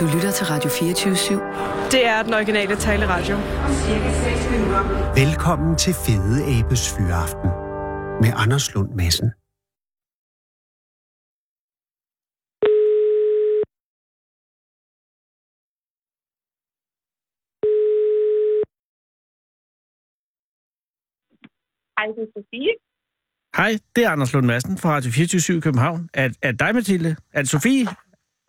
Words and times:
Du 0.00 0.06
lytter 0.14 0.32
til 0.38 0.46
Radio 0.46 0.70
24-7. 0.70 1.90
Det 1.94 2.06
er 2.06 2.22
den 2.22 2.34
originale 2.34 2.76
taleradio. 2.76 3.36
Velkommen 5.22 5.76
til 5.76 5.94
Fede 6.04 6.36
Abes 6.54 6.84
Fyraften 6.94 7.50
med 8.22 8.32
Anders 8.42 8.74
Lund 8.74 8.90
Madsen. 9.00 9.28
Hej, 21.96 22.06
det 22.16 22.22
er 22.26 22.30
Sofie. 22.36 22.72
Hej, 23.56 23.72
det 23.96 24.04
er 24.04 24.10
Anders 24.10 24.32
Lund 24.32 24.46
Madsen 24.46 24.78
fra 24.78 24.90
Radio 24.90 25.10
24 25.10 25.56
i 25.56 25.60
København. 25.60 26.08
Er, 26.14 26.28
er 26.42 26.52
dig, 26.52 26.74
Mathilde? 26.74 27.16
Er 27.32 27.40
det 27.42 27.50
Sofie? 27.50 27.86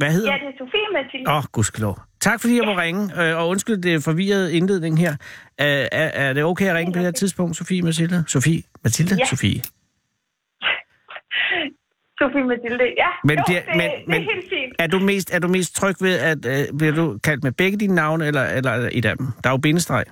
Hvad 0.01 0.11
hedder 0.11 0.31
Ja, 0.31 0.37
det 0.43 0.47
er 0.53 0.57
Sofie 0.57 0.87
Mathilde. 0.93 1.29
Åh, 1.31 1.37
oh, 1.37 1.43
gudskelov. 1.51 1.95
Tak 2.27 2.41
fordi 2.41 2.53
jeg 2.59 2.65
må 2.65 2.73
ringe, 2.85 3.03
øh, 3.21 3.37
og 3.39 3.49
undskyld 3.49 3.77
det 3.87 4.03
forvirrede 4.03 4.53
indledning 4.57 4.99
her. 4.99 5.13
Er, 5.57 5.87
er, 5.91 6.33
det 6.33 6.43
okay 6.43 6.67
at 6.71 6.75
ringe 6.75 6.93
på 6.93 6.97
det 6.99 7.05
her 7.05 7.11
tidspunkt, 7.11 7.57
Sofie 7.57 7.81
Mathilde? 7.81 8.23
Sofie? 8.27 8.61
Mathilde? 8.83 9.15
Ja. 9.19 9.25
Sofie. 9.25 9.61
Sofie 12.19 12.43
Mathilde, 12.51 12.85
ja. 13.03 13.11
Men, 13.29 13.35
jo, 13.37 13.43
bliver- 13.47 13.65
det, 13.69 13.75
men, 13.79 13.89
det 13.89 13.97
er 13.97 14.09
men 14.13 14.21
helt 14.31 14.45
fint. 14.49 14.73
er, 14.79 14.87
du 14.87 14.99
mest, 14.99 15.33
er 15.35 15.39
du 15.39 15.47
mest 15.47 15.75
tryg 15.75 15.95
ved, 16.07 16.15
at 16.31 16.41
øh, 16.53 16.77
bliver 16.79 16.93
du 17.01 17.05
kaldt 17.27 17.43
med 17.43 17.51
begge 17.51 17.77
dine 17.83 17.95
navne, 17.95 18.23
eller, 18.29 18.43
eller 18.57 18.71
et 18.91 19.05
af 19.05 19.17
dem? 19.17 19.27
Der 19.41 19.47
er 19.49 19.53
jo 19.53 19.57
bindestreg. 19.67 20.05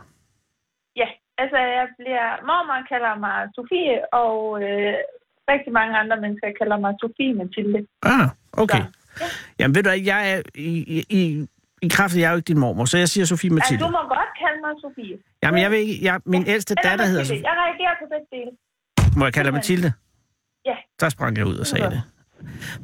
Ja, 1.01 1.07
altså 1.37 1.57
jeg 1.57 1.87
bliver... 1.99 2.25
Mormor 2.47 2.79
kalder 2.91 3.13
mig 3.25 3.37
Sofie, 3.55 3.95
og 4.23 4.37
øh, 4.63 4.93
rigtig 5.53 5.71
mange 5.79 5.93
andre 6.01 6.17
mennesker 6.23 6.47
kalder 6.61 6.77
mig 6.83 6.91
Sofie 7.01 7.33
Mathilde. 7.39 7.79
Ah, 8.03 8.27
okay. 8.63 8.83
Så, 8.83 8.98
Jamen 9.59 9.75
ved 9.75 9.83
du 9.83 9.89
hvad, 9.89 9.99
jeg 9.99 10.31
er 10.33 10.41
i, 10.55 11.03
i, 11.09 11.45
i, 11.81 11.87
kraft 11.89 12.15
af, 12.15 12.19
jeg 12.19 12.27
er 12.27 12.31
jo 12.31 12.35
ikke 12.35 12.47
din 12.47 12.59
mormor, 12.59 12.85
så 12.85 12.97
jeg 12.97 13.09
siger 13.09 13.25
Sofie 13.25 13.49
Mathilde. 13.49 13.83
du 13.83 13.89
må 13.89 13.97
godt 13.97 14.31
kalde 14.41 14.59
mig 14.61 14.71
Sofie. 14.81 15.17
Jamen 15.43 15.61
jeg 15.61 15.71
vil 15.71 15.79
ikke, 15.79 16.05
jeg, 16.05 16.19
min 16.25 16.47
ældste 16.47 16.71
Eller 16.77 16.89
datter 16.89 17.05
hedder. 17.05 17.23
Sofie. 17.23 17.41
Jeg 17.43 17.51
reagerer 17.57 17.95
på 18.01 18.05
begge 18.13 18.27
dele. 18.45 18.51
Må 19.19 19.25
jeg 19.25 19.33
kalde 19.33 19.47
dig 19.47 19.53
Mathilde? 19.53 19.93
Ja. 20.65 20.75
Der 20.99 21.09
sprang 21.09 21.37
jeg 21.37 21.45
ud 21.45 21.57
og 21.57 21.67
sagde 21.67 21.83
Ja. 21.83 21.89
det. 21.89 22.01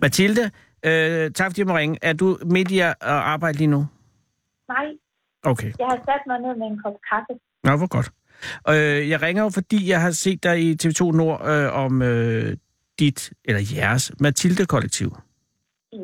Mathilde, 0.02 0.52
øh, 0.86 1.32
tak 1.32 1.48
fordi 1.52 1.62
jeg 1.62 1.67
må 1.67 1.78
ringe. 1.78 1.98
Er 2.02 2.14
du 2.14 2.38
midt 2.45 2.72
i 2.72 2.80
at 2.80 2.88
at 2.89 2.95
arbejde 3.02 3.58
lige 3.58 3.67
nu? 3.67 3.88
Nej, 4.70 4.86
Okay. 5.44 5.72
jeg 5.80 5.88
har 5.89 5.98
sat 5.98 6.22
mig 6.28 6.39
ned 6.39 6.58
med 6.58 6.67
en 6.67 6.80
kop 6.84 6.94
kaffe. 7.10 7.34
Nå, 7.64 7.78
hvor 7.78 7.88
godt. 7.88 8.12
Øh, 8.70 9.10
jeg 9.10 9.22
ringer 9.22 9.44
jo, 9.44 9.50
fordi 9.50 9.89
jeg 9.89 10.02
har 10.02 10.12
set 10.12 10.44
dig 10.44 10.62
i 10.62 10.76
TV2 10.84 11.12
Nord 11.12 11.48
øh, 11.48 11.73
om 11.73 12.02
øh, 12.02 12.58
dit, 13.00 13.34
eller 13.45 13.62
jeres, 13.76 14.12
Mathilde-kollektiv. 14.20 15.17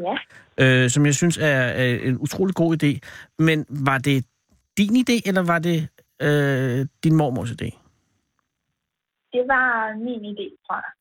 Ja, 0.06 0.16
Øh, 0.58 0.90
som 0.90 1.06
jeg 1.06 1.16
synes 1.16 1.38
er, 1.38 1.62
er 1.82 2.00
en 2.04 2.18
utrolig 2.18 2.56
god 2.56 2.84
idé. 2.84 3.00
Men 3.40 3.66
var 3.70 3.98
det 3.98 4.26
din 4.78 4.96
idé, 4.96 5.22
eller 5.26 5.44
var 5.44 5.60
det 5.60 5.88
øh, 6.22 6.86
din 7.04 7.16
mormors 7.16 7.52
idé? 7.52 7.70
det 9.34 9.44
var 9.48 9.96
min 10.08 10.22
idé, 10.32 10.48
tror 10.68 10.76
jeg. 10.86 10.94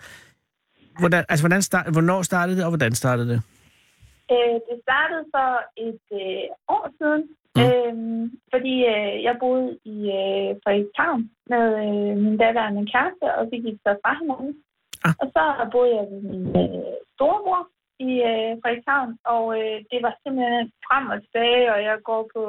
Hvordan, 1.00 1.24
altså, 1.28 1.42
hvordan 1.46 1.62
start, 1.62 1.92
hvornår 1.92 2.22
startede 2.22 2.56
det, 2.56 2.64
og 2.64 2.70
hvordan 2.70 2.92
startede 2.92 3.28
det? 3.32 3.40
Øh, 4.32 4.56
det 4.68 4.76
startede 4.86 5.24
for 5.34 5.50
et 5.88 6.02
øh, 6.22 6.44
år 6.76 6.86
siden, 6.98 7.22
Mm. 7.56 7.62
øh, 7.62 7.94
fordi 8.52 8.74
øh, 8.94 9.14
jeg 9.26 9.34
boede 9.44 9.68
i 9.94 9.96
øh, 10.20 10.48
Frederikshavn 10.62 11.22
med 11.52 11.64
øh, 11.86 12.12
min 12.24 12.36
daværende 12.42 12.84
kæreste, 12.92 13.26
og 13.38 13.42
vi 13.50 13.56
gik 13.66 13.78
så 13.84 13.90
fra 14.02 14.12
hinanden. 14.20 14.52
Ah. 15.06 15.14
Og 15.22 15.26
så 15.34 15.42
boede 15.74 15.92
jeg 15.98 16.06
med 16.12 16.20
min 16.30 16.46
øh, 16.62 16.94
storebror 17.14 17.62
i 18.08 18.10
øh, 18.30 18.50
Frederikshavn, 18.60 19.10
og 19.34 19.44
øh, 19.58 19.76
det 19.90 19.98
var 20.06 20.14
simpelthen 20.22 20.66
frem 20.86 21.04
og 21.14 21.18
tilbage, 21.24 21.64
og 21.74 21.78
jeg 21.88 21.96
går 22.10 22.22
på 22.34 22.42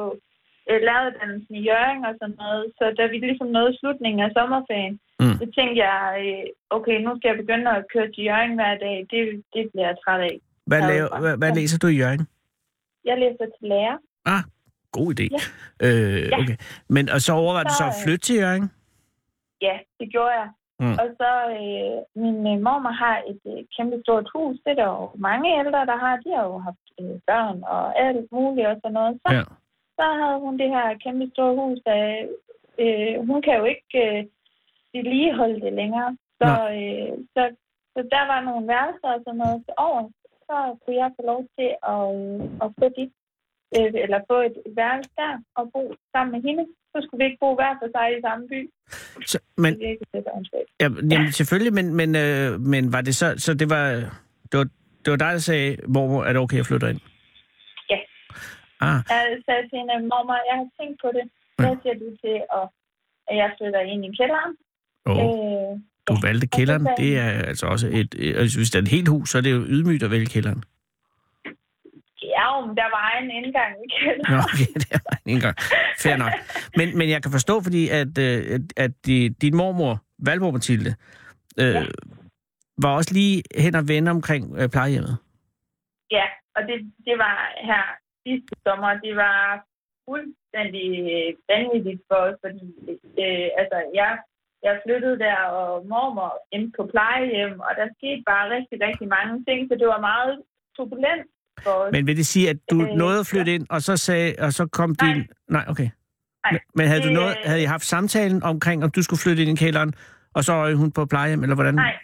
øh, 0.69 0.79
læreruddannelsen 0.87 1.53
i 1.59 1.65
Jørgen 1.69 2.01
og 2.09 2.13
sådan 2.19 2.37
noget. 2.43 2.65
Så 2.77 2.83
da 2.97 3.03
vi 3.11 3.17
ligesom 3.17 3.47
nåede 3.57 3.77
slutningen 3.79 4.21
af 4.25 4.31
sommerferien, 4.37 4.97
Mm. 5.23 5.37
så 5.41 5.45
tænkte 5.55 5.77
jeg, 5.87 5.99
øh, 6.25 6.45
okay, 6.77 6.95
nu 7.05 7.09
skal 7.17 7.29
jeg 7.29 7.37
begynde 7.43 7.69
at 7.77 7.85
køre 7.93 8.07
til 8.13 8.23
Jørgen 8.29 8.53
hver 8.59 8.73
dag. 8.85 8.95
Det, 9.11 9.21
det 9.53 9.63
bliver 9.71 9.87
jeg 9.89 9.97
træt 10.05 10.21
af. 10.29 10.35
Hvad, 10.69 10.81
laver, 10.91 11.19
hvad, 11.19 11.37
hvad 11.37 11.51
læser 11.55 11.77
du 11.79 11.87
i 11.87 11.97
Jørgen? 12.01 12.23
Jeg 13.05 13.17
læser 13.23 13.45
til 13.55 13.67
lærer. 13.71 13.97
Ah, 14.25 14.43
god 14.91 15.07
idé. 15.13 15.25
Ja. 15.35 15.41
Øh, 15.87 16.29
okay. 16.39 16.55
Men 16.95 17.09
og 17.09 17.19
så 17.21 17.31
overvejede 17.33 17.69
du 17.69 17.73
Så, 17.73 17.77
så 17.77 17.83
at 17.83 17.95
øh, 17.97 18.03
flytte 18.03 18.23
til 18.27 18.35
Jørgen? 18.35 18.65
Ja, 19.61 19.75
det 19.99 20.07
gjorde 20.11 20.33
jeg. 20.39 20.49
Mm. 20.83 20.95
Og 21.01 21.07
så, 21.19 21.31
øh, 21.59 21.97
min 22.23 22.37
øh, 22.51 22.57
mormor 22.67 22.93
har 23.03 23.17
et 23.31 23.41
øh, 23.51 23.61
kæmpe 23.75 23.97
stort 24.03 24.27
hus. 24.35 24.55
Det 24.63 24.71
er 24.71 24.79
der 24.81 24.89
jo 24.99 25.09
mange 25.27 25.59
ældre, 25.59 25.81
der 25.91 25.97
har. 26.03 26.13
De 26.23 26.29
har 26.35 26.45
jo 26.51 26.57
haft 26.67 26.85
øh, 26.99 27.15
børn 27.27 27.57
og 27.75 27.99
alt 28.05 28.31
muligt 28.31 28.67
og 28.67 28.75
sådan 28.81 28.93
noget. 28.99 29.13
Så, 29.23 29.29
Ja. 29.37 29.43
så 29.97 30.05
havde 30.21 30.39
hun 30.45 30.57
det 30.61 30.69
her 30.75 30.87
kæmpe 31.03 31.25
store 31.33 31.55
hus. 31.61 31.79
Der, 31.85 31.99
øh, 32.83 33.15
hun 33.27 33.41
kan 33.41 33.55
jo 33.59 33.65
ikke 33.73 33.97
øh, 34.05 34.25
vedligeholde 34.93 35.61
det 35.65 35.73
længere. 35.73 36.17
Så, 36.41 36.49
øh, 36.79 37.11
så, 37.35 37.41
så 37.93 37.99
der 38.13 38.23
var 38.31 38.41
nogle 38.41 38.67
værelser 38.67 39.09
og 39.15 39.21
sådan 39.25 39.37
noget 39.43 39.59
til 39.65 39.73
over. 39.77 40.03
Så 40.47 40.55
kunne 40.81 40.95
jeg 41.03 41.11
få 41.17 41.21
lov 41.31 41.41
til 41.57 41.69
at, 41.93 42.03
øh, 42.19 42.39
at 42.63 42.69
få 42.79 42.85
dit, 42.97 43.13
øh, 43.77 43.91
eller 44.03 44.19
få 44.31 44.37
et 44.49 44.57
værelse 44.79 45.11
der 45.17 45.33
og 45.55 45.63
bo 45.73 45.81
sammen 46.11 46.31
med 46.35 46.41
hende. 46.49 46.65
Så 46.93 46.97
skulle 47.03 47.19
vi 47.21 47.25
ikke 47.29 47.41
bo 47.45 47.49
hver 47.55 47.73
for 47.81 47.87
sig 47.95 48.05
i 48.17 48.21
samme 48.27 48.43
by. 48.51 48.59
Så, 49.31 49.39
men, 49.57 49.73
Det 49.79 49.97
er 50.13 50.57
ja, 50.81 50.87
jamen, 51.11 51.31
selvfølgelig, 51.31 51.73
men, 51.73 51.87
men, 51.99 52.09
øh, 52.15 52.59
men 52.73 52.93
var 52.93 53.01
det 53.01 53.15
så... 53.15 53.27
Så 53.37 53.53
det 53.53 53.69
var, 53.69 53.85
det 54.51 54.55
var, 54.59 54.67
det 55.05 55.09
var 55.13 55.17
dig, 55.17 55.31
der 55.33 55.37
sagde, 55.51 55.77
hvor 55.87 56.23
er 56.23 56.33
det 56.33 56.41
okay, 56.41 56.57
jeg 56.57 56.65
flytter 56.65 56.87
ind? 56.87 56.99
Ja. 57.89 57.99
Ah, 58.87 58.99
Jeg 59.09 59.37
sagde 59.45 59.63
til 59.69 59.77
hende, 59.79 59.93
mormor, 60.11 60.37
jeg 60.51 60.55
har 60.61 60.69
tænkt 60.79 60.97
på 61.03 61.09
det. 61.17 61.25
Hvad 61.61 61.75
siger 61.81 61.93
du 62.03 62.07
til, 62.23 62.35
at, 62.57 62.65
at 63.29 63.35
jeg 63.41 63.49
flytter 63.57 63.79
ind 63.79 64.05
i 64.05 64.11
kælderen? 64.19 64.51
oh, 65.05 65.17
Øh, 65.17 65.71
du 66.07 66.13
ja. 66.13 66.27
valgte 66.27 66.47
kælderen. 66.47 66.87
Det 66.97 67.17
er 67.17 67.29
altså 67.51 67.65
også 67.65 67.87
et... 67.87 68.15
et- 68.25 68.35
altså, 68.37 68.59
hvis 68.59 68.69
det 68.71 68.77
er 68.79 68.83
et 68.83 68.87
helt 68.97 69.07
hus, 69.07 69.29
så 69.29 69.37
er 69.37 69.41
det 69.41 69.51
jo 69.51 69.61
ydmygt 69.75 70.03
at 70.03 70.11
vælge 70.11 70.25
kælderen. 70.25 70.63
Men 72.67 72.75
der 72.81 72.89
var 72.97 73.07
en 73.21 73.31
indgang 73.39 73.71
i 73.85 73.87
kælderen. 73.97 74.31
Nå, 74.31 74.37
okay, 74.53 74.69
det 74.81 74.87
er 74.91 74.99
en 75.25 75.39
gang. 75.45 75.55
Fair 76.03 76.15
nok. 76.23 76.33
Men, 76.77 76.97
men 76.97 77.09
jeg 77.09 77.21
kan 77.23 77.31
forstå, 77.31 77.61
fordi 77.61 77.83
at, 77.99 78.13
øh, 78.25 78.39
at, 78.55 78.65
at 78.85 78.91
di- 79.07 79.33
din 79.43 79.55
mormor, 79.61 79.93
Valborg 80.25 80.53
Mathilde, 80.53 80.91
øh, 81.61 81.75
Ja. 81.75 81.83
var 82.83 82.91
også 82.99 83.11
lige 83.13 83.43
hen 83.63 83.75
og 83.75 83.87
vende 83.87 84.11
omkring 84.17 84.43
øh, 84.59 84.69
plejehjemmet. 84.69 85.15
Ja, 86.17 86.25
og 86.55 86.61
det, 86.67 86.77
det 87.07 87.15
var 87.25 87.35
her 87.69 87.83
sidste 88.25 88.53
sommer. 88.65 88.91
Det 89.05 89.13
var 89.15 89.37
fuldstændig 90.09 90.87
øh, 91.15 91.29
vanvittigt 91.51 92.01
for 92.09 92.19
os, 92.27 92.37
fordi 92.45 92.67
øh, 93.23 93.47
altså, 93.61 93.77
jeg, 93.99 94.11
jeg 94.65 94.73
flyttede 94.85 95.17
der, 95.25 95.37
og 95.59 95.69
mormor 95.91 96.31
endte 96.55 96.71
på 96.77 96.83
plejehjem, 96.93 97.55
og 97.67 97.71
der 97.79 97.87
skete 97.97 98.23
bare 98.31 98.45
rigtig, 98.55 98.77
rigtig 98.87 99.07
mange 99.17 99.35
ting, 99.47 99.59
så 99.69 99.73
det 99.81 99.87
var 99.93 100.07
meget 100.11 100.33
turbulent 100.77 101.27
for. 101.63 101.91
Men 101.91 102.07
vil 102.07 102.17
det 102.17 102.25
sige, 102.25 102.49
at 102.49 102.57
du 102.71 102.81
Øh, 102.81 102.87
nåede 102.87 103.19
at 103.19 103.27
flytte 103.27 103.55
ind, 103.55 103.65
og 103.69 103.81
så 103.81 103.97
sagde, 103.97 104.35
og 104.39 104.53
så 104.53 104.65
kom 104.67 104.95
Nej. 105.01 105.13
din... 105.13 105.27
Nej, 105.49 105.65
okay. 105.67 105.89
Nej, 106.45 106.59
Men, 106.75 106.87
havde, 106.87 107.01
du 107.07 107.09
noget, 107.09 107.29
øh, 107.37 107.49
havde 107.49 107.61
I 107.61 107.65
haft 107.65 107.83
samtalen 107.85 108.43
omkring, 108.43 108.83
om 108.83 108.89
du 108.91 109.01
skulle 109.03 109.19
flytte 109.19 109.41
ind 109.43 109.51
i 109.59 109.63
kælderen, 109.65 109.93
og 110.33 110.43
så 110.43 110.53
er 110.53 110.75
hun 110.75 110.91
på 110.91 111.05
plejehjem, 111.05 111.41
eller 111.43 111.55
hvordan? 111.55 111.75
Nej, 111.75 111.95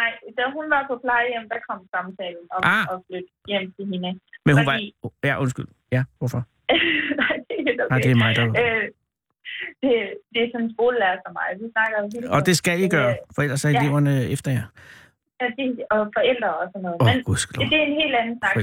nej, 0.00 0.10
da 0.38 0.42
hun 0.56 0.70
var 0.74 0.82
på 0.90 0.96
plejehjem, 1.04 1.44
der 1.52 1.58
kom 1.68 1.78
samtalen 1.94 2.44
om 2.56 2.60
Ah. 2.64 2.84
at 2.92 2.98
flytte 3.06 3.28
hjem 3.48 3.72
til 3.76 3.84
hende. 3.92 4.10
Men 4.46 4.52
hun 4.56 4.64
fordi- 4.64 4.94
var... 5.02 5.10
Ja, 5.28 5.40
undskyld. 5.42 5.66
Ja, 5.92 6.02
hvorfor? 6.18 6.40
nej, 7.22 7.34
det 7.48 7.56
er 7.68 7.84
okay. 7.84 7.90
Nej, 7.90 7.98
det 8.04 8.10
er 8.10 8.20
mig, 8.24 8.36
der... 8.36 8.44
Øh, 8.64 8.84
det, 9.82 9.92
det 10.32 10.38
er 10.44 10.48
sådan 10.52 10.66
en 10.66 10.72
skolelærer 10.76 11.18
som 11.26 11.32
mig. 11.38 11.48
Vi 11.60 11.66
snakker 11.76 12.28
Og 12.36 12.46
det 12.46 12.56
skal 12.56 12.80
I 12.80 12.88
gøre, 12.88 13.10
Øh, 13.10 13.16
for 13.34 13.42
ellers 13.42 13.64
er 13.64 13.70
ja. 13.70 13.80
eleverne 13.82 14.14
efter 14.34 14.50
jer. 14.50 14.66
Ja, 15.42 15.48
det- 15.58 15.84
Og 15.94 16.00
forældre 16.18 16.50
og 16.60 16.66
sådan 16.72 16.82
noget. 16.86 16.96
Åh, 17.00 17.06
Men 17.08 17.16
oh, 17.16 17.22
gudskelov. 17.28 17.60
det 17.70 17.78
er 17.82 17.86
en 17.90 17.96
helt 18.02 18.14
anden 18.20 18.34
snak. 18.40 18.54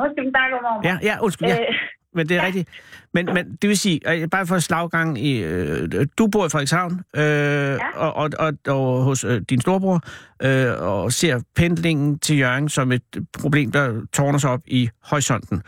Nu 0.00 0.04
skal 0.12 0.22
vi 0.26 0.30
snakke 0.36 0.52
om 0.58 0.62
mormor. 0.66 0.82
Ja, 0.88 0.94
ja, 1.08 1.14
undskyld. 1.26 1.48
Ja. 1.48 1.58
Øh, 1.60 1.74
Men 2.14 2.28
det 2.28 2.36
er 2.36 2.40
Ja. 2.40 2.46
rigtigt. 2.46 2.68
Men, 3.14 3.26
men 3.34 3.44
det 3.62 3.68
vil 3.68 3.78
sige, 3.78 4.00
bare 4.30 4.46
for 4.46 4.58
slaggang 4.58 5.18
i... 5.18 5.42
Øh, 5.42 6.06
du 6.18 6.26
bor 6.26 6.46
i 6.46 6.48
Frederikshavn, 6.48 6.92
øh, 7.16 7.78
og, 7.94 8.12
og, 8.16 8.30
og, 8.38 8.52
og 8.68 9.02
hos 9.02 9.24
øh, 9.24 9.40
din 9.50 9.60
storebror, 9.60 10.00
øh, 10.42 10.72
og 10.80 11.12
ser 11.12 11.40
pendlingen 11.56 12.18
til 12.18 12.38
Jørgen 12.38 12.68
som 12.68 12.92
et 12.92 13.02
problem, 13.42 13.72
der 13.72 14.06
tårner 14.12 14.38
sig 14.38 14.50
op 14.50 14.60
i 14.66 14.88
horisonten. 15.10 15.62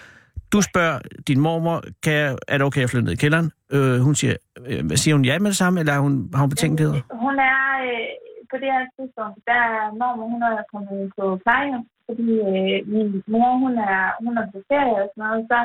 Du 0.52 0.60
spørger 0.62 0.98
din 1.28 1.40
mormor, 1.40 1.82
kan 2.02 2.12
jeg, 2.12 2.36
er 2.48 2.58
det 2.58 2.66
okay 2.66 2.82
at 2.82 2.90
flytte 2.90 3.04
ned 3.04 3.12
i 3.12 3.16
kælderen? 3.16 3.50
Øh, 3.72 3.98
hun 4.00 4.14
siger, 4.14 4.34
øh, 4.66 4.90
siger 4.94 5.14
hun 5.14 5.24
ja 5.24 5.38
med 5.38 5.46
det 5.50 5.56
samme, 5.56 5.80
eller 5.80 5.92
har 5.92 6.00
hun, 6.00 6.30
har 6.34 6.40
hun 6.40 6.50
betænkeligheder? 6.50 7.00
Hun 7.10 7.34
er 7.38 7.60
øh, 7.84 8.08
på 8.50 8.56
det 8.62 8.70
her 8.74 8.84
tidspunkt, 8.96 9.38
der 9.50 9.60
er 9.78 9.84
mormor, 10.00 10.26
hun 10.34 10.42
er 10.42 10.70
kommet 10.72 11.00
på 11.18 11.24
plejehjem, 11.44 11.84
fordi 12.06 12.28
øh, 12.50 12.78
min 12.94 13.10
mor, 13.32 13.50
hun 13.64 13.74
er, 13.94 14.02
hun 14.24 14.34
er 14.40 14.46
på 14.52 14.58
ferie 14.70 14.98
og 15.04 15.08
sådan 15.10 15.24
noget, 15.26 15.42
så, 15.52 15.60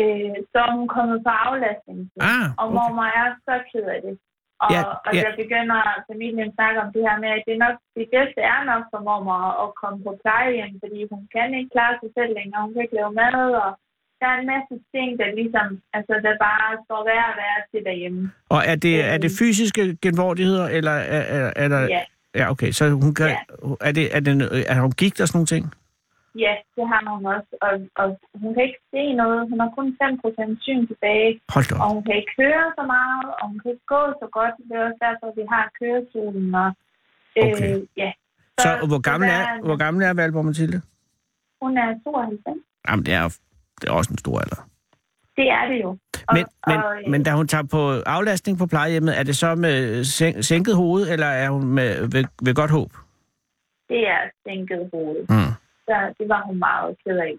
øh, 0.00 0.36
så 0.52 0.58
er 0.66 0.72
hun 0.78 0.88
kommet 0.96 1.18
på 1.26 1.32
aflastning. 1.46 2.00
Ah, 2.30 2.46
Og 2.60 2.66
okay. 2.66 2.74
mormor 2.76 3.08
er 3.20 3.26
så 3.46 3.54
ked 3.70 3.86
af 3.96 4.00
det. 4.06 4.16
Og, 4.64 4.70
Ja, 4.74 4.80
og 5.06 5.12
ja. 5.14 5.20
der 5.24 5.32
begynder 5.42 5.80
familien 6.10 6.48
at 6.48 6.54
snakke 6.56 6.78
om 6.84 6.90
det 6.94 7.02
her 7.08 7.16
med, 7.22 7.30
at 7.36 7.42
det, 7.48 7.56
nok, 7.64 7.76
det 7.98 8.06
bedste 8.16 8.40
er 8.52 8.60
nok 8.70 8.84
for 8.92 9.00
mormor 9.08 9.42
at 9.64 9.68
komme 9.80 9.98
på 10.06 10.12
plejehjem, 10.22 10.74
fordi 10.82 11.00
hun 11.12 11.22
kan 11.34 11.48
ikke 11.58 11.74
klare 11.76 11.94
sig 12.02 12.10
selv 12.16 12.32
længere. 12.38 12.62
Hun 12.64 12.72
kan 12.72 12.84
ikke 12.84 12.98
lave 13.00 13.12
mad, 13.22 13.38
og 13.64 13.70
der 14.22 14.28
er 14.34 14.38
en 14.42 14.48
masse 14.54 14.74
ting, 14.94 15.08
der 15.20 15.26
ligesom, 15.40 15.68
altså 15.96 16.12
der 16.26 16.32
bare 16.48 16.68
står 16.86 17.00
værd 17.10 17.26
at 17.32 17.36
være 17.44 17.58
til 17.70 17.80
derhjemme. 17.88 18.22
Og 18.54 18.60
er 18.70 18.76
det, 18.86 18.94
er 19.14 19.18
det 19.24 19.30
fysiske 19.38 19.82
genvordigheder, 20.04 20.66
eller 20.78 20.94
er, 21.16 21.22
er, 21.38 21.52
er 21.56 21.68
der... 21.74 21.82
Ja, 21.96 22.02
Ja, 22.34 22.50
okay, 22.50 22.70
så 22.70 22.90
hun 22.90 23.14
kan... 23.14 23.28
Ja. 23.28 23.38
Er, 23.88 23.92
det, 23.92 24.16
er, 24.16 24.20
det, 24.20 24.32
er 24.72 24.80
hun 24.80 24.92
gigt 24.92 25.20
og 25.20 25.28
sådan 25.28 25.36
nogle 25.38 25.52
ting? 25.54 25.64
ja, 26.44 26.54
det 26.76 26.84
har 26.90 27.00
hun 27.16 27.26
også. 27.36 27.52
Og, 27.66 27.74
og 28.00 28.06
hun 28.42 28.50
kan 28.54 28.62
ikke 28.68 28.82
se 28.94 29.02
noget. 29.22 29.40
Hun 29.50 29.58
har 29.60 29.70
kun 29.78 29.88
5% 30.02 30.62
syn 30.64 30.86
tilbage. 30.86 31.30
Hold 31.54 31.80
Og 31.84 31.88
hun 31.94 32.04
kan 32.06 32.14
ikke 32.20 32.32
køre 32.40 32.64
så 32.78 32.84
meget, 32.94 33.24
og 33.40 33.44
hun 33.50 33.58
kan 33.62 33.70
ikke 33.74 33.88
gå 33.96 34.02
så 34.22 34.26
godt. 34.38 34.54
Det 34.68 34.76
er 34.76 34.84
også 34.88 35.00
derfor, 35.06 35.26
vi 35.40 35.44
har 35.54 35.64
kørestolen. 35.80 36.54
Og, 36.54 36.70
øh, 37.38 37.44
Okay. 37.44 37.74
ja. 38.02 38.10
Så 38.64 38.68
hvor 38.90 39.00
gammel 39.10 39.28
er, 39.28 39.42
hvor 39.68 39.76
gammel 39.76 40.02
er 40.08 40.14
Valborg 40.14 40.44
Mathilde? 40.44 40.78
Hun 41.62 41.78
er 41.78 41.88
92. 42.04 42.56
Jamen, 42.88 43.06
det 43.06 43.14
er, 43.14 43.38
det 43.82 43.88
er 43.88 43.92
også 43.92 44.10
en 44.10 44.18
stor 44.18 44.40
alder. 44.40 44.68
Det 45.36 45.50
er 45.50 45.66
det 45.68 45.82
jo. 45.82 45.88
Og, 46.28 46.34
Men, 46.34 46.44
men, 46.66 46.76
og, 46.76 46.96
øh, 46.96 47.10
men 47.10 47.22
da 47.22 47.30
hun 47.30 47.48
tager 47.48 47.68
på 47.70 47.90
aflastning 48.06 48.58
på 48.58 48.66
plejehjemmet, 48.66 49.18
er 49.18 49.22
det 49.22 49.36
så 49.36 49.54
med 49.54 50.04
sænk, 50.04 50.44
sænket 50.44 50.76
hoved, 50.76 51.08
eller 51.08 51.26
er 51.26 51.50
hun 51.50 51.64
med, 51.66 52.00
ved, 52.00 52.24
ved 52.42 52.54
godt 52.54 52.70
håb? 52.70 52.90
det 53.92 54.02
er 54.16 54.22
sænket 54.44 54.90
hoved. 54.92 55.20
Mm. 55.34 55.52
Så 55.86 55.96
det 56.18 56.26
var 56.32 56.42
hun 56.48 56.58
meget 56.68 56.90
ked 57.02 57.18
af. 57.28 57.34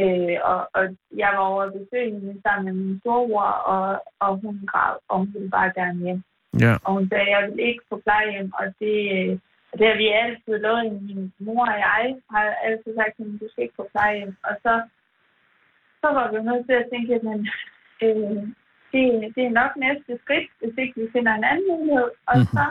Øh, 0.00 0.36
og, 0.50 0.60
og 0.78 0.84
jeg 1.22 1.30
var 1.36 1.44
over 1.50 1.62
at 1.64 1.74
besøge 1.78 2.10
hende 2.14 2.40
sammen 2.46 2.64
med 2.66 2.74
min 2.82 3.00
storebror, 3.00 3.52
og, 3.74 3.84
og 4.24 4.30
hun 4.42 4.54
græd, 4.70 4.96
og 5.08 5.16
hun 5.20 5.28
ville 5.34 5.50
bare 5.58 5.70
gerne 5.78 5.98
hjem. 6.04 6.20
Ja. 6.64 6.74
Og 6.84 6.90
hun 6.96 7.08
sagde, 7.08 7.28
jeg 7.34 7.40
vil 7.46 7.58
ikke 7.68 7.84
på 7.90 7.96
plejehjem, 8.04 8.50
og 8.60 8.66
det, 8.80 8.96
og 9.70 9.74
det 9.78 9.86
har 9.90 9.96
vi 10.02 10.08
altid 10.22 10.54
lovet 10.64 10.82
hende. 10.84 11.00
Min 11.08 11.32
mor 11.46 11.64
og 11.72 11.78
jeg 11.86 12.06
har 12.34 12.44
altid 12.68 12.90
sagt 12.96 13.12
til 13.16 13.24
hende, 13.24 13.38
du 13.42 13.48
skal 13.50 13.64
ikke 13.64 13.80
på 13.80 13.86
plejehjem. 13.92 14.34
Og 14.48 14.54
så, 14.64 14.72
så 16.02 16.08
var 16.18 16.26
vi 16.32 16.38
nødt 16.48 16.64
til 16.68 16.76
at 16.82 16.86
tænke, 16.92 17.10
at 17.14 17.24
øh, 18.06 18.36
det, 18.92 19.04
det 19.36 19.42
er 19.48 19.54
nok 19.60 19.72
næste 19.84 20.10
skridt, 20.24 20.48
hvis 20.60 20.74
ikke 20.82 20.94
vi 21.00 21.06
finder 21.14 21.32
en 21.34 21.44
anden 21.50 21.66
mulighed. 21.72 22.10
Og 22.30 22.36
Mhm. 22.38 22.46
så, 22.56 22.64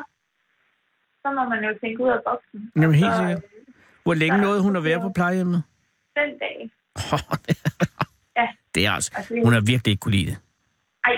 så 1.21 1.27
må 1.37 1.43
man 1.53 1.59
jo 1.67 1.71
tænke 1.81 2.03
ud 2.05 2.09
af 2.17 2.21
boksen. 2.29 2.59
Jamen, 2.75 2.95
helt 3.03 3.13
så, 3.13 3.17
sikkert. 3.21 3.43
Hvor 4.05 4.13
længe 4.13 4.37
så- 4.37 4.41
nåede 4.45 4.61
hun 4.65 4.75
at 4.75 4.83
være 4.83 4.99
på 5.01 5.09
plejehjemmet? 5.17 5.63
Den 6.19 6.31
dag. 6.43 6.57
Ja. 8.39 8.47
det 8.75 8.85
er 8.87 8.91
altså... 8.91 9.11
Altså, 9.17 9.33
Hun 9.45 9.53
har 9.53 9.61
virkelig 9.71 9.91
ikke 9.91 10.01
kunne 10.01 10.11
lide 10.17 10.25
det. 10.31 10.37
Ej, 11.05 11.15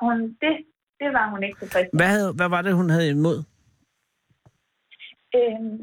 hun, 0.00 0.16
det, 0.42 0.54
det 1.00 1.08
var 1.12 1.30
hun 1.30 1.42
ikke 1.42 1.58
tilfreds 1.58 1.86
med. 1.92 1.98
Hvad, 2.00 2.08
havde, 2.08 2.32
hvad 2.32 2.48
var 2.48 2.62
det, 2.62 2.74
hun 2.74 2.90
havde 2.90 3.10
imod? 3.10 3.38
Øhm, 5.36 5.78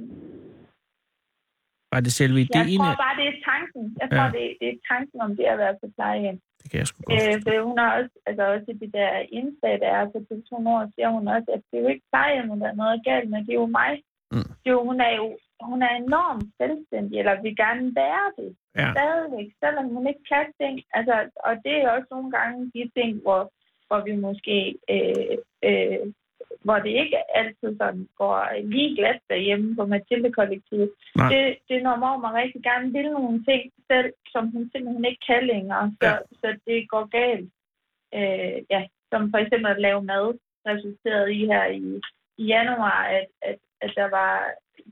Var 1.93 1.99
det 2.05 2.13
selve 2.21 2.37
jeg 2.39 2.47
ideen? 2.49 2.79
tror 2.79 3.01
bare, 3.05 3.15
det 3.21 3.25
er 3.33 3.37
tanken. 3.51 3.83
Jeg 4.01 4.07
tror, 4.13 4.25
Ja. 4.27 4.31
det, 4.37 4.43
det 4.61 4.67
er 4.73 4.77
tanken 4.93 5.17
om 5.25 5.31
det 5.37 5.45
at 5.53 5.57
være 5.63 5.75
på 5.81 5.87
plejehjem. 5.97 6.37
Det 6.61 6.67
kan 6.71 6.77
jeg 6.81 6.87
sgu 6.87 6.97
godt. 7.03 7.15
Øh, 7.21 7.35
for 7.43 7.51
hun 7.69 7.77
har 7.83 7.91
også, 7.99 8.13
altså 8.29 8.43
også 8.53 8.67
i 8.73 8.77
det 8.83 8.91
der 8.99 9.11
indslag, 9.39 9.73
der 9.83 9.89
er 9.99 10.03
på 10.13 10.19
to 10.49 10.55
år, 10.75 10.81
siger 10.95 11.09
hun 11.17 11.25
også, 11.35 11.49
at 11.55 11.61
det 11.69 11.75
er 11.77 11.83
jo 11.85 11.91
ikke 11.93 12.07
plejehjemmet, 12.11 12.61
der 12.63 12.69
er 12.71 12.79
noget 12.83 12.97
galt 13.09 13.29
med, 13.29 13.39
det 13.47 13.53
er 13.55 13.61
jo 13.65 13.69
mig. 13.81 13.93
Mm. 14.33 14.47
Det 14.61 14.67
er 14.69 14.75
jo, 14.79 14.83
hun 14.89 14.99
er 15.09 15.13
jo 15.21 15.27
hun 15.71 15.81
er 15.87 15.93
enormt 16.05 16.45
selvstændig, 16.61 17.15
eller 17.19 17.41
vil 17.41 17.55
gerne 17.65 17.85
være 18.03 18.27
det 18.39 18.49
Ja. 18.81 18.87
stadigvæk, 18.95 19.47
selvom 19.63 19.87
hun 19.95 20.07
ikke 20.07 20.23
kan 20.33 20.45
ting. 20.61 20.75
Altså, 20.97 21.15
og 21.47 21.53
det 21.65 21.75
er 21.81 21.89
også 21.89 22.07
nogle 22.11 22.31
gange 22.37 22.71
de 22.75 22.83
ting, 22.97 23.11
hvor, 23.25 23.41
hvor 23.87 23.99
vi 24.07 24.13
måske, 24.27 24.57
øh, 24.93 25.35
øh, 25.69 25.99
hvor 26.65 26.77
det 26.85 26.89
ikke 27.03 27.19
altid 27.39 27.77
sådan 27.77 28.07
går 28.17 28.35
lige 28.73 28.95
glat 28.95 29.19
derhjemme 29.29 29.75
på 29.75 29.85
Mathilde-kollektivet. 29.85 30.91
Det, 31.31 31.57
det 31.69 31.83
når 31.83 31.95
mormor 31.95 32.33
rigtig 32.41 32.63
gerne 32.63 32.91
vil 32.97 33.11
nogle 33.11 33.43
ting 33.49 33.61
selv, 33.91 34.13
som 34.33 34.43
hun 34.53 34.69
simpelthen 34.71 35.05
ikke 35.05 35.23
kan 35.27 35.43
længere, 35.53 35.93
så, 36.01 36.07
Ja. 36.07 36.17
så 36.41 36.47
det 36.67 36.89
går 36.89 37.05
galt. 37.19 37.49
Øh, 38.17 38.57
ja, 38.73 38.81
som 39.11 39.21
for 39.31 39.37
eksempel 39.37 39.69
at 39.71 39.81
lave 39.87 40.03
mad, 40.03 40.27
resulterede 40.65 41.33
i 41.33 41.45
her 41.45 41.65
i, 41.65 42.01
i 42.37 42.43
januar, 42.45 42.99
at, 43.17 43.27
at, 43.41 43.57
at 43.81 43.91
der 43.95 44.09
var 44.17 44.33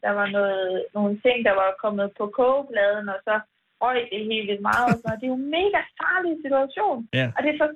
der 0.03 0.11
var 0.19 0.27
noget, 0.37 0.85
nogle 0.93 1.13
ting, 1.25 1.37
der 1.47 1.55
var 1.61 1.79
kommet 1.83 2.07
på 2.19 2.25
kogebladen, 2.39 3.09
og 3.09 3.19
så 3.27 3.35
røg 3.83 3.99
det 4.11 4.21
helt 4.31 4.47
vildt 4.49 4.61
meget. 4.71 4.87
Og, 4.93 4.99
sådan. 5.01 5.17
det 5.19 5.25
er 5.25 5.33
jo 5.35 5.39
en 5.43 5.51
mega 5.59 5.81
farlig 5.99 6.33
situation. 6.45 6.99
Ja. 7.19 7.27
Og 7.35 7.39
det 7.43 7.49
er, 7.53 7.57
for, 7.61 7.69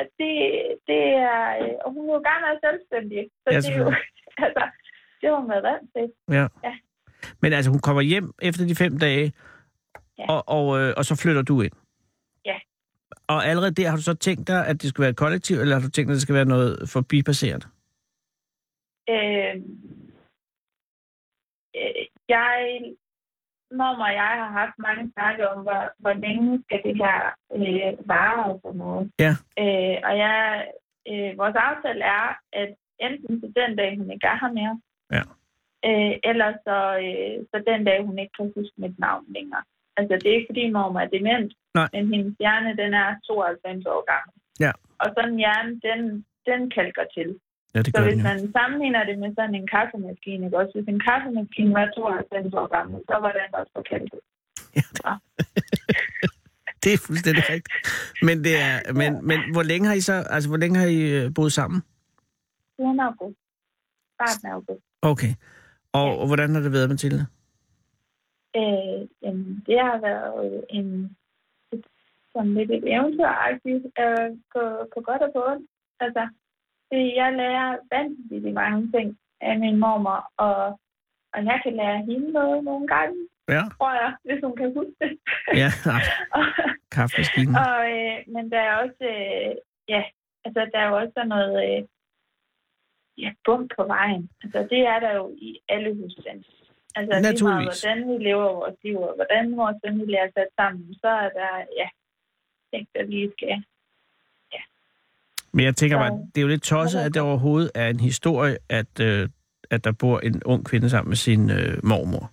at 0.00 0.08
det, 0.20 0.32
det 0.90 1.02
er, 1.30 1.42
øh, 1.62 1.74
og 1.84 1.88
hun 1.94 2.02
vil 2.06 2.12
jo 2.18 2.22
gerne 2.28 2.44
være 2.48 2.58
selvstændig. 2.66 3.20
Så 3.42 3.48
Ja, 3.54 3.58
det 3.60 3.72
er 3.76 3.78
jo, 3.84 3.88
altså, 4.46 4.64
det 5.20 5.26
har 5.30 5.36
hun 5.40 5.50
været 5.50 5.62
vant 5.70 5.88
til. 5.96 6.06
Ja. 6.38 6.46
Ja. 6.66 6.74
Men 7.42 7.52
altså, 7.52 7.70
hun 7.70 7.80
kommer 7.80 8.02
hjem 8.02 8.32
efter 8.42 8.66
de 8.70 8.74
fem 8.84 8.98
dage, 8.98 9.32
Ja. 10.18 10.26
og, 10.32 10.40
og, 10.56 10.80
øh, 10.80 10.94
og 10.96 11.04
så 11.04 11.14
flytter 11.22 11.42
du 11.42 11.60
ind. 11.62 11.72
Ja. 12.44 12.58
Og 13.28 13.46
allerede 13.46 13.74
der 13.74 13.88
har 13.88 13.96
du 13.96 14.02
så 14.02 14.14
tænkt 14.14 14.48
dig, 14.48 14.66
at 14.66 14.82
det 14.82 14.88
skal 14.90 15.02
være 15.02 15.10
et 15.10 15.16
kollektiv, 15.16 15.56
eller 15.56 15.74
har 15.76 15.82
du 15.82 15.90
tænkt 15.90 16.08
dig, 16.08 16.12
at 16.12 16.18
det 16.18 16.22
skal 16.22 16.34
være 16.34 16.44
noget 16.56 16.88
forbipasserende? 16.92 17.66
Øh, 19.14 19.54
øh, 21.76 22.04
jeg, 22.28 22.80
mormor 23.78 24.04
og 24.10 24.14
jeg 24.22 24.32
har 24.42 24.50
haft 24.60 24.76
mange 24.86 25.12
snakke 25.14 25.42
om, 25.50 25.62
hvor, 25.62 25.82
hvor 26.02 26.12
længe 26.24 26.62
skal 26.64 26.80
det 26.86 26.96
her 27.04 27.18
øh, 27.56 28.08
vare 28.08 28.44
og 28.52 28.60
sådan 28.64 28.78
noget. 28.78 29.04
Ja. 29.24 29.32
Øh, 29.62 29.96
og 30.08 30.14
jeg, 30.24 30.38
øh, 31.10 31.30
vores 31.40 31.56
aftale 31.68 32.02
er, 32.04 32.26
at 32.52 32.70
enten 33.06 33.40
til 33.40 33.50
den 33.60 33.76
dag, 33.80 33.90
hun 33.98 34.10
ikke 34.10 34.26
er 34.26 34.38
her 34.42 34.52
mere, 34.60 34.74
Ja. 35.16 35.22
øh, 35.88 36.14
eller 36.30 36.48
så, 36.66 36.76
øh, 37.06 37.36
så 37.50 37.56
den 37.70 37.80
dag, 37.88 37.98
hun 38.06 38.18
ikke 38.18 38.34
kan 38.38 38.52
huske 38.56 38.76
mit 38.84 38.98
navn 38.98 39.24
længere. 39.36 39.62
Altså, 39.98 40.14
det 40.20 40.26
er 40.30 40.36
ikke 40.38 40.50
fordi 40.52 40.70
mormor 40.70 41.00
er 41.00 41.10
dement, 41.16 41.52
Nej. 41.74 41.88
men 41.92 42.14
hendes 42.14 42.34
hjerne, 42.40 42.76
den 42.82 42.94
er 42.94 43.08
92 43.26 43.86
år 43.86 44.02
gammel. 44.12 44.34
Ja. 44.64 44.72
Og 45.02 45.06
sådan 45.14 45.32
en 45.32 45.38
hjerne, 45.44 45.72
den, 45.88 46.00
den 46.46 46.70
kalker 46.70 47.04
til. 47.16 47.28
Ja, 47.74 47.78
det 47.78 47.86
Så 47.86 47.92
gør 47.96 48.02
hvis 48.04 48.14
den 48.16 48.26
jo. 48.26 48.30
man 48.30 48.52
sammenligner 48.52 49.02
det 49.08 49.16
med 49.22 49.30
sådan 49.38 49.54
en 49.54 49.68
kaffemaskine, 49.74 50.44
ikke 50.46 50.58
også? 50.60 50.72
Hvis 50.74 50.88
en 50.94 51.00
kaffemaskine 51.08 51.70
var 51.78 51.86
92 51.96 52.54
år 52.60 52.66
gammel, 52.76 52.98
så 53.10 53.16
var 53.24 53.32
den 53.38 53.50
også 53.60 53.72
forkert. 53.78 54.02
Det 56.84 56.92
er 56.94 56.98
fuldstændig 57.06 57.44
rigtigt. 57.54 57.76
Men, 58.22 58.44
det 58.44 58.54
er, 58.66 58.92
men, 59.00 59.26
men 59.26 59.38
hvor 59.52 59.62
længe 59.62 59.86
har 59.88 59.94
I 59.94 60.00
så, 60.00 60.12
altså 60.30 60.48
hvor 60.48 60.56
længe 60.56 60.78
har 60.78 60.86
I 60.86 61.00
øh, 61.18 61.34
boet 61.34 61.52
sammen? 61.52 61.82
Siden 62.76 63.00
august. 63.00 63.36
Starten 64.14 64.48
af 64.48 64.52
august. 64.52 64.82
Okay. 65.02 65.32
Og, 65.92 66.18
og 66.18 66.26
hvordan 66.26 66.54
har 66.54 66.60
det 66.60 66.72
været, 66.72 66.88
Mathilde? 66.90 67.26
Øh, 68.56 69.00
jamen, 69.22 69.62
det 69.66 69.78
har 69.86 69.98
været 70.08 70.64
en 70.70 71.16
et, 71.72 71.84
sådan 72.32 72.54
lidt 72.54 72.70
et 72.70 72.84
eventyragtigt 72.94 73.84
øh, 74.04 74.30
på, 74.52 74.60
på 74.94 74.98
godt 75.08 75.22
og 75.26 75.30
på 75.34 75.40
ondt. 75.50 75.66
Altså, 76.00 76.22
det, 76.92 77.14
jeg 77.20 77.32
lærer 77.32 77.76
vanvittigt 77.92 78.54
mange 78.54 78.92
ting 78.92 79.18
af 79.40 79.58
min 79.58 79.76
mormor, 79.76 80.20
og, 80.36 80.80
og 81.34 81.44
jeg 81.44 81.60
kan 81.64 81.72
lære 81.76 81.98
hende 82.08 82.32
noget 82.32 82.64
nogle 82.64 82.86
gange, 82.88 83.16
Ja. 83.48 83.62
tror 83.76 83.92
jeg, 84.02 84.16
hvis 84.24 84.40
hun 84.44 84.56
kan 84.56 84.68
huske 84.76 84.94
det. 85.00 85.12
Ja, 85.62 85.68
nej, 85.92 86.02
og, 86.36 86.44
kaffemaskinen. 86.96 87.54
Og, 87.66 87.78
øh, 87.94 88.16
men 88.34 88.44
der 88.52 88.60
er 88.68 88.74
også, 88.84 89.04
øh, 89.16 89.54
ja, 89.88 90.02
altså 90.44 90.60
der 90.72 90.78
er 90.78 90.88
jo 90.88 90.96
også 90.96 91.20
noget, 91.34 91.54
øh, 91.66 91.82
ja, 93.22 93.30
bump 93.44 93.70
på 93.76 93.84
vejen. 93.84 94.30
Altså 94.42 94.60
det 94.70 94.80
er 94.92 94.98
der 95.00 95.12
jo 95.20 95.24
i 95.48 95.60
alle 95.68 95.90
husstande. 95.94 96.44
Altså 96.96 97.14
lige 97.20 97.44
meget, 97.44 97.64
hvordan 97.68 97.98
vi 98.08 98.24
lever 98.24 98.48
vores 98.60 98.76
liv, 98.84 98.98
og 99.08 99.14
hvordan 99.14 99.56
vores 99.56 99.76
familie 99.86 100.18
er 100.18 100.30
sat 100.36 100.50
sammen, 100.60 100.94
så 100.94 101.08
er 101.08 101.28
der, 101.40 101.52
ja, 101.80 101.88
ting, 102.72 102.88
der 102.94 103.02
lige 103.02 103.32
skal. 103.36 103.64
Men 105.52 105.64
jeg 105.64 105.76
tænker 105.76 105.96
Så- 105.96 106.00
bare, 106.00 106.10
det 106.34 106.38
er 106.38 106.42
jo 106.42 106.48
lidt 106.48 106.62
tosset, 106.62 107.00
at 107.00 107.14
det 107.14 107.22
overhovedet 107.22 107.70
er 107.74 107.88
en 107.88 108.00
historie, 108.00 108.56
at, 108.68 109.00
øh, 109.00 109.28
at 109.70 109.84
der 109.84 109.92
bor 109.92 110.18
en 110.20 110.42
ung 110.44 110.64
kvinde 110.66 110.90
sammen 110.90 111.08
med 111.08 111.16
sin 111.16 111.50
øh, 111.50 111.78
mormor, 111.84 112.30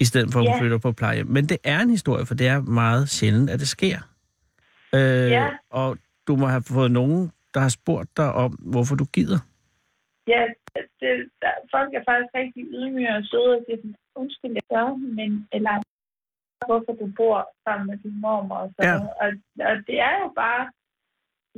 i 0.00 0.04
stedet 0.04 0.32
for 0.32 0.40
at 0.40 0.46
hun 0.46 0.54
Ja. 0.54 0.60
flytter 0.60 0.78
på 0.78 0.92
plejehjem. 0.92 1.26
Men 1.26 1.44
det 1.46 1.58
er 1.64 1.80
en 1.80 1.90
historie, 1.90 2.26
for 2.26 2.34
det 2.34 2.48
er 2.48 2.60
meget 2.60 3.08
sjældent, 3.08 3.50
at 3.50 3.60
det 3.60 3.68
sker. 3.68 3.98
Øh, 4.94 5.30
Ja. 5.30 5.48
Og 5.70 5.98
du 6.26 6.36
må 6.36 6.46
have 6.46 6.62
fået 6.62 6.90
nogen, 6.90 7.32
der 7.54 7.60
har 7.60 7.68
spurgt 7.68 8.16
dig 8.16 8.32
om, 8.32 8.52
hvorfor 8.52 8.94
du 8.96 9.04
gider. 9.04 9.38
Ja, 10.26 10.42
det, 11.00 11.14
der, 11.42 11.52
folk 11.74 11.90
er 11.98 12.02
faktisk 12.10 12.32
rigtig 12.34 12.62
ydmyge 12.76 13.16
og 13.16 13.22
søde 13.30 13.50
og 13.58 13.62
siger 13.66 13.94
undskyld, 14.14 14.52
jeg 14.60 14.66
gør, 14.74 14.86
men 15.18 15.30
eller 15.52 15.74
hvorfor 16.68 16.92
du 17.02 17.06
bor 17.16 17.38
sammen 17.66 17.86
med 17.90 17.96
din 18.04 18.20
mormor 18.20 18.56
og 18.56 18.70
sådan 18.76 19.00
Ja. 19.02 19.24
Og, 19.24 19.28
og 19.70 19.76
det 19.88 19.96
er 20.08 20.14
jo 20.22 20.28
bare, 20.44 20.62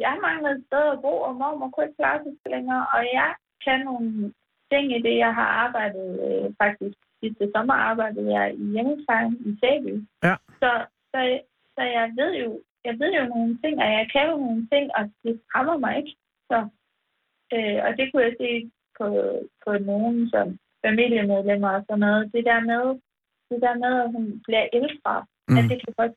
jeg 0.07 0.14
mangler 0.26 0.50
et 0.50 0.64
sted 0.66 0.85
at 0.95 1.02
bo, 1.04 1.14
og 1.28 1.35
mormor 1.40 1.71
kunne 1.71 1.87
ikke 1.87 2.00
klare 2.00 2.21
sig 2.23 2.52
længere, 2.54 2.85
og 2.95 3.02
jeg 3.19 3.30
kan 3.64 3.80
nogle 3.90 4.33
ting 4.73 4.85
i 4.97 5.02
det, 5.07 5.16
jeg 5.25 5.33
har 5.38 5.49
arbejdet 5.64 6.09
øh, 6.26 6.47
faktisk 6.62 6.99
sidste 7.21 7.45
sommer 7.54 7.75
arbejdede 7.75 8.30
jeg 8.38 8.47
i 8.62 8.64
hjemmeplejen 8.75 9.35
i 9.49 9.50
Sæby. 9.61 9.95
Ja. 10.26 10.35
Så, 10.62 10.71
så, 11.12 11.21
så 11.75 11.83
jeg 11.99 12.07
ved 12.19 12.33
jo, 12.42 12.49
jeg 12.85 12.95
ved 13.00 13.11
jo 13.21 13.25
nogle 13.35 13.59
ting, 13.62 13.75
og 13.85 13.88
jeg 13.99 14.07
kan 14.12 14.25
jo 14.30 14.37
nogle 14.37 14.66
ting, 14.73 14.85
og 14.97 15.02
det 15.25 15.40
skræmmer 15.45 15.78
mig 15.78 15.92
ikke. 16.00 16.14
Så, 16.50 16.59
øh, 17.54 17.78
og 17.87 17.90
det 17.99 18.04
kunne 18.07 18.25
jeg 18.28 18.37
se 18.40 18.50
på, 18.99 19.07
på 19.64 19.71
nogen 19.90 20.30
som 20.33 20.47
familiemedlemmer 20.87 21.71
og 21.76 21.83
sådan 21.87 22.00
noget. 22.07 22.33
Det 22.35 22.45
der 22.50 22.61
med, 22.71 22.85
det 23.50 23.61
der 23.66 23.75
med 23.85 23.92
at 24.04 24.12
hun 24.14 24.25
bliver 24.47 24.66
ældre, 24.73 25.14
mm. 25.49 25.59
at 25.59 25.64
det 25.71 25.78
kan 25.83 25.92
godt 26.00 26.14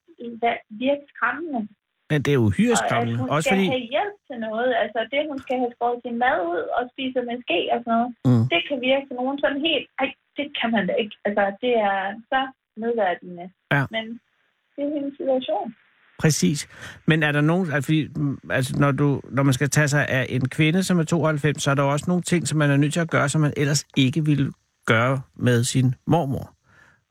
virke 0.69 1.05
skræmmende. 1.13 1.61
Men 2.09 2.19
det 2.25 2.31
er 2.33 2.41
uhyre 2.47 2.75
skræmmende. 2.83 3.15
Og 3.15 3.21
hun 3.23 3.29
Også 3.35 3.47
skal 3.47 3.57
fordi... 3.57 3.67
have 3.75 3.87
hjælp 3.95 4.15
til 4.27 4.37
noget. 4.47 4.69
Altså 4.83 4.99
det, 5.13 5.21
hun 5.31 5.39
skal 5.43 5.55
have 5.63 5.73
skåret 5.75 5.99
sin 6.05 6.17
mad 6.25 6.37
ud 6.53 6.63
og 6.77 6.83
spise 6.93 7.19
med 7.27 7.37
ske 7.45 7.59
og 7.73 7.79
sådan 7.83 7.93
noget. 7.95 8.09
Mm. 8.29 8.45
Det 8.53 8.61
kan 8.67 8.77
virke 8.89 9.05
til 9.07 9.15
nogen 9.21 9.37
sådan 9.43 9.61
helt, 9.67 9.85
ej, 10.01 10.09
det 10.37 10.47
kan 10.59 10.69
man 10.75 10.83
da 10.89 10.93
ikke. 11.03 11.15
Altså 11.27 11.43
det 11.63 11.73
er 11.91 11.99
så 12.31 12.41
nedværdigende. 12.81 13.45
Ja. 13.75 13.83
Men 13.95 14.03
det 14.73 14.81
er 14.87 14.91
hendes 14.97 15.13
situation. 15.21 15.67
Præcis. 16.19 16.59
Men 17.05 17.23
er 17.23 17.31
der 17.31 17.41
nogen, 17.41 17.71
altså, 17.71 17.91
mm, 18.15 18.37
altså 18.49 18.79
når, 18.79 18.91
du, 18.91 19.21
når 19.29 19.43
man 19.43 19.53
skal 19.53 19.69
tage 19.69 19.87
sig 19.87 20.07
af 20.09 20.25
en 20.29 20.49
kvinde, 20.49 20.83
som 20.83 20.99
er 20.99 21.03
92, 21.03 21.63
så 21.63 21.71
er 21.71 21.75
der 21.75 21.83
også 21.83 22.05
nogle 22.07 22.23
ting, 22.23 22.47
som 22.47 22.57
man 22.57 22.71
er 22.71 22.77
nødt 22.77 22.93
til 22.93 22.99
at 22.99 23.09
gøre, 23.09 23.29
som 23.29 23.41
man 23.41 23.53
ellers 23.57 23.85
ikke 23.97 24.25
ville 24.25 24.51
gøre 24.85 25.21
med 25.35 25.63
sin 25.63 25.95
mormor. 26.07 26.53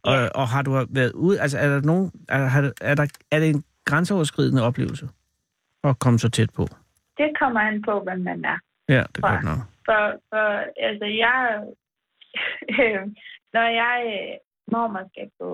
Ja. 0.07 0.25
Og, 0.25 0.31
og 0.35 0.49
har 0.49 0.63
du 0.63 0.87
været 0.91 1.13
ude, 1.13 1.41
altså 1.41 1.59
er 1.59 1.69
der 1.69 1.81
nogen, 1.81 2.13
er, 2.29 2.39
er, 2.39 2.71
er, 2.81 2.95
der, 2.95 3.07
er 3.31 3.39
det 3.39 3.51
en 3.51 3.65
grænseoverskridende 3.85 4.63
oplevelse 4.63 5.07
at 5.85 5.99
komme 5.99 6.19
så 6.19 6.29
tæt 6.31 6.51
på? 6.57 6.65
Det 7.19 7.29
kommer 7.41 7.61
an 7.61 7.83
på, 7.83 8.01
hvem 8.07 8.21
man 8.21 8.45
er. 8.45 8.59
Ja, 8.89 9.03
det 9.15 9.23
godt 9.23 9.45
nok. 9.45 9.59
For, 9.89 10.03
for 10.31 10.47
altså, 10.89 11.05
jeg... 11.25 11.37
Øh, 12.71 13.03
når 13.55 13.67
jeg... 13.83 13.97
Øh, 14.17 14.39
mormor 14.73 15.05
skal 15.13 15.29
på 15.41 15.49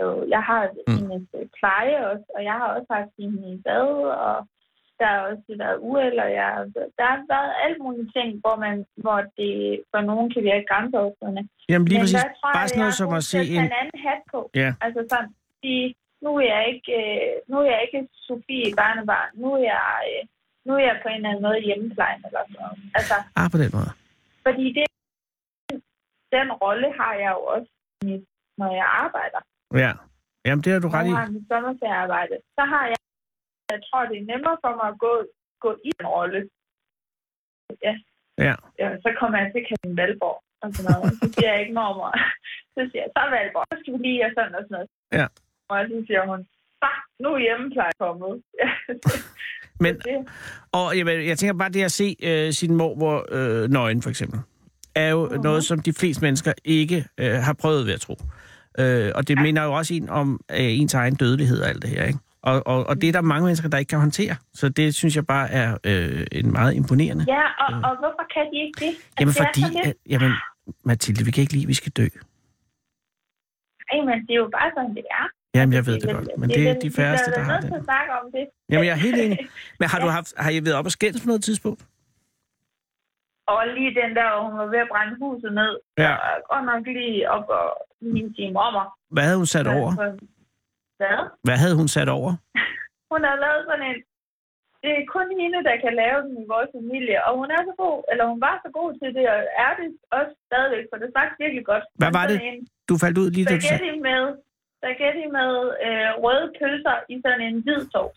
jo, 0.00 0.08
Jeg 0.34 0.42
har 0.50 0.60
Mm. 0.88 0.96
hendes 1.10 1.28
øh, 1.38 1.46
pleje 1.58 1.96
også, 2.10 2.26
og 2.36 2.40
jeg 2.48 2.52
har 2.60 2.68
også 2.76 2.90
haft 2.98 3.12
hende 3.18 3.40
i 3.54 3.56
bad, 3.66 3.90
og 4.26 4.36
der 4.98 5.06
har 5.14 5.20
også 5.30 5.44
været 5.62 5.78
uheld, 5.88 6.18
og 6.26 6.30
jeg, 6.40 6.48
der 6.98 7.06
har 7.12 7.20
været 7.34 7.52
alle 7.64 7.78
mulige 7.84 8.08
ting, 8.16 8.28
hvor, 8.42 8.56
man, 8.64 8.76
hvor 9.04 9.18
det 9.38 9.52
for 9.92 10.00
nogen 10.10 10.26
kan 10.34 10.42
virke 10.50 10.64
grænseoverskridende. 10.70 11.42
Jamen 11.70 11.86
lige 11.88 11.98
Men 11.98 12.04
præcis. 12.04 12.24
tror 12.40 12.52
Bare 12.56 12.68
sådan 12.68 12.80
noget 12.84 12.94
som 13.00 13.10
at 13.20 13.24
se 13.32 13.38
en... 13.56 13.64
en 13.68 13.74
anden 13.80 13.98
hat 14.06 14.20
på. 14.32 14.40
Ja. 14.62 14.70
Altså 14.84 15.00
sådan, 15.10 15.30
sige, 15.62 15.84
nu 16.24 16.30
er 16.40 16.46
jeg 16.54 16.62
ikke, 16.72 16.92
øh, 17.00 17.32
nu 17.50 17.56
er 17.62 17.66
jeg 17.72 17.80
ikke 17.86 18.00
Sofie 18.26 18.68
barnebarn, 18.80 19.30
nu 19.42 19.48
er 19.58 19.62
jeg, 19.72 19.88
øh, 20.12 20.22
nu 20.66 20.70
er 20.78 20.82
jeg 20.88 20.96
på 21.02 21.08
en 21.08 21.16
eller 21.16 21.30
anden 21.30 21.42
måde 21.48 21.60
hjemmeplejen 21.68 22.20
eller 22.26 22.42
sådan 22.48 22.56
noget. 22.62 22.78
Altså, 22.98 23.16
Ah, 23.40 23.48
på 23.54 23.58
den 23.62 23.70
måde. 23.76 23.90
fordi 24.46 24.66
det, 24.78 24.86
den 26.36 26.48
rolle 26.64 26.88
har 27.00 27.12
jeg 27.22 27.30
jo 27.36 27.42
også, 27.54 27.70
når 28.60 28.70
jeg 28.80 28.86
arbejder. 29.04 29.40
Ja. 29.84 29.92
Jamen, 30.46 30.62
det 30.64 30.72
har 30.72 30.80
du 30.80 30.88
Når 30.88 30.96
ret 30.98 31.06
i. 31.06 31.12
jeg 31.12 31.18
har 31.24 31.30
mit 31.36 31.46
sommerferiearbejde. 31.52 32.36
Så 32.56 32.62
har 32.72 32.84
jeg, 32.92 32.98
jeg 33.72 33.80
tror, 33.88 34.02
det 34.10 34.16
er 34.18 34.26
nemmere 34.32 34.56
for 34.64 34.72
mig 34.80 34.86
at 34.92 34.98
gå, 35.06 35.12
gå 35.64 35.70
i 35.88 35.90
en 36.00 36.06
rolle. 36.16 36.40
Ja. 37.86 37.94
Ja. 38.46 38.54
ja. 38.82 38.88
Så 39.04 39.08
kommer 39.20 39.36
jeg 39.42 39.48
til 39.54 39.62
Karin 39.68 39.96
Valborg 40.00 40.38
og 40.62 40.68
sådan 40.74 40.86
noget. 40.92 41.12
Så 41.20 41.26
siger 41.34 41.48
jeg 41.52 41.60
ikke 41.62 41.74
mormor. 41.80 42.10
Så 42.76 42.80
siger 42.90 43.02
jeg, 43.04 43.10
så 43.16 43.22
Valborg, 43.36 43.64
så 43.72 43.76
skal 43.80 43.92
vi 43.94 43.98
lige 44.06 44.24
og 44.26 44.32
sådan 44.36 44.54
og 44.58 44.62
sådan 44.64 44.74
noget. 44.76 44.88
Ja. 45.18 45.26
Og 45.68 45.78
så 45.90 46.04
siger 46.06 46.22
hun, 46.30 46.40
nu 47.22 47.28
er 47.34 47.38
hjemmepleje 47.38 47.90
kommet. 47.98 48.42
Men, 49.84 49.96
og 50.72 50.96
jamen, 50.96 51.26
jeg 51.26 51.38
tænker 51.38 51.54
bare 51.58 51.68
det 51.68 51.82
at 51.84 51.92
se 51.92 52.16
øh, 52.22 52.52
sin 52.52 52.74
mormor 52.74 53.26
øh, 53.30 53.70
nøgen, 53.70 54.02
for 54.02 54.10
eksempel, 54.10 54.40
er 54.94 55.08
jo 55.10 55.28
Mhm. 55.32 55.42
noget, 55.42 55.64
som 55.64 55.78
de 55.78 55.92
fleste 55.92 56.22
mennesker 56.24 56.52
ikke 56.64 57.04
øh, 57.20 57.32
har 57.32 57.52
prøvet 57.60 57.86
ved 57.86 57.92
at 57.94 58.00
tro. 58.00 58.16
Øh, 58.78 59.12
og 59.14 59.28
det 59.28 59.36
ja. 59.36 59.42
minder 59.42 59.64
jo 59.64 59.72
også 59.72 59.94
en 59.94 60.08
om 60.08 60.40
øh, 60.50 60.56
ens 60.80 60.94
egen 60.94 61.14
dødelighed 61.14 61.62
og 61.62 61.68
alt 61.68 61.82
det 61.82 61.90
her, 61.90 62.04
ikke? 62.04 62.18
Og, 62.42 62.62
og, 62.66 62.86
og 62.86 63.00
det 63.00 63.08
er 63.08 63.12
der 63.12 63.20
mange 63.20 63.44
mennesker, 63.44 63.68
der 63.68 63.78
ikke 63.78 63.88
kan 63.90 63.98
håndtere. 63.98 64.36
Så 64.54 64.68
det 64.68 64.94
synes 64.94 65.16
jeg 65.16 65.26
bare 65.26 65.50
er 65.50 65.78
øh, 65.84 66.26
en 66.32 66.52
meget 66.52 66.74
imponerende. 66.74 67.24
ja, 67.28 67.42
og, 67.64 67.74
og 67.90 67.96
hvorfor 67.98 68.24
kan 68.34 68.44
de 68.52 68.56
ikke 68.66 68.80
det? 68.80 68.92
Altså, 69.16 69.20
Jamen 69.20 69.28
det 69.34 69.36
fordi, 69.36 69.88
at, 69.88 69.94
jamen, 70.08 70.32
Mathilde, 70.84 71.24
vi 71.24 71.30
kan 71.30 71.40
ikke 71.40 71.52
lide, 71.52 71.64
at 71.64 71.68
vi 71.68 71.74
skal 71.74 71.92
dø. 71.92 72.06
Ej, 73.90 73.98
men 74.08 74.16
det 74.26 74.32
er 74.36 74.40
jo 74.44 74.50
bare 74.58 74.70
sådan, 74.76 74.94
det 74.94 75.04
er. 75.20 75.26
Jamen, 75.54 75.72
jeg 75.78 75.86
ved 75.86 75.96
det 76.00 76.08
godt, 76.16 76.28
men 76.40 76.48
det 76.56 76.62
er 76.70 76.74
de 76.86 76.90
færreste, 76.98 77.30
der 77.30 77.42
har 77.50 77.60
det. 77.60 77.72
at 77.78 77.84
snakke 77.84 78.12
om 78.20 78.26
det. 78.36 78.44
Jamen, 78.70 78.86
jeg 78.88 78.92
er 78.98 79.02
helt 79.06 79.20
enig. 79.24 79.38
Men 79.78 79.88
har, 79.90 79.98
du 80.04 80.08
haft, 80.18 80.30
har 80.44 80.50
I 80.50 80.58
været 80.66 80.76
op 80.80 80.84
og 80.90 80.94
skændes 80.98 81.20
på 81.22 81.26
noget 81.26 81.44
tidspunkt? 81.48 81.82
Og 83.52 83.60
lige 83.76 83.92
den 84.00 84.10
der, 84.18 84.26
hvor 84.32 84.42
hun 84.48 84.56
var 84.62 84.68
ved 84.74 84.80
at 84.86 84.90
brænde 84.92 85.14
huset 85.22 85.52
ned. 85.60 85.72
Ja. 86.04 86.12
Og 86.26 86.32
godt 86.50 86.64
nok 86.70 86.82
lige 86.98 87.30
op 87.36 87.46
og 87.58 87.66
min 88.14 88.28
sige 88.34 88.50
mormor. 88.56 88.86
Hvad 89.14 89.24
havde 89.28 89.40
hun 89.42 89.50
sat 89.56 89.66
over? 89.76 89.90
Hvad? 91.00 91.18
Hvad 91.46 91.58
havde 91.62 91.76
hun 91.80 91.88
sat 91.96 92.08
over? 92.18 92.30
Hun 93.12 93.20
har 93.28 93.36
lavet 93.44 93.62
sådan 93.70 93.84
en... 93.90 93.98
Det 94.82 94.92
er 95.00 95.04
kun 95.16 95.28
hende, 95.40 95.58
der 95.68 95.76
kan 95.84 95.92
lave 96.02 96.18
den 96.26 96.34
i 96.42 96.46
vores 96.54 96.70
familie. 96.78 97.16
Og 97.26 97.32
hun 97.40 97.48
er 97.56 97.60
så 97.68 97.74
god, 97.84 97.98
eller 98.10 98.24
hun 98.32 98.40
var 98.46 98.54
så 98.64 98.68
god 98.78 98.90
til 99.00 99.10
det, 99.16 99.24
og 99.34 99.40
er 99.66 99.72
det 99.80 99.88
også 100.18 100.32
stadigvæk, 100.48 100.84
for 100.90 100.96
det 101.00 101.08
faktisk 101.16 101.38
virkelig 101.44 101.64
godt. 101.72 101.84
Hvad 102.02 102.12
var 102.18 102.24
det? 102.30 102.36
En 102.48 102.58
Du 102.88 102.94
faldt 103.04 103.18
ud 103.22 103.28
lige 103.36 103.46
da 103.50 103.54
du 103.56 103.60
sagde... 103.60 104.00
med, 104.10 104.22
spaghetti 104.84 105.24
med 105.38 105.50
øh, 105.86 106.08
røde 106.24 106.46
pølser 106.58 106.96
i 107.12 107.14
sådan 107.24 107.42
en 107.48 107.56
hvid 107.64 107.80
sovs. 107.92 108.16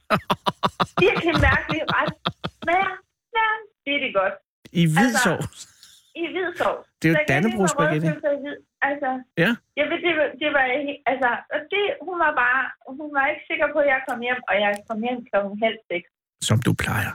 virkelig 1.05 1.33
mærkelig 1.47 1.81
ret. 1.95 2.11
Smager, 2.61 2.93
smager, 3.31 3.57
det 3.85 3.91
er 3.97 4.01
det 4.05 4.13
godt. 4.21 4.35
I 4.81 4.83
hvid 4.95 5.09
Altså, 5.11 5.23
sovs. 5.25 5.59
I 6.21 6.23
hvid 6.33 6.49
sovs. 6.61 6.85
Det 7.01 7.07
er 7.09 7.39
jo 7.45 7.49
røde 7.59 7.71
spaghetti. 7.75 8.09
Altså, 8.89 9.09
Ja. 9.43 9.51
jeg 9.79 9.85
ved, 9.89 9.97
det, 10.07 10.13
var- 10.19 10.33
det 10.41 10.49
var, 10.57 10.65
altså, 11.11 11.29
og 11.53 11.59
det, 11.71 11.83
hun 12.07 12.15
var 12.25 12.31
bare, 12.43 12.61
hun 12.99 13.09
var 13.17 13.25
ikke 13.31 13.45
sikker 13.51 13.67
på, 13.73 13.77
at 13.83 13.89
jeg 13.93 13.99
kom 14.07 14.19
hjem, 14.27 14.41
og 14.49 14.55
jeg 14.63 14.71
kom 14.89 14.99
hjem 15.05 15.19
klokken 15.29 15.53
halv 15.65 15.79
seks, 15.91 16.07
Som 16.49 16.57
du 16.67 16.71
plejer. 16.83 17.13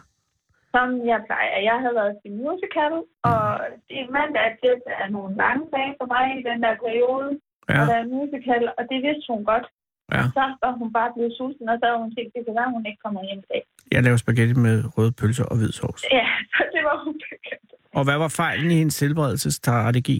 som 0.75 0.89
jeg 1.13 1.21
plejer. 1.29 1.57
Jeg 1.71 1.77
havde 1.83 1.97
været 2.01 2.15
til 2.23 2.33
musical, 2.45 2.95
og 3.31 3.43
det 3.89 3.97
er 4.05 4.09
mandag, 4.19 4.47
det 4.63 4.73
er 5.03 5.09
nogle 5.17 5.33
lange 5.43 5.65
dage 5.77 5.93
for 5.99 6.07
mig 6.15 6.25
i 6.39 6.43
den 6.49 6.59
der 6.65 6.75
periode, 6.85 7.29
Ja. 7.71 7.81
og 7.81 7.87
der 7.90 7.97
er 8.02 8.07
musical, 8.16 8.64
og 8.78 8.83
det 8.90 8.99
vidste 9.07 9.26
hun 9.35 9.42
godt. 9.52 9.66
Ja. 10.14 10.23
Så 10.38 10.45
var 10.62 10.73
hun 10.81 10.88
bare 10.99 11.11
blevet 11.14 11.33
sulten, 11.38 11.66
og 11.73 11.76
så 11.81 11.85
havde 11.88 12.00
hun 12.04 12.12
tænkt, 12.16 12.31
det 12.37 12.42
kan 12.47 12.54
være, 12.61 12.71
hun 12.76 12.85
ikke 12.88 13.00
kommer 13.04 13.21
hjem 13.28 13.40
i 13.47 13.49
dag. 13.52 13.62
Jeg 13.95 14.00
laver 14.07 14.19
spaghetti 14.25 14.54
med 14.66 14.76
røde 14.97 15.12
pølser 15.21 15.45
og 15.52 15.57
hvid 15.59 15.73
sovs. 15.81 16.02
Ja, 16.19 16.26
så 16.54 16.62
det 16.75 16.83
var 16.88 16.97
hun 17.04 17.14
begyndt. 17.26 17.71
Og 17.99 18.02
hvad 18.07 18.19
var 18.25 18.31
fejlen 18.42 18.69
i 18.75 18.76
hendes 18.81 18.97
tilberedelsesstrategi? 19.02 20.19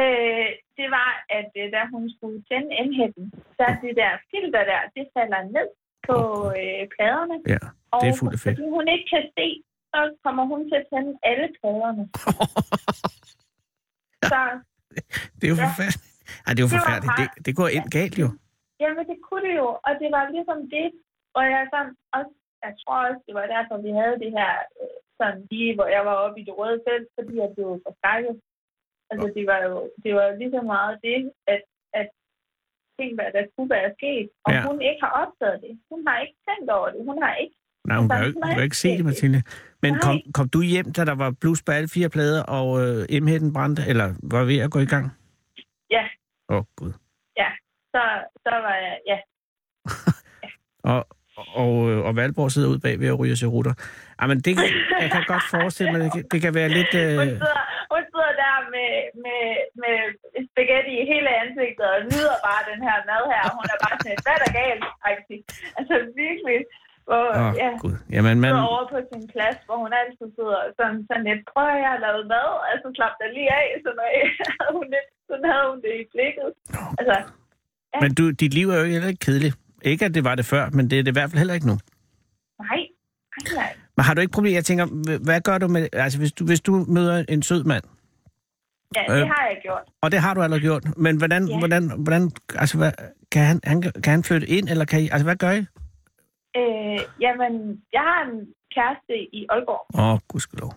Øh, 0.00 0.48
det 0.78 0.88
var, 0.98 1.10
at 1.38 1.50
øh, 1.60 1.66
da 1.74 1.80
hun 1.94 2.04
skulle 2.16 2.38
tænde 2.50 2.70
endhætten, 2.82 3.24
så 3.58 3.64
det 3.84 3.92
der 4.02 4.12
filter 4.30 4.62
der, 4.72 4.80
det 4.96 5.04
falder 5.16 5.40
ned 5.56 5.68
på 6.08 6.16
øh, 6.60 6.82
pladerne. 6.94 7.36
Ja, 7.52 7.60
det 8.00 8.06
er 8.12 8.16
fuldt 8.22 8.40
fedt. 8.42 8.56
fordi 8.58 8.68
hun 8.76 8.86
ikke 8.94 9.06
kan 9.14 9.24
se, 9.38 9.46
så 9.92 10.00
kommer 10.24 10.44
hun 10.52 10.60
til 10.70 10.76
at 10.82 10.86
tænde 10.92 11.12
alle 11.30 11.46
pladerne. 11.58 12.04
Så 14.32 14.40
Det 15.38 15.44
er 15.48 15.52
jo 15.54 15.58
Ja. 15.62 15.64
forfærdeligt. 15.68 16.11
Ej, 16.46 16.50
det 16.54 16.60
er 16.60 16.66
jo 16.68 16.74
forfærdeligt. 16.78 17.16
Det, 17.20 17.28
det 17.46 17.52
går 17.60 17.68
ind 17.76 17.86
galt 17.96 18.16
jo. 18.22 18.28
jamen, 18.82 19.04
det 19.10 19.18
kunne 19.26 19.44
det 19.48 19.54
jo, 19.62 19.68
og 19.86 19.92
det 20.02 20.08
var 20.16 20.24
ligesom 20.36 20.58
det. 20.76 20.88
Og 21.36 21.42
jeg, 21.52 21.60
sådan, 21.72 21.92
også, 22.16 22.32
jeg 22.64 22.72
tror 22.82 22.98
også, 23.08 23.20
det 23.28 23.34
var 23.38 23.46
derfor, 23.54 23.74
vi 23.86 23.92
havde 24.00 24.16
det 24.24 24.30
her 24.38 24.52
øh, 24.80 24.96
sådan 25.20 25.40
lige, 25.50 25.72
hvor 25.76 25.88
jeg 25.96 26.02
var 26.08 26.16
oppe 26.24 26.36
i 26.40 26.44
det 26.48 26.54
røde 26.60 26.80
felt, 26.86 27.08
fordi 27.16 27.32
jeg 27.42 27.50
blev 27.56 27.68
forskrækket. 27.86 28.34
Altså, 29.10 29.26
det 29.36 29.44
var 29.50 29.60
jo 29.68 29.74
det 30.04 30.12
var 30.18 30.26
lige 30.40 30.52
så 30.56 30.62
meget 30.74 30.94
det, 31.06 31.18
at, 31.54 31.62
at 32.00 32.08
ting, 32.98 33.10
hvad 33.18 33.28
der 33.36 33.42
kunne 33.54 33.70
være 33.78 33.90
sket, 33.98 34.28
og 34.46 34.50
Ja. 34.52 34.60
hun 34.68 34.78
ikke 34.88 35.00
har 35.04 35.12
opdaget 35.22 35.58
det. 35.64 35.72
Hun 35.90 36.00
har 36.06 36.16
ikke 36.24 36.36
tænkt 36.48 36.68
over 36.76 36.88
det. 36.94 37.00
Hun 37.10 37.18
har 37.24 37.34
ikke 37.44 37.56
Nej, 37.88 37.96
hun 38.00 38.08
kan 38.08 38.18
jo 38.18 38.24
Altså, 38.24 38.28
ikke, 38.38 38.48
kan 38.48 38.56
jo 38.56 38.62
ikke 38.68 38.76
se 38.84 38.88
det, 38.98 39.04
Mathilde. 39.04 39.42
Men 39.82 39.92
kom, 40.04 40.16
kom 40.34 40.48
du 40.48 40.62
hjem, 40.62 40.92
da 40.96 41.04
der 41.04 41.14
var 41.14 41.30
blus 41.40 41.62
på 41.62 41.72
alle 41.72 41.88
fire 41.88 42.08
plader, 42.08 42.42
og 42.58 42.66
øh, 42.82 43.20
M-hætten 43.22 43.52
brændte, 43.52 43.82
eller 43.88 44.08
var 44.22 44.44
ved 44.44 44.58
at 44.58 44.70
gå 44.70 44.78
i 44.78 44.84
gang? 44.94 45.04
Ja. 46.52 46.56
Åh, 46.56 46.58
oh, 46.58 46.64
Gud. 46.76 46.92
så, 47.94 48.02
så 48.44 48.52
var 48.66 48.74
jeg, 48.86 48.96
ja, 49.06 49.18
Og, 50.92 51.00
og, 51.64 51.74
øh, 51.90 51.98
og 52.06 52.12
Valborg 52.18 52.50
sidder 52.52 52.72
ude 52.72 52.84
bag 52.86 52.94
ved 53.00 53.08
at 53.12 53.18
ryge 53.20 53.46
rutter. 53.54 53.74
Jamen, 54.20 54.38
det 54.46 54.52
kan, 54.56 54.68
jeg 55.02 55.10
kan 55.14 55.24
godt 55.32 55.46
forestille 55.56 55.90
mig, 55.92 56.00
det 56.04 56.12
kan, 56.16 56.24
det 56.32 56.40
kan 56.44 56.52
være 56.60 56.70
lidt... 56.78 56.92
Hun, 56.94 57.02
Øh, 57.02 57.32
sidder, 57.42 57.62
hun 57.94 58.02
sidder 58.12 58.32
der 58.44 58.54
med, 58.74 58.90
med, 59.24 59.42
med 59.82 59.96
spaghetti 60.50 60.92
i 61.02 61.04
hele 61.12 61.30
ansigtet 61.42 61.86
og 61.96 62.00
nyder 62.12 62.36
bare 62.48 62.62
den 62.70 62.80
her 62.86 62.96
mad 63.10 63.22
her. 63.32 63.42
Hun 63.58 63.66
er 63.74 63.78
bare 63.84 63.96
sådan, 64.00 64.22
hvad 64.24 64.34
er 64.36 64.42
der 64.44 64.52
galt? 64.60 64.84
Altså 65.78 65.94
virkelig. 66.22 66.58
Hvor, 67.08 67.24
Åh, 67.40 67.52
ja, 67.62 67.70
Gud. 67.84 67.96
Jamen, 68.14 68.36
man, 68.42 68.52
sidder 68.52 68.72
over 68.74 68.86
på 68.94 68.98
sin 69.10 69.24
plads, 69.32 69.58
hvor 69.66 69.78
hun 69.84 69.92
altid 70.00 70.28
sidder 70.38 70.60
sådan, 70.78 70.98
sådan 71.08 71.26
lidt, 71.28 71.42
prøv 71.52 71.66
at 71.74 71.80
jeg 71.84 71.90
har 71.94 72.00
lavet 72.06 72.24
mad, 72.34 72.48
altså 72.70 72.86
slap 72.96 73.14
dig 73.20 73.28
lige 73.36 73.50
af, 73.60 73.66
sådan, 73.84 73.98
noget. 74.00 74.14
hun 74.78 74.86
lidt, 74.94 75.08
sådan 75.32 75.48
havde 75.52 75.66
hun 75.70 75.80
det 75.86 75.92
i 76.02 76.06
blikket. 76.14 76.48
Altså, 76.98 77.16
men 78.02 78.14
du, 78.14 78.30
dit 78.30 78.54
liv 78.54 78.70
er 78.70 78.78
jo 78.78 78.84
heller 78.84 79.08
ikke 79.08 79.24
kedeligt. 79.28 79.56
Ikke, 79.82 80.04
at 80.04 80.14
det 80.14 80.24
var 80.24 80.34
det 80.34 80.44
før, 80.46 80.70
men 80.70 80.90
det 80.90 80.98
er 80.98 81.02
det 81.02 81.10
i 81.10 81.18
hvert 81.18 81.30
fald 81.30 81.38
heller 81.38 81.54
ikke 81.54 81.66
nu. 81.66 81.76
nej, 82.60 82.68
nej, 82.68 83.54
nej. 83.54 83.72
Men 83.96 84.04
har 84.04 84.14
du 84.14 84.20
ikke 84.20 84.32
problem? 84.32 84.54
Jeg 84.54 84.64
tænker, 84.64 84.86
hvad 85.24 85.40
gør 85.40 85.58
du 85.58 85.68
med... 85.68 85.88
Altså, 85.92 86.18
hvis 86.18 86.32
du, 86.32 86.44
hvis 86.44 86.60
du 86.60 86.72
møder 86.88 87.24
en 87.28 87.42
sød 87.42 87.64
mand, 87.64 87.84
Ja, 88.96 89.14
det 89.14 89.20
Øh. 89.22 89.26
har 89.28 89.46
jeg 89.50 89.58
gjort. 89.62 89.82
og 90.00 90.12
det 90.12 90.18
har 90.20 90.34
du 90.34 90.42
allerede 90.42 90.60
gjort, 90.62 90.84
men 90.96 91.16
hvordan, 91.16 91.48
Ja. 91.48 91.58
hvordan, 91.58 91.90
hvordan 92.02 92.30
altså, 92.54 92.78
hvad, 92.78 92.92
kan, 93.32 93.42
han, 93.44 93.60
han, 93.64 93.82
kan 93.82 94.10
han 94.10 94.24
flytte 94.24 94.46
ind, 94.48 94.68
eller 94.68 94.84
kan 94.84 95.00
I, 95.00 95.08
altså, 95.12 95.24
hvad 95.24 95.36
gør 95.36 95.50
I? 95.50 95.58
Øh, 96.60 97.00
jamen, 97.20 97.82
jeg 97.92 98.00
har 98.10 98.20
en 98.30 98.38
kæreste 98.74 99.14
i 99.38 99.46
Aalborg, 99.50 99.98
Åh, 100.00 100.12
oh, 100.12 100.18
gudskelov. 100.28 100.72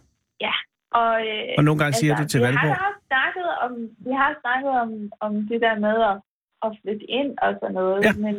Og, 1.02 1.14
øh, 1.32 1.54
Og 1.60 1.64
nogle 1.68 1.80
gange 1.82 1.96
siger 2.02 2.14
du 2.20 2.26
til 2.28 2.40
vi 2.40 2.46
Valborg, 2.46 2.76
har 2.76 2.88
også 2.90 3.04
snakket 3.12 3.48
om, 3.66 3.72
vi 4.08 4.12
har 4.22 4.32
snakket 4.44 4.72
om, 4.84 4.90
om 5.26 5.32
det 5.52 5.60
der 5.66 5.76
med 5.88 5.96
at, 6.12 6.18
at 6.66 6.70
flytte 6.82 7.06
ind 7.20 7.32
og 7.46 7.52
sådan 7.60 7.76
noget, 7.82 8.00
Ja. 8.08 8.14
men 8.26 8.38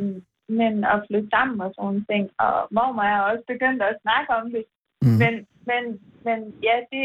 men 0.60 0.74
at 0.94 0.98
flytte 1.08 1.28
sammen 1.36 1.56
og 1.64 1.70
sådan 1.74 1.84
nogle 1.86 2.04
ting. 2.10 2.24
Og 2.44 2.54
mormor 2.76 3.02
er 3.14 3.20
også 3.30 3.44
begyndt 3.52 3.80
at 3.90 3.94
snakke 4.04 4.28
om 4.40 4.44
det. 4.54 4.64
Mm. 5.02 5.16
Men, 5.22 5.34
men, 5.70 5.82
men 6.26 6.38
ja, 6.68 6.76
det, 6.92 7.04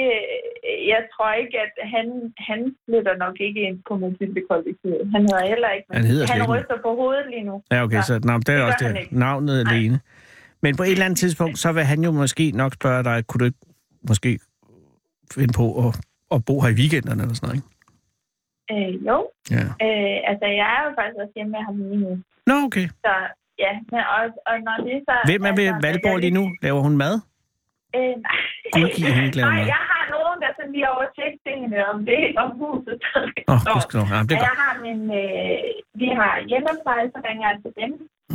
jeg 0.92 1.02
tror 1.14 1.32
ikke, 1.44 1.56
at 1.66 1.74
han, 1.94 2.08
han 2.50 2.60
flytter 2.86 3.16
nok 3.24 3.36
ikke 3.48 3.62
ind 3.68 3.78
på 3.88 3.94
Mathilde-kollektivet. 4.02 5.02
Han 5.16 5.22
hedder 5.30 5.46
heller 5.54 5.70
ikke. 5.76 5.86
men 5.90 5.96
Han 5.98 6.06
hedder 6.12 6.26
han 6.34 6.42
ryster 6.54 6.78
på 6.86 6.90
hovedet 7.00 7.26
lige 7.34 7.46
nu. 7.50 7.56
Ja, 7.72 7.84
okay, 7.86 8.02
så 8.10 8.14
nå, 8.24 8.34
det 8.38 8.50
er 8.50 8.58
det 8.58 8.66
også 8.70 8.86
det. 8.88 9.12
Navnet 9.26 9.58
Nej. 9.64 9.74
alene. 9.74 9.98
Men 10.64 10.72
på 10.78 10.84
et 10.84 10.92
eller 10.92 11.06
andet 11.06 11.20
tidspunkt, 11.20 11.60
så 11.60 11.70
vil 11.72 11.84
han 11.84 12.00
jo 12.08 12.12
måske 12.12 12.46
nok 12.62 12.74
spørge 12.80 13.04
dig, 13.04 13.28
kunne 13.28 13.40
du 13.40 13.46
ikke 13.46 13.62
måske 14.10 14.40
finde 15.40 15.54
på 15.62 15.66
at, 15.86 15.92
at 16.36 16.40
bo 16.48 16.56
her 16.64 16.70
i 16.74 16.78
weekenderne 16.82 17.22
eller 17.24 17.36
sådan 17.38 17.48
noget, 17.48 17.60
ikke? 17.60 17.70
Øh, 18.74 18.92
jo, 19.10 19.18
Ja. 19.56 19.64
øh, 19.86 20.18
altså 20.30 20.46
jeg 20.60 20.68
er 20.76 20.82
jo 20.86 20.90
faktisk 20.98 21.20
også 21.24 21.36
hjemme 21.38 21.52
med 21.56 21.64
ham 21.68 21.76
lige 21.90 22.00
nu. 22.06 22.12
Nå, 22.50 22.56
okay. 22.68 22.88
Så 23.06 23.14
ja, 23.64 23.72
men 23.92 24.02
og, 24.16 24.24
og 24.50 24.56
når 24.68 24.76
det 24.86 24.96
så... 25.08 25.16
Hvem 25.30 25.44
er 25.50 25.54
ved 25.60 25.68
altså, 25.72 25.82
Valborg 25.86 26.18
lige 26.26 26.38
nu? 26.40 26.44
Laver 26.66 26.82
hun 26.88 26.96
mad? 27.04 27.16
Øh, 27.98 28.16
nej. 28.28 28.40
Gud, 28.76 28.88
giver 28.96 29.12
lave 29.40 29.50
nej, 29.50 29.60
mad. 29.60 29.68
jeg 29.76 29.84
har 29.92 30.04
nogen, 30.16 30.38
der 30.44 30.50
sådan 30.58 30.72
lige 30.76 30.88
over 30.94 31.06
tjekke 31.16 31.38
tingene 31.48 31.78
om 31.92 31.98
det, 32.10 32.22
om 32.44 32.50
huset. 32.62 32.98
Åh, 33.52 33.60
oh, 33.76 34.08
ja, 34.14 34.18
det 34.28 34.34
er 34.36 34.42
godt. 34.42 34.50
jeg 34.50 34.56
har 34.64 34.74
min, 34.86 35.02
øh, 35.22 35.60
vi 36.02 36.08
har 36.20 36.34
hjemmepleje, 36.50 37.08
så 37.14 37.20
ringer 37.28 37.46
jeg 37.52 37.58
til 37.64 37.72
dem. 37.82 37.92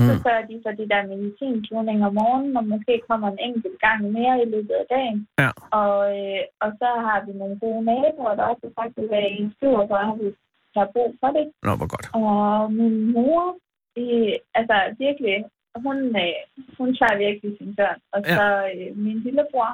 Så 0.09 0.13
Mm. 0.15 0.23
sørger 0.25 0.45
de 0.51 0.57
for 0.65 0.73
de 0.81 0.87
der 0.93 1.03
medicintuning 1.13 1.99
om 2.09 2.15
morgenen, 2.21 2.57
og 2.61 2.65
måske 2.73 2.95
kommer 3.09 3.29
en 3.31 3.41
enkelt 3.49 3.79
gang 3.87 4.01
mere 4.19 4.35
i 4.43 4.47
løbet 4.55 4.75
af 4.83 4.87
dagen. 4.97 5.19
Ja. 5.43 5.51
Og, 5.81 5.97
øh, 6.19 6.41
og 6.65 6.71
så 6.81 6.89
har 7.07 7.19
vi 7.27 7.33
nogle 7.41 7.57
gode 7.65 7.83
naboer, 7.91 8.35
der 8.39 8.45
også 8.53 8.67
faktisk 8.81 9.11
er 9.21 9.27
i 9.35 9.39
en 9.43 9.53
stor, 9.59 9.77
så 9.91 9.95
har 10.09 10.15
vi 10.23 10.29
har 10.77 10.89
brug 10.95 11.11
for 11.23 11.31
det. 11.37 11.47
Nå, 11.67 11.73
hvor 11.81 11.89
godt. 11.95 12.07
Og 12.21 12.73
min 12.81 12.97
mor, 13.13 13.43
øh, 14.01 14.33
altså 14.59 14.77
virkelig, 15.05 15.37
hun, 15.85 15.97
øh, 16.25 16.37
hun 16.79 16.89
tager 16.99 17.17
virkelig 17.27 17.51
sin 17.61 17.71
børn. 17.79 17.99
Og 18.15 18.21
Ja. 18.27 18.37
så 18.39 18.47
øh, 18.75 18.89
min 19.05 19.19
lillebror. 19.27 19.71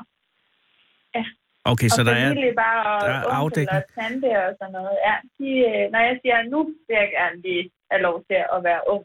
Okay, 1.72 1.88
så 1.96 2.00
og 2.02 2.06
der 2.06 2.12
er... 2.12 2.54
bare, 2.64 2.80
og 2.96 3.08
der 3.08 3.14
er 3.14 3.34
afdækning. 3.40 3.78
og 3.78 3.84
tante 3.98 4.28
og 4.46 4.50
sådan 4.60 4.72
noget. 4.78 4.96
Ja, 5.08 5.14
de, 5.38 5.48
øh, 5.70 5.84
når 5.92 6.00
jeg 6.08 6.14
siger, 6.22 6.38
nu 6.52 6.58
vil 6.86 6.96
jeg 7.02 7.10
gerne 7.18 7.38
lige 7.46 7.64
have 7.90 8.02
lov 8.08 8.16
til 8.28 8.38
at 8.54 8.58
være 8.68 8.80
ung. 8.94 9.04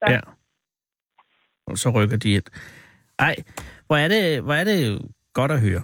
Så, 0.00 0.04
Ja. 0.14 0.20
Og 1.70 1.78
så 1.78 1.90
rykker 1.90 2.16
de 2.16 2.32
ind. 2.32 2.42
Ej, 3.18 3.36
hvor 3.86 3.96
er 3.96 4.08
det, 4.08 4.42
hvor 4.42 4.54
er 4.54 4.64
det 4.64 5.00
godt 5.32 5.50
at 5.50 5.60
høre. 5.60 5.82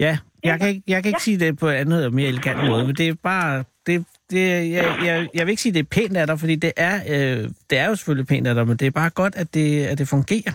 Ja, 0.00 0.18
jeg 0.44 0.60
kan 0.60 0.68
ikke, 0.68 0.82
jeg 0.86 1.02
kan 1.02 1.10
ikke 1.10 1.22
sige 1.22 1.38
det 1.38 1.58
på 1.58 1.68
andet 1.68 2.06
og 2.06 2.12
mere 2.14 2.28
elegant 2.28 2.66
måde, 2.68 2.86
men 2.86 2.94
det 2.94 3.08
er 3.08 3.14
bare... 3.22 3.64
Det, 3.86 4.04
det, 4.30 4.70
jeg, 4.72 4.98
jeg, 5.04 5.28
jeg 5.34 5.46
vil 5.46 5.50
ikke 5.50 5.62
sige, 5.62 5.72
det 5.72 5.78
er 5.78 5.84
pænt 5.90 6.16
af 6.16 6.26
dig, 6.26 6.40
fordi 6.40 6.56
det 6.56 6.72
er, 6.76 6.96
øh, 7.08 7.50
det 7.70 7.78
er 7.78 7.88
jo 7.88 7.94
selvfølgelig 7.94 8.26
pænt 8.26 8.46
af 8.46 8.54
dig, 8.54 8.66
men 8.66 8.76
det 8.76 8.86
er 8.86 8.90
bare 8.90 9.10
godt, 9.10 9.36
at 9.36 9.54
det, 9.54 9.86
at 9.86 9.98
det 9.98 10.08
fungerer. 10.08 10.52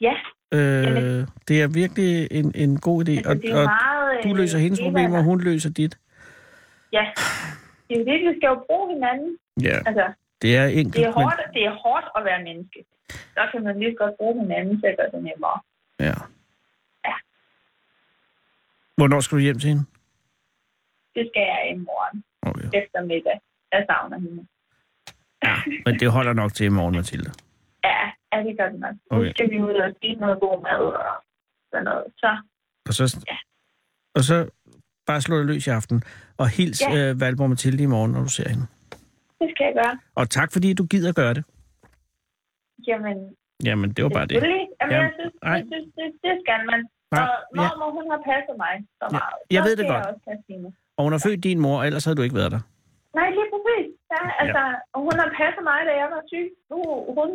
ja 0.00 0.12
Øh, 0.54 0.82
Jamen. 0.82 1.26
det 1.48 1.62
er 1.62 1.68
virkelig 1.68 2.28
en, 2.30 2.52
en 2.54 2.80
god 2.80 3.08
idé, 3.08 3.12
altså, 3.12 3.30
og, 3.30 3.36
det 3.36 3.50
er 3.50 3.56
og 3.56 3.64
meget... 3.64 4.24
du 4.24 4.28
øh, 4.28 4.36
løser 4.36 4.58
hendes 4.58 4.80
er, 4.80 4.84
problemer, 4.84 5.18
og 5.18 5.24
hun 5.24 5.40
løser 5.40 5.70
dit. 5.70 5.98
Ja, 6.92 7.04
det 7.88 7.94
er 8.00 8.04
det, 8.04 8.18
vi 8.26 8.32
skal 8.38 8.46
jo 8.46 8.58
bruge 8.66 8.94
hinanden. 8.94 9.36
Ja, 9.62 9.78
Altså, 9.88 10.04
det 10.42 10.56
er 10.56 10.66
enkelt. 10.66 10.94
det 10.96 11.04
er, 11.04 11.12
hårdt, 11.12 11.40
det 11.54 11.62
er 11.64 11.74
hårdt 11.84 12.06
at 12.16 12.24
være 12.24 12.42
menneske. 12.42 12.84
Så 13.10 13.42
kan 13.52 13.62
man 13.62 13.78
lige 13.78 13.96
godt 13.96 14.14
bruge 14.18 14.40
hinanden 14.42 14.80
til 14.80 14.86
at 14.86 14.96
gøre 14.98 15.10
det 15.10 15.22
nemmere. 15.28 15.60
Men, 15.98 16.06
ja. 16.08 16.14
Ja. 17.08 17.14
Hvornår 18.96 19.20
skal 19.20 19.36
du 19.38 19.42
hjem 19.42 19.58
til 19.58 19.68
hende? 19.68 19.84
Det 21.14 21.24
skal 21.32 21.42
jeg 21.52 21.70
i 21.74 21.78
morgen 21.78 22.24
Okay. 22.42 22.68
eftermiddag. 22.82 23.40
Jeg 23.72 23.84
savner 23.90 24.18
hende. 24.18 24.46
Ja, 25.44 25.56
men 25.86 26.00
det 26.00 26.10
holder 26.12 26.32
nok 26.32 26.54
til 26.54 26.66
i 26.66 26.68
morgen, 26.68 26.94
Mathilde. 26.96 27.30
Ja, 27.84 27.96
ja 28.32 28.42
det 28.44 28.58
gør 28.58 28.68
det 28.68 28.80
nok. 28.80 28.94
Nu 29.10 29.16
Okay. 29.18 29.30
skal 29.30 29.50
vi 29.50 29.60
ud 29.62 29.74
og 29.74 29.94
spise 29.96 30.20
noget 30.20 30.40
god 30.40 30.62
mad 30.62 30.78
og 30.78 31.24
sådan 31.70 31.84
noget. 31.84 32.04
Så 32.16 32.30
Og 32.88 32.94
så, 32.94 33.24
Ja. 33.28 33.36
og 34.14 34.22
så 34.24 34.48
bare 35.06 35.20
slå 35.20 35.38
det 35.38 35.46
løs 35.46 35.66
i 35.66 35.70
aften. 35.70 36.02
Og 36.38 36.48
hils 36.48 36.82
ja. 36.82 37.10
øh, 37.10 37.20
Valborg 37.20 37.48
Mathilde 37.48 37.82
i 37.82 37.86
morgen, 37.86 38.12
når 38.12 38.20
du 38.22 38.28
ser 38.28 38.48
hende. 38.48 38.66
Det 39.40 39.48
skal 39.52 39.64
jeg 39.68 39.74
gøre. 39.82 39.94
Og 40.20 40.24
tak, 40.36 40.48
fordi 40.54 40.68
du 40.80 40.84
gider 40.92 41.12
gøre 41.12 41.34
det. 41.38 41.44
Jamen, 42.88 43.16
Jamen, 43.68 43.88
det 43.94 44.00
var 44.06 44.12
bare 44.18 44.26
det. 44.30 44.34
Jamen, 44.34 44.94
Ja, 44.96 45.00
jeg 45.02 45.12
synes, 45.18 45.34
nej. 45.42 45.52
jeg 45.58 45.64
synes 45.72 45.88
det, 45.98 46.08
det 46.26 46.34
skal 46.44 46.60
man. 46.70 46.80
Nej, 47.14 47.22
Og 47.22 47.28
ja. 47.56 47.60
mormor, 47.60 47.90
hun 47.98 48.06
har 48.14 48.20
passet 48.30 48.54
mig 48.64 48.74
så 49.00 49.04
Ja, 49.12 49.18
meget. 49.18 49.36
jeg 49.54 49.60
så 49.62 49.66
ved 49.68 49.74
det 49.80 49.86
godt. 49.92 50.04
Jeg. 50.26 50.72
Og 50.96 51.00
hun 51.04 51.12
har 51.16 51.22
født 51.26 51.40
din 51.48 51.58
mor, 51.66 51.76
ellers 51.88 52.04
havde 52.06 52.16
du 52.20 52.24
ikke 52.26 52.38
været 52.42 52.52
der. 52.56 52.62
Nej, 53.18 53.28
lige 53.38 53.48
præcis. 53.54 53.86
Ja, 54.14 54.22
altså, 54.42 54.62
og 54.94 54.98
hun 55.06 55.14
har 55.22 55.28
passet 55.40 55.62
mig, 55.70 55.78
da 55.88 55.92
jeg 56.02 56.08
var 56.14 56.22
syg. 56.32 56.46
Nu, 56.70 56.78
hun, 57.18 57.28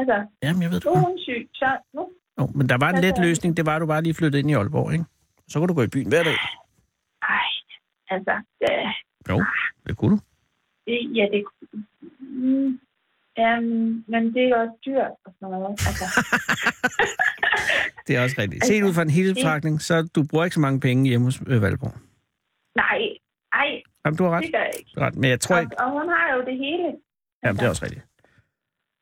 altså, 0.00 0.16
Jamen, 0.44 0.60
jeg 0.64 0.70
ved 0.72 0.78
det 0.80 0.86
nu 0.88 0.92
er 0.98 1.02
hun 1.08 1.18
syg, 1.28 1.42
så 1.60 1.68
nu 1.96 2.02
Jo, 2.38 2.44
men 2.58 2.64
der 2.72 2.78
var 2.84 2.90
en 2.90 2.98
let 3.04 3.04
Altså- 3.12 3.22
løsning. 3.26 3.50
Det 3.58 3.64
var, 3.68 3.74
at 3.76 3.80
du 3.84 3.86
bare 3.94 4.02
lige 4.06 4.14
flyttede 4.20 4.40
ind 4.42 4.50
i 4.50 4.54
Aalborg, 4.60 4.92
ikke? 4.92 5.04
Så 5.50 5.54
kunne 5.58 5.68
du 5.72 5.74
gå 5.80 5.82
i 5.88 5.92
byen 5.94 6.08
hver 6.12 6.22
dag. 6.28 6.36
Ej, 7.36 7.48
altså, 8.14 8.34
det, 8.60 8.70
Jo, 9.30 9.36
det 9.86 9.96
kunne 9.98 10.12
du. 10.16 10.20
Det 10.86 11.16
ja, 11.18 11.26
det... 11.32 11.44
Mm, 12.20 12.80
ja, 13.36 13.60
men 14.12 14.22
det 14.34 14.42
er 14.48 14.56
også 14.56 14.76
dyrt 14.86 15.14
og 15.24 15.32
sådan 15.40 15.50
noget. 15.50 15.70
Altså, 15.88 16.04
Det 18.06 18.16
er 18.16 18.22
også 18.22 18.36
rigtigt. 18.38 18.64
Set 18.66 18.82
ud 18.82 18.94
fra 18.94 19.02
en 19.02 19.10
helhedsbetragtning, 19.10 19.80
så 19.82 20.08
du 20.14 20.22
bruger 20.30 20.44
ikke 20.44 20.54
så 20.54 20.60
mange 20.60 20.80
penge 20.80 21.08
hjemme 21.08 21.26
hos 21.26 21.40
øh, 21.46 21.62
Valborg. 21.62 21.94
nej, 22.76 22.98
ej, 23.52 23.82
Jamen, 24.04 24.16
du 24.18 24.24
har 24.24 24.30
ret. 24.30 24.42
det 24.42 24.52
gør 24.52 24.58
jeg 24.58 24.70
ikke. 24.78 24.90
Ret. 25.00 25.14
Men 25.16 25.30
jeg 25.30 25.40
tror 25.40 25.58
ikke... 25.58 25.80
Og, 25.80 25.86
og 25.86 25.92
hun 26.00 26.08
har 26.08 26.34
jo 26.36 26.40
det 26.44 26.56
hele. 26.58 26.88
Jamen, 27.44 27.56
det 27.58 27.64
er 27.64 27.68
også 27.68 27.84
rigtigt. 27.84 28.04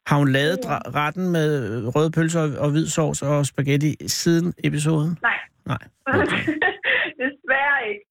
Har 0.06 0.18
hun 0.18 0.28
lavet 0.32 0.58
Ja. 0.64 0.78
retten 1.00 1.30
med 1.32 1.50
røde 1.96 2.10
pølser 2.10 2.40
og- 2.40 2.58
og 2.64 2.70
hvid 2.70 2.86
sovs 2.86 3.22
og 3.22 3.46
spaghetti 3.46 3.96
siden 4.08 4.54
episoden? 4.64 5.18
Nej, 5.22 5.38
Nej. 5.66 5.78
desværre 7.22 7.78
ikke. 7.90 8.04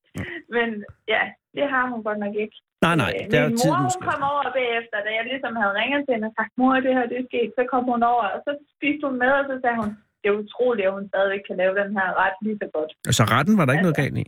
Men 0.50 0.84
ja, 1.08 1.22
det 1.58 1.66
har 1.74 1.86
hun 1.92 2.00
godt 2.08 2.20
nok 2.26 2.36
ikke. 2.44 2.56
Nej, 2.86 2.96
nej. 3.04 3.12
Øh, 3.18 3.24
Det 3.32 3.36
er 3.40 3.44
jo 3.48 3.52
Min 3.54 3.58
tid, 3.64 3.72
mor, 3.72 3.78
du 3.80 3.84
hun 3.88 3.94
skal. 3.98 4.06
kom 4.12 4.22
over 4.34 4.44
bagefter, 4.60 4.98
da 5.06 5.10
jeg 5.18 5.24
ligesom 5.32 5.54
havde 5.62 5.74
ringet 5.82 6.00
til 6.06 6.12
hende 6.16 6.28
og 6.32 6.36
sagt, 6.40 6.52
mor, 6.60 6.74
det 6.86 6.92
her 6.98 7.06
det 7.12 7.18
er 7.22 7.28
sket. 7.32 7.50
Så 7.58 7.64
kom 7.74 7.84
hun 7.94 8.02
over, 8.14 8.26
og 8.36 8.40
så 8.46 8.52
spiste 8.76 9.04
hun 9.08 9.16
med, 9.24 9.32
og 9.40 9.46
så 9.50 9.56
sagde 9.64 9.78
hun, 9.82 9.90
det 10.22 10.28
er 10.32 10.36
utroligt, 10.44 10.86
at 10.90 10.94
hun 10.98 11.06
stadigvæk 11.12 11.44
kan 11.50 11.56
lave 11.62 11.74
den 11.82 11.90
her 12.00 12.08
ret 12.24 12.36
lige 12.46 12.58
så 12.64 12.68
godt. 12.78 12.92
Så 13.18 13.24
retten 13.34 13.54
var 13.60 13.66
der 13.66 13.74
ikke 13.76 13.88
noget 13.88 14.00
Altså, 14.00 14.14
galt 14.16 14.28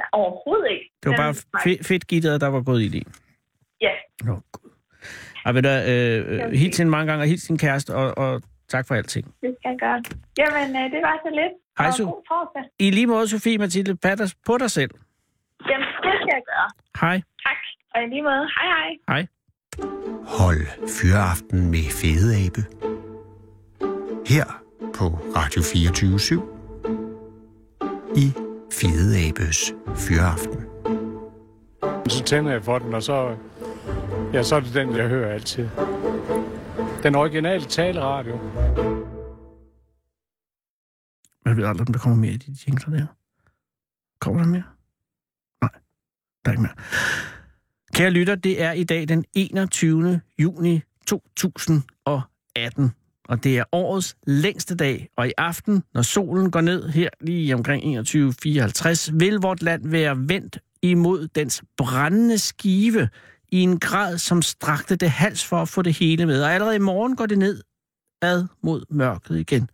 Nej, 0.00 0.08
overhovedet 0.20 0.68
ikke. 0.76 0.86
Det 1.02 1.06
var 1.10 1.16
Den 1.16 1.22
bare 1.24 1.34
fe- 1.64 1.82
fedtgitteret, 1.88 2.36
der 2.44 2.50
var 2.56 2.62
gået 2.70 2.82
i 2.88 2.90
det. 2.96 3.04
Ja, 3.86 3.94
Nå, 4.28 4.34
gud. 4.56 4.70
Ej, 5.46 5.52
ved 5.56 5.62
du, 5.68 5.72
øh, 5.92 6.18
øh, 6.32 6.52
hils 6.62 6.76
hende 6.78 6.90
mange 6.96 7.06
gange, 7.10 7.22
og 7.24 7.28
hils 7.32 7.44
din 7.50 7.58
kæreste, 7.64 7.90
og, 8.00 8.06
og 8.24 8.42
tak 8.74 8.84
for 8.88 8.94
alting. 8.94 9.24
det 9.42 9.50
skal 9.58 9.68
jeg 9.72 9.78
gøre. 9.84 9.98
Jamen, 10.40 10.68
øh, 10.80 10.86
det 10.94 11.00
var 11.08 11.16
så 11.26 11.30
lidt. 11.40 11.54
Hej, 11.78 11.86
Og 11.86 11.94
Su. 11.94 12.04
I 12.78 12.90
lige 12.90 13.06
måde, 13.06 13.28
Sofie 13.28 13.58
Mathilde, 13.58 13.96
pas 13.96 14.34
på 14.46 14.58
dig 14.58 14.70
selv. 14.70 14.90
Jamen, 15.70 15.86
jeg 16.38 16.44
gøre. 16.52 16.68
Hej. 17.00 17.16
Tak. 17.46 17.60
Og 17.94 17.98
i 18.02 18.06
lige 18.12 18.22
måde, 18.22 18.44
hej 18.56 18.66
hej. 18.76 18.90
Hej. 19.12 19.22
Hold 20.38 20.62
Fyraften 20.98 21.70
med 21.70 21.84
Fede 22.00 22.30
Abe. 22.44 22.62
Her 24.32 24.46
på 24.98 25.06
Radio 25.38 25.62
24 25.62 26.18
i 28.16 28.26
Fede 28.78 29.28
Abes 29.28 29.58
Fyraften. 30.04 30.60
Så 32.08 32.24
tænder 32.24 32.52
jeg 32.52 32.64
for 32.64 32.78
den, 32.78 32.94
og 32.94 33.02
så, 33.02 33.36
ja, 34.32 34.42
så 34.42 34.56
er 34.56 34.60
det 34.60 34.74
den, 34.74 34.96
jeg 34.96 35.08
hører 35.08 35.34
altid. 35.34 35.68
Den 37.02 37.14
originale 37.14 37.64
taleradio. 37.64 38.38
Jeg 41.44 41.56
ved 41.56 41.64
aldrig, 41.64 41.88
om 41.88 41.92
der 41.92 42.00
kommer 42.00 42.16
mere 42.18 42.32
i 42.32 42.36
de 42.36 42.56
jingler 42.66 42.98
der. 42.98 43.06
Kommer 44.20 44.42
der 44.42 44.48
mere? 44.48 44.77
Der 46.48 46.52
er 46.52 46.56
ikke 46.56 46.62
mere. 46.62 46.74
Kære 47.94 48.10
lytter, 48.10 48.34
det 48.34 48.62
er 48.62 48.72
i 48.72 48.84
dag 48.84 49.08
den 49.08 49.24
21. 49.34 50.20
juni 50.38 50.82
2018. 51.06 52.92
Og 53.28 53.44
det 53.44 53.58
er 53.58 53.64
årets 53.72 54.16
længste 54.26 54.74
dag, 54.74 55.08
og 55.16 55.28
i 55.28 55.32
aften, 55.38 55.82
når 55.94 56.02
solen 56.02 56.50
går 56.50 56.60
ned 56.60 56.88
her 56.88 57.08
lige 57.20 57.54
omkring 57.54 57.98
21.54, 58.08 59.16
vil 59.16 59.34
vort 59.34 59.62
land 59.62 59.88
være 59.88 60.28
vendt 60.28 60.58
imod 60.82 61.28
dens 61.28 61.62
brændende 61.76 62.38
skive 62.38 63.08
i 63.52 63.60
en 63.60 63.80
grad, 63.80 64.18
som 64.18 64.42
strakte 64.42 64.96
det 64.96 65.10
hals 65.10 65.44
for 65.44 65.62
at 65.62 65.68
få 65.68 65.82
det 65.82 65.94
hele 65.98 66.26
med. 66.26 66.42
Og 66.42 66.52
allerede 66.52 66.76
i 66.76 66.78
morgen 66.78 67.16
går 67.16 67.26
det 67.26 67.38
ned 67.38 67.62
ad 68.22 68.46
mod 68.62 68.84
mørket 68.90 69.38
igen. 69.38 69.68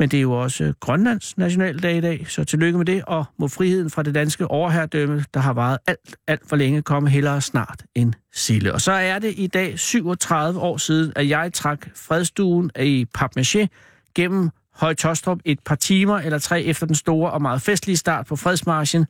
Men 0.00 0.08
det 0.08 0.16
er 0.16 0.22
jo 0.22 0.32
også 0.32 0.74
Grønlands 0.80 1.38
nationaldag 1.38 1.96
i 1.96 2.00
dag, 2.00 2.26
så 2.28 2.44
tillykke 2.44 2.78
med 2.78 2.86
det, 2.86 3.04
og 3.04 3.24
må 3.38 3.48
friheden 3.48 3.90
fra 3.90 4.02
det 4.02 4.14
danske 4.14 4.46
overherredømme, 4.46 5.24
der 5.34 5.40
har 5.40 5.52
varet 5.52 5.78
alt, 5.86 6.16
alt 6.26 6.48
for 6.48 6.56
længe, 6.56 6.82
komme 6.82 7.10
hellere 7.10 7.40
snart 7.40 7.84
end 7.94 8.12
sille. 8.32 8.72
Og 8.72 8.80
så 8.80 8.92
er 8.92 9.18
det 9.18 9.34
i 9.36 9.46
dag 9.46 9.78
37 9.78 10.60
år 10.60 10.76
siden, 10.76 11.12
at 11.16 11.28
jeg 11.28 11.52
trak 11.52 11.86
fredstuen 11.94 12.70
i 12.80 13.06
Papmaché 13.18 13.66
gennem 14.14 14.50
Højtostrup 14.74 15.38
et 15.44 15.58
par 15.64 15.74
timer 15.74 16.18
eller 16.18 16.38
tre 16.38 16.62
efter 16.62 16.86
den 16.86 16.94
store 16.94 17.30
og 17.30 17.42
meget 17.42 17.62
festlige 17.62 17.96
start 17.96 18.26
på 18.26 18.36
fredsmarchen 18.36 19.06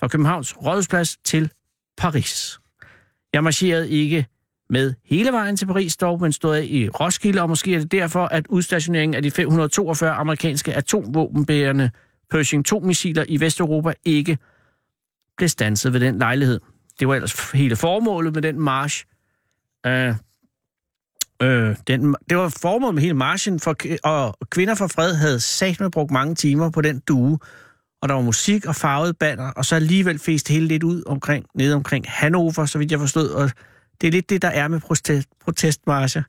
fra 0.00 0.08
Københavns 0.08 0.56
Rådhusplads 0.56 1.16
til 1.24 1.50
Paris. 1.98 2.60
Jeg 3.32 3.44
marcherede 3.44 3.90
ikke 3.90 4.26
med 4.70 4.94
hele 5.04 5.32
vejen 5.32 5.56
til 5.56 5.66
Paris, 5.66 5.96
dog 5.96 6.20
men 6.20 6.32
stod 6.32 6.56
af 6.56 6.66
i 6.68 6.88
Roskilde, 6.88 7.42
og 7.42 7.48
måske 7.48 7.74
er 7.74 7.78
det 7.78 7.92
derfor, 7.92 8.26
at 8.26 8.46
udstationeringen 8.46 9.14
af 9.14 9.22
de 9.22 9.30
542 9.30 10.10
amerikanske 10.10 10.74
atomvåbenbærende 10.74 11.90
Pershing 12.30 12.72
2-missiler 12.74 13.24
i 13.28 13.40
Vesteuropa 13.40 13.92
ikke 14.04 14.38
blev 15.36 15.48
stanset 15.48 15.92
ved 15.92 16.00
den 16.00 16.18
lejlighed. 16.18 16.60
Det 17.00 17.08
var 17.08 17.14
ellers 17.14 17.50
hele 17.50 17.76
formålet 17.76 18.34
med 18.34 18.42
den 18.42 18.60
march. 18.60 19.04
Øh, 19.86 20.14
øh, 21.42 21.76
den, 21.86 22.16
det 22.30 22.36
var 22.36 22.48
formålet 22.48 22.94
med 22.94 23.02
hele 23.02 23.14
marchen, 23.14 23.60
for, 23.60 23.76
og 24.04 24.36
Kvinder 24.50 24.74
for 24.74 24.86
Fred 24.86 25.14
havde 25.14 25.40
satme 25.40 25.84
med 25.84 25.90
brugt 25.90 26.10
mange 26.10 26.34
timer 26.34 26.70
på 26.70 26.80
den 26.80 27.02
due, 27.08 27.38
og 28.02 28.08
der 28.08 28.14
var 28.14 28.22
musik 28.22 28.66
og 28.66 28.76
farvede 28.76 29.14
banner, 29.14 29.50
og 29.50 29.64
så 29.64 29.74
alligevel 29.76 30.18
fæst 30.18 30.48
hele 30.48 30.66
lidt 30.66 30.82
ud 30.82 31.02
omkring, 31.06 31.46
nede 31.54 31.74
omkring 31.74 32.04
Hannover, 32.08 32.66
så 32.66 32.78
vidt 32.78 32.92
jeg 32.92 33.00
forstod, 33.00 33.28
og 33.28 33.50
det 34.00 34.06
er 34.06 34.10
lidt 34.10 34.30
det, 34.30 34.42
der 34.42 34.48
er 34.48 34.68
med 34.68 34.80
protest, 34.80 35.28
protestmarcher. 35.40 36.22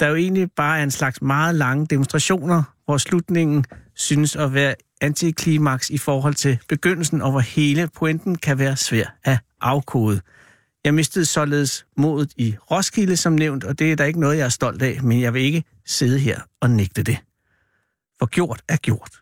Der 0.00 0.06
er 0.06 0.10
jo 0.10 0.16
egentlig 0.16 0.52
bare 0.52 0.82
en 0.82 0.90
slags 0.90 1.22
meget 1.22 1.54
lange 1.54 1.86
demonstrationer, 1.86 2.62
hvor 2.84 2.98
slutningen 2.98 3.64
synes 3.94 4.36
at 4.36 4.54
være 4.54 4.74
antiklimaks 5.00 5.90
i 5.90 5.98
forhold 5.98 6.34
til 6.34 6.58
begyndelsen, 6.68 7.22
og 7.22 7.30
hvor 7.30 7.40
hele 7.40 7.88
pointen 7.88 8.38
kan 8.38 8.58
være 8.58 8.76
svær 8.76 9.16
at 9.24 9.38
afkode. 9.60 10.20
Jeg 10.84 10.94
mistede 10.94 11.24
således 11.24 11.86
modet 11.96 12.32
i 12.36 12.56
Roskilde, 12.70 13.16
som 13.16 13.32
nævnt, 13.32 13.64
og 13.64 13.78
det 13.78 13.92
er 13.92 13.96
der 13.96 14.04
ikke 14.04 14.20
noget, 14.20 14.38
jeg 14.38 14.44
er 14.44 14.48
stolt 14.48 14.82
af, 14.82 15.02
men 15.02 15.20
jeg 15.20 15.34
vil 15.34 15.42
ikke 15.42 15.64
sidde 15.86 16.18
her 16.18 16.40
og 16.60 16.70
nægte 16.70 17.02
det. 17.02 17.18
For 18.18 18.26
gjort 18.26 18.62
er 18.68 18.76
gjort. 18.76 19.20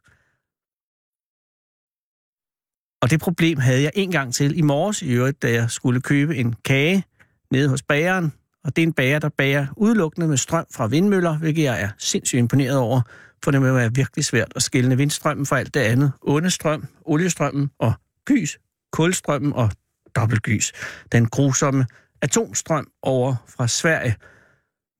Og 3.02 3.10
det 3.10 3.20
problem 3.20 3.58
havde 3.58 3.82
jeg 3.82 3.92
en 3.94 4.10
gang 4.10 4.34
til 4.34 4.58
i 4.58 4.62
morges 4.62 5.02
i 5.02 5.10
øvrigt, 5.10 5.42
da 5.42 5.52
jeg 5.52 5.70
skulle 5.70 6.00
købe 6.00 6.36
en 6.36 6.54
kage 6.64 7.04
nede 7.52 7.68
hos 7.68 7.82
bageren. 7.82 8.32
Og 8.64 8.76
det 8.76 8.82
er 8.82 8.86
en 8.86 8.92
bager, 8.92 9.18
der 9.18 9.28
bager 9.28 9.66
udelukkende 9.76 10.28
med 10.28 10.36
strøm 10.36 10.66
fra 10.74 10.86
vindmøller, 10.86 11.38
hvilket 11.38 11.62
jeg 11.62 11.82
er 11.82 11.88
sindssygt 11.98 12.38
imponeret 12.38 12.78
over, 12.78 13.00
for 13.44 13.50
det 13.50 13.60
må 13.60 13.72
være 13.72 13.94
virkelig 13.94 14.24
svært 14.24 14.52
at 14.56 14.62
skille 14.62 14.96
vindstrømmen 14.96 15.46
fra 15.46 15.58
alt 15.58 15.74
det 15.74 15.80
andet. 15.80 16.12
Ondestrøm, 16.22 16.86
oliestrømmen 17.04 17.70
og 17.78 17.92
gys, 18.24 18.58
kulstrømmen 18.92 19.52
og 19.52 19.70
dobbeltgys. 20.16 20.72
Den 21.12 21.26
grusomme 21.26 21.86
atomstrøm 22.22 22.88
over 23.02 23.34
fra 23.48 23.68
Sverige. 23.68 24.16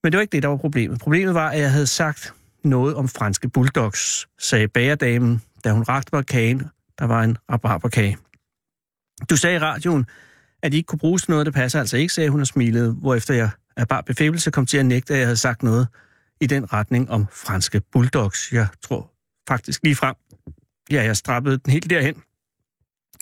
Men 0.03 0.13
det 0.13 0.17
var 0.17 0.23
ikke 0.23 0.33
det, 0.33 0.43
der 0.43 0.49
var 0.49 0.57
problemet. 0.57 1.01
Problemet 1.01 1.35
var, 1.35 1.51
at 1.51 1.61
jeg 1.61 1.73
havde 1.73 1.87
sagt 1.87 2.35
noget 2.65 2.95
om 2.95 3.09
franske 3.09 3.49
bulldogs, 3.49 4.29
sagde 4.39 4.69
bagerdamen, 4.69 5.43
da 5.65 5.73
hun 5.73 5.83
rakte 5.83 6.11
mig 6.13 6.27
kagen. 6.27 6.63
Der 6.99 7.05
var 7.05 7.23
en 7.23 7.37
rabarberkage. 7.53 8.17
Du 9.31 9.37
sagde 9.37 9.57
i 9.57 9.59
radioen, 9.59 10.07
at 10.63 10.73
de 10.73 10.77
ikke 10.77 10.87
kunne 10.87 10.99
bruges 10.99 11.23
til 11.23 11.31
noget, 11.31 11.47
der 11.47 11.53
passer 11.53 11.81
altså 11.81 11.97
ikke, 11.97 12.15
sagde 12.15 12.31
hun 12.31 12.41
og 12.41 12.47
smilede, 12.47 12.93
hvorefter 12.93 13.35
jeg 13.35 13.51
af 13.77 13.89
bare 13.89 14.03
befæbelse 14.03 14.51
kom 14.51 14.67
til 14.67 14.79
at 14.79 14.87
nægte, 14.87 15.13
at 15.15 15.19
jeg 15.19 15.27
havde 15.27 15.37
sagt 15.37 15.63
noget 15.63 15.89
i 16.41 16.47
den 16.47 16.73
retning 16.73 17.11
om 17.11 17.27
franske 17.33 17.81
bulldogs. 17.93 18.53
Jeg 18.53 18.67
tror 18.83 19.11
faktisk 19.49 19.83
lige 19.83 19.97
frem, 19.97 20.15
ja, 20.91 21.05
jeg 21.05 21.17
strappede 21.17 21.59
den 21.59 21.73
helt 21.73 21.91
derhen, 21.91 22.23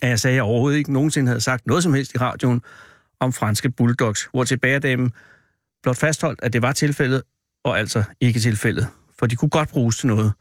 at 0.03 0.09
jeg 0.09 0.20
sagde, 0.20 0.33
at 0.33 0.37
jeg 0.37 0.44
overhovedet 0.44 0.79
ikke 0.79 0.92
nogensinde 0.92 1.29
havde 1.29 1.40
sagt 1.40 1.66
noget 1.66 1.83
som 1.83 1.94
helst 1.94 2.14
i 2.14 2.18
radioen 2.18 2.62
om 3.20 3.33
franske 3.33 3.70
bulldogs, 3.70 4.29
hvor 4.31 4.44
tilbagedamen 4.44 5.12
blot 5.83 5.96
fastholdt, 5.96 6.40
at 6.42 6.53
det 6.53 6.62
var 6.62 6.72
tilfældet, 6.72 7.22
og 7.64 7.79
altså 7.79 8.05
ikke 8.20 8.40
tilfældet, 8.40 8.88
for 9.18 9.27
de 9.27 9.37
kunne 9.37 9.49
godt 9.49 9.68
bruges 9.68 9.99
til 9.99 10.07
noget. 10.07 10.33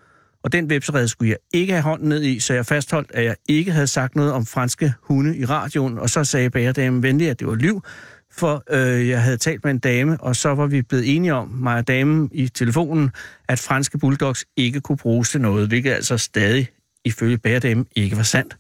Og 0.46 0.52
den 0.52 0.70
vepserede 0.70 1.08
skulle 1.08 1.30
jeg 1.30 1.38
ikke 1.54 1.74
have 1.74 1.84
hånden 1.84 2.10
ned 2.10 2.24
i, 2.24 2.40
så 2.40 2.54
jeg 2.54 2.66
fastholdt, 2.66 3.12
at 3.14 3.26
jeg 3.26 3.36
ikke 3.50 3.72
havde 3.72 3.88
sagt 3.88 4.16
noget 4.16 4.32
om 4.32 4.46
franske 4.46 4.94
hunde 5.02 5.38
i 5.38 5.46
radioen, 5.46 6.00
og 6.00 6.10
så 6.10 6.24
sagde 6.24 6.50
bagerdamen 6.50 7.04
venligt, 7.04 7.32
at 7.32 7.40
det 7.40 7.48
var 7.48 7.56
liv, 7.56 7.84
for 8.32 8.64
øh, 8.70 9.10
jeg 9.10 9.24
havde 9.24 9.38
talt 9.38 9.64
med 9.64 9.72
en 9.72 9.80
dame, 9.80 10.18
og 10.22 10.36
så 10.36 10.56
var 10.56 10.68
vi 10.68 10.82
blevet 10.82 11.16
enige 11.16 11.34
om, 11.34 11.48
mig 11.48 11.78
og 11.78 11.88
damen 11.88 12.30
i 12.34 12.48
telefonen, 12.48 13.12
at 13.50 13.60
franske 13.60 13.98
bulldogs 13.98 14.46
ikke 14.58 14.82
kunne 14.82 14.98
bruges 14.98 15.30
til 15.30 15.42
noget, 15.42 15.68
hvilket 15.68 15.92
altså 15.92 16.18
stadig 16.18 16.70
ifølge 17.06 17.38
bagerdamen 17.38 17.88
ikke 17.96 18.18
var 18.18 18.24
sandt. 18.24 18.58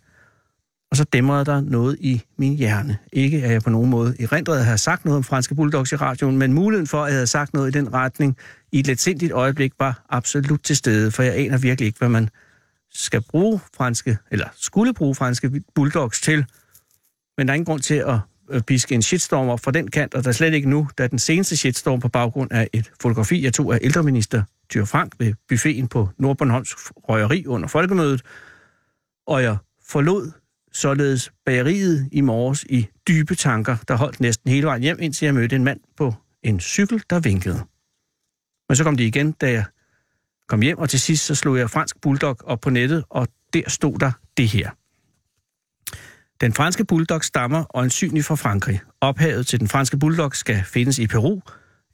Og 0.91 0.97
så 0.97 1.03
dæmrede 1.03 1.45
der 1.45 1.61
noget 1.61 1.97
i 1.99 2.21
min 2.37 2.55
hjerne. 2.55 2.97
Ikke 3.13 3.43
at 3.43 3.51
jeg 3.51 3.61
på 3.61 3.69
nogen 3.69 3.89
måde 3.89 4.15
i 4.19 4.27
at 4.31 4.65
havde 4.65 4.77
sagt 4.77 5.05
noget 5.05 5.17
om 5.17 5.23
franske 5.23 5.55
bulldogs 5.55 5.91
i 5.91 5.95
radioen, 5.95 6.37
men 6.37 6.53
muligheden 6.53 6.87
for, 6.87 7.03
at 7.03 7.07
jeg 7.07 7.15
havde 7.15 7.27
sagt 7.27 7.53
noget 7.53 7.75
i 7.75 7.79
den 7.79 7.93
retning 7.93 8.37
i 8.71 8.79
et 8.79 8.87
letsindigt 8.87 9.31
øjeblik 9.31 9.73
var 9.79 10.05
absolut 10.09 10.63
til 10.63 10.75
stede, 10.75 11.11
for 11.11 11.23
jeg 11.23 11.35
aner 11.35 11.57
virkelig 11.57 11.85
ikke, 11.85 11.99
hvad 11.99 12.09
man 12.09 12.29
skal 12.93 13.21
bruge 13.21 13.59
franske, 13.77 14.17
eller 14.31 14.47
skulle 14.55 14.93
bruge 14.93 15.15
franske 15.15 15.61
bulldogs 15.75 16.21
til. 16.21 16.45
Men 17.37 17.47
der 17.47 17.53
er 17.53 17.55
ingen 17.55 17.65
grund 17.65 17.81
til 17.81 17.95
at 17.95 18.19
øh, 18.49 18.61
piske 18.61 18.95
en 18.95 19.01
shitstorm 19.01 19.49
op 19.49 19.59
fra 19.59 19.71
den 19.71 19.91
kant, 19.91 20.13
og 20.13 20.23
der 20.23 20.29
er 20.29 20.33
slet 20.33 20.53
ikke 20.53 20.69
nu, 20.69 20.87
da 20.97 21.07
den 21.07 21.19
seneste 21.19 21.57
shitstorm 21.57 21.99
på 21.99 22.09
baggrund 22.09 22.51
af 22.51 22.69
et 22.73 22.91
fotografi, 23.01 23.43
jeg 23.43 23.53
tog 23.53 23.73
af 23.73 23.79
ældreminister 23.81 24.43
Tyre 24.69 24.85
Frank 24.85 25.13
ved 25.19 25.33
buffeten 25.49 25.87
på 25.87 26.09
Nordbornholms 26.17 26.75
Røgeri 26.95 27.45
under 27.47 27.67
folkemødet, 27.67 28.21
og 29.27 29.43
jeg 29.43 29.57
forlod 29.87 30.31
således 30.75 31.31
bageriet 31.45 32.09
i 32.11 32.21
morges 32.21 32.65
i 32.69 32.87
dybe 33.07 33.35
tanker, 33.35 33.77
der 33.87 33.95
holdt 33.95 34.19
næsten 34.19 34.51
hele 34.51 34.67
vejen 34.67 34.81
hjem, 34.81 34.97
indtil 35.01 35.25
jeg 35.25 35.33
mødte 35.33 35.55
en 35.55 35.63
mand 35.63 35.79
på 35.97 36.13
en 36.43 36.59
cykel, 36.59 37.03
der 37.09 37.19
vinkede. 37.19 37.59
Men 38.69 38.75
så 38.75 38.83
kom 38.83 38.97
de 38.97 39.05
igen, 39.05 39.31
da 39.31 39.51
jeg 39.51 39.65
kom 40.47 40.61
hjem, 40.61 40.77
og 40.77 40.89
til 40.89 40.99
sidst 40.99 41.25
så 41.25 41.35
slog 41.35 41.57
jeg 41.57 41.69
fransk 41.69 42.01
bulldog 42.01 42.37
op 42.43 42.59
på 42.59 42.69
nettet, 42.69 43.03
og 43.09 43.27
der 43.53 43.69
stod 43.69 43.99
der 43.99 44.11
det 44.37 44.47
her. 44.47 44.69
Den 46.41 46.53
franske 46.53 46.85
bulldog 46.85 47.23
stammer 47.23 47.77
øjensynligt 47.77 48.25
fra 48.25 48.35
Frankrig. 48.35 48.79
Ophavet 49.01 49.47
til 49.47 49.59
den 49.59 49.67
franske 49.67 49.97
bulldog 49.97 50.35
skal 50.35 50.63
findes 50.63 50.99
i 50.99 51.07
Peru. 51.07 51.41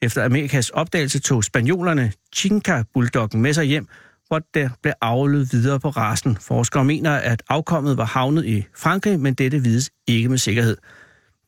Efter 0.02 0.26
Amerikas 0.26 0.70
opdagelse 0.70 1.20
tog 1.20 1.44
spanjolerne 1.44 2.13
Chinka-bulldoggen 2.36 3.41
med 3.41 3.54
sig 3.54 3.65
hjem, 3.65 3.88
hvor 4.32 4.41
der 4.54 4.70
blev 4.82 4.94
aflet 5.02 5.54
videre 5.54 5.80
på 5.80 5.89
rasen. 5.89 6.38
Forskere 6.41 6.86
mener, 6.86 7.12
at 7.12 7.44
afkommet 7.50 7.98
var 7.98 8.06
havnet 8.06 8.46
i 8.46 8.65
Frankrig, 8.78 9.20
men 9.20 9.34
dette 9.34 9.60
vides 9.60 9.89
ikke 10.08 10.30
med 10.30 10.38
sikkerhed. 10.38 10.78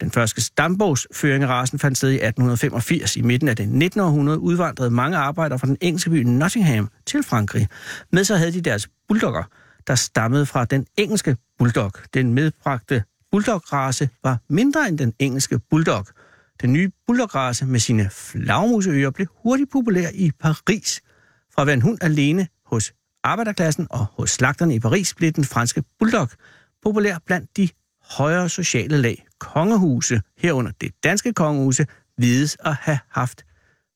Den 0.02 0.12
første 0.12 0.42
stambogsføring 0.42 1.44
af 1.44 1.48
rasen 1.48 1.80
fandt 1.80 1.98
sted 1.98 2.10
i 2.10 2.14
1885. 2.14 3.16
I 3.16 3.22
midten 3.22 3.48
af 3.48 3.56
det 3.56 3.70
19. 3.70 4.00
århundrede 4.00 4.40
udvandrede 4.40 4.92
mange 4.92 5.18
arbejdere 5.18 5.60
fra 5.60 5.68
den 5.68 5.78
engelske 5.82 6.10
by 6.10 6.24
Nottingham 6.24 6.90
til 7.06 7.24
Frankrig. 7.24 7.68
Med 8.12 8.24
sig 8.24 8.38
havde 8.38 8.52
de 8.52 8.62
deres 8.62 8.88
bulldogger, 9.08 9.44
der 9.88 9.96
stammede 9.96 10.46
fra 10.46 10.66
den 10.66 10.86
engelske 10.98 11.38
bulldog. 11.60 11.92
Den 12.14 12.34
medbragte 12.34 13.04
bulldog-race 13.32 14.10
var 14.24 14.38
mindre 14.50 14.88
end 14.88 14.98
den 14.98 15.14
engelske 15.20 15.60
bulldog. 15.70 16.06
Den 16.62 16.74
nye 16.74 16.92
bulldog-race 17.08 17.66
med 17.66 17.80
sine 17.80 18.10
flagmuseører 18.12 19.12
blev 19.12 19.28
hurtigt 19.44 19.72
populær 19.72 20.10
i 20.14 20.32
Paris. 20.40 21.02
Fra 21.56 21.62
at 21.62 21.68
være 21.68 21.74
en 21.74 21.82
hund 21.82 21.98
alene 22.02 22.48
hos 22.74 22.94
arbejderklassen 23.24 23.88
og 23.90 24.06
hos 24.06 24.32
slagterne 24.32 24.76
i 24.76 24.80
Paris 24.80 25.14
blev 25.14 25.32
den 25.32 25.46
franske 25.46 25.84
bulldog 26.00 26.30
populær 26.84 27.18
blandt 27.26 27.58
de 27.58 27.70
højere 28.02 28.50
sociale 28.50 28.98
lag. 29.02 29.26
Kongehuse, 29.40 30.22
herunder 30.38 30.72
det 30.82 30.92
danske 31.04 31.34
kongehuse, 31.34 31.86
vides 32.18 32.58
at 32.60 32.76
have 32.76 33.00
haft 33.10 33.46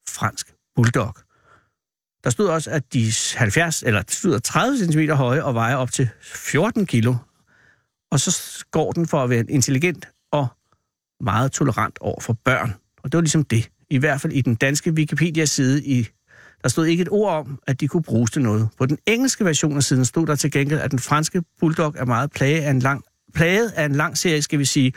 fransk 0.10 0.54
bulldog. 0.76 1.16
Der 2.24 2.30
stod 2.30 2.48
også, 2.48 2.72
at 2.72 2.94
de 2.94 3.12
70 3.36 3.84
eller 3.84 4.04
stod 4.08 4.40
30 4.40 4.78
cm 4.78 5.00
høje 5.12 5.44
og 5.44 5.54
vejer 5.56 5.76
op 5.76 5.92
til 5.92 6.10
14 6.22 6.86
kilo. 6.86 7.16
Og 8.12 8.20
så 8.20 8.66
går 8.72 8.92
den 8.92 9.08
for 9.08 9.24
at 9.24 9.30
være 9.30 9.46
intelligent 9.50 10.08
og 10.32 10.48
meget 11.22 11.52
tolerant 11.52 12.00
over 12.02 12.22
for 12.22 12.34
børn. 12.34 12.74
Og 13.04 13.12
det 13.12 13.18
var 13.18 13.22
ligesom 13.22 13.44
det. 13.44 13.70
I 13.90 13.98
hvert 13.98 14.22
fald 14.22 14.34
i 14.34 14.42
den 14.42 14.56
danske 14.56 14.92
Wikipedia-side 14.92 15.86
i 15.86 16.08
der 16.64 16.70
stod 16.70 16.86
ikke 16.86 17.02
et 17.02 17.10
ord 17.12 17.34
om, 17.34 17.60
at 17.68 17.80
de 17.80 17.88
kunne 17.88 18.04
bruges 18.04 18.32
til 18.32 18.42
noget. 18.42 18.70
På 18.78 18.86
den 18.86 18.98
engelske 19.06 19.46
version 19.46 19.78
af 19.78 19.84
siden 19.84 20.06
stod 20.06 20.28
der 20.28 20.36
til 20.36 20.52
gengæld, 20.52 20.80
at 20.80 20.92
den 20.92 21.00
franske 21.00 21.44
bulldog 21.60 21.94
er 21.98 22.06
meget 22.06 22.32
plaget 22.32 22.62
af 22.62 22.72
en 22.72 22.80
lang, 22.80 23.04
plaget 23.34 23.72
af 23.76 23.86
en 23.86 23.96
lang 23.96 24.18
serie, 24.18 24.42
skal 24.42 24.60
vi 24.60 24.66
sige, 24.66 24.94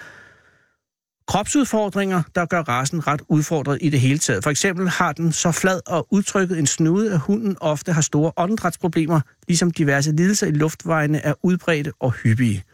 kropsudfordringer, 1.28 2.22
der 2.34 2.44
gør 2.44 2.60
rasen 2.60 3.06
ret 3.06 3.22
udfordret 3.28 3.78
i 3.80 3.90
det 3.90 4.00
hele 4.00 4.18
taget. 4.18 4.42
For 4.42 4.50
eksempel 4.50 4.88
har 4.88 5.12
den 5.12 5.32
så 5.32 5.52
flad 5.52 5.80
og 5.86 6.06
udtrykket 6.10 6.58
en 6.58 6.66
snude, 6.66 7.12
at 7.12 7.18
hunden 7.18 7.56
ofte 7.60 7.92
har 7.92 8.00
store 8.00 8.32
åndedrætsproblemer, 8.36 9.20
ligesom 9.48 9.70
diverse 9.70 10.12
lidelser 10.12 10.46
i 10.46 10.50
luftvejene 10.50 11.18
er 11.18 11.34
udbredte 11.42 11.92
og 12.00 12.12
hyppige. 12.12 12.64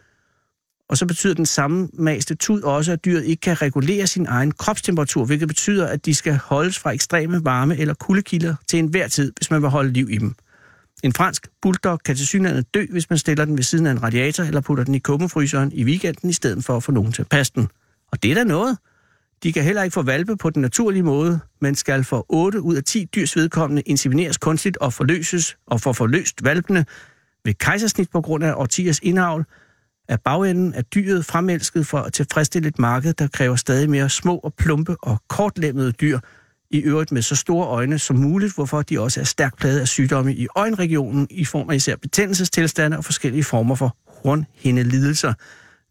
Og 0.89 0.97
så 0.97 1.05
betyder 1.05 1.33
den 1.33 1.45
samme 1.45 1.89
maste 1.93 2.35
tud 2.35 2.61
også, 2.61 2.91
at 2.91 3.05
dyret 3.05 3.25
ikke 3.25 3.41
kan 3.41 3.61
regulere 3.61 4.07
sin 4.07 4.25
egen 4.25 4.51
kropstemperatur, 4.51 5.25
hvilket 5.25 5.47
betyder, 5.47 5.87
at 5.87 6.05
de 6.05 6.15
skal 6.15 6.39
holdes 6.43 6.79
fra 6.79 6.91
ekstreme 6.91 7.45
varme 7.45 7.77
eller 7.77 7.93
kuldekilder 7.93 8.55
til 8.67 8.79
enhver 8.79 9.07
tid, 9.07 9.33
hvis 9.37 9.51
man 9.51 9.61
vil 9.61 9.69
holde 9.69 9.93
liv 9.93 10.09
i 10.09 10.17
dem. 10.17 10.35
En 11.03 11.13
fransk 11.13 11.47
bulldog 11.61 11.99
kan 12.05 12.15
til 12.15 12.27
synligheden 12.27 12.65
dø, 12.73 12.85
hvis 12.91 13.09
man 13.09 13.19
stiller 13.19 13.45
den 13.45 13.57
ved 13.57 13.63
siden 13.63 13.87
af 13.87 13.91
en 13.91 14.03
radiator 14.03 14.43
eller 14.43 14.61
putter 14.61 14.83
den 14.83 14.95
i 14.95 14.99
kummefryseren 14.99 15.71
i 15.71 15.83
weekenden, 15.83 16.29
i 16.29 16.33
stedet 16.33 16.63
for 16.63 16.77
at 16.77 16.83
få 16.83 16.91
nogen 16.91 17.11
til 17.11 17.21
at 17.21 17.29
passe 17.29 17.53
den. 17.55 17.67
Og 18.11 18.23
det 18.23 18.31
er 18.31 18.35
da 18.35 18.43
noget. 18.43 18.77
De 19.43 19.53
kan 19.53 19.63
heller 19.63 19.83
ikke 19.83 19.93
få 19.93 20.01
valpe 20.01 20.37
på 20.37 20.49
den 20.49 20.61
naturlige 20.61 21.03
måde, 21.03 21.39
men 21.61 21.75
skal 21.75 22.03
for 22.03 22.25
8 22.29 22.61
ud 22.61 22.75
af 22.75 22.83
10 22.83 23.05
dyrs 23.15 23.35
vedkommende 23.35 23.81
insemineres 23.81 24.37
kunstigt 24.37 24.77
og 24.77 24.93
forløses, 24.93 25.57
og 25.67 25.81
få 25.81 25.93
forløst 25.93 26.43
valpene 26.43 26.85
ved 27.45 27.53
kejsersnit 27.53 28.09
på 28.09 28.21
grund 28.21 28.43
af 28.43 28.53
årtiers 28.53 28.99
indavl, 29.03 29.45
er 30.09 30.17
bagenden 30.17 30.73
er 30.73 30.81
dyret 30.81 31.25
fremelsket 31.25 31.87
for 31.87 31.97
at 31.97 32.13
tilfredsstille 32.13 32.67
et 32.67 32.79
marked, 32.79 33.13
der 33.13 33.27
kræver 33.27 33.55
stadig 33.55 33.89
mere 33.89 34.09
små 34.09 34.37
og 34.37 34.53
plumpe 34.53 34.95
og 35.01 35.17
kortlemmede 35.29 35.91
dyr, 35.91 36.19
i 36.71 36.77
øvrigt 36.77 37.11
med 37.11 37.21
så 37.21 37.35
store 37.35 37.67
øjne 37.67 37.99
som 37.99 38.15
muligt, 38.15 38.55
hvorfor 38.55 38.81
de 38.81 38.99
også 38.99 39.19
er 39.19 39.23
stærkt 39.23 39.57
plaget 39.57 39.79
af 39.79 39.87
sygdomme 39.87 40.35
i 40.35 40.47
øjenregionen 40.55 41.27
i 41.29 41.45
form 41.45 41.69
af 41.69 41.75
især 41.75 41.95
betændelsestilstande 41.95 42.97
og 42.97 43.05
forskellige 43.05 43.43
former 43.43 43.75
for 43.75 43.97
hornhindelidelser. 44.07 45.33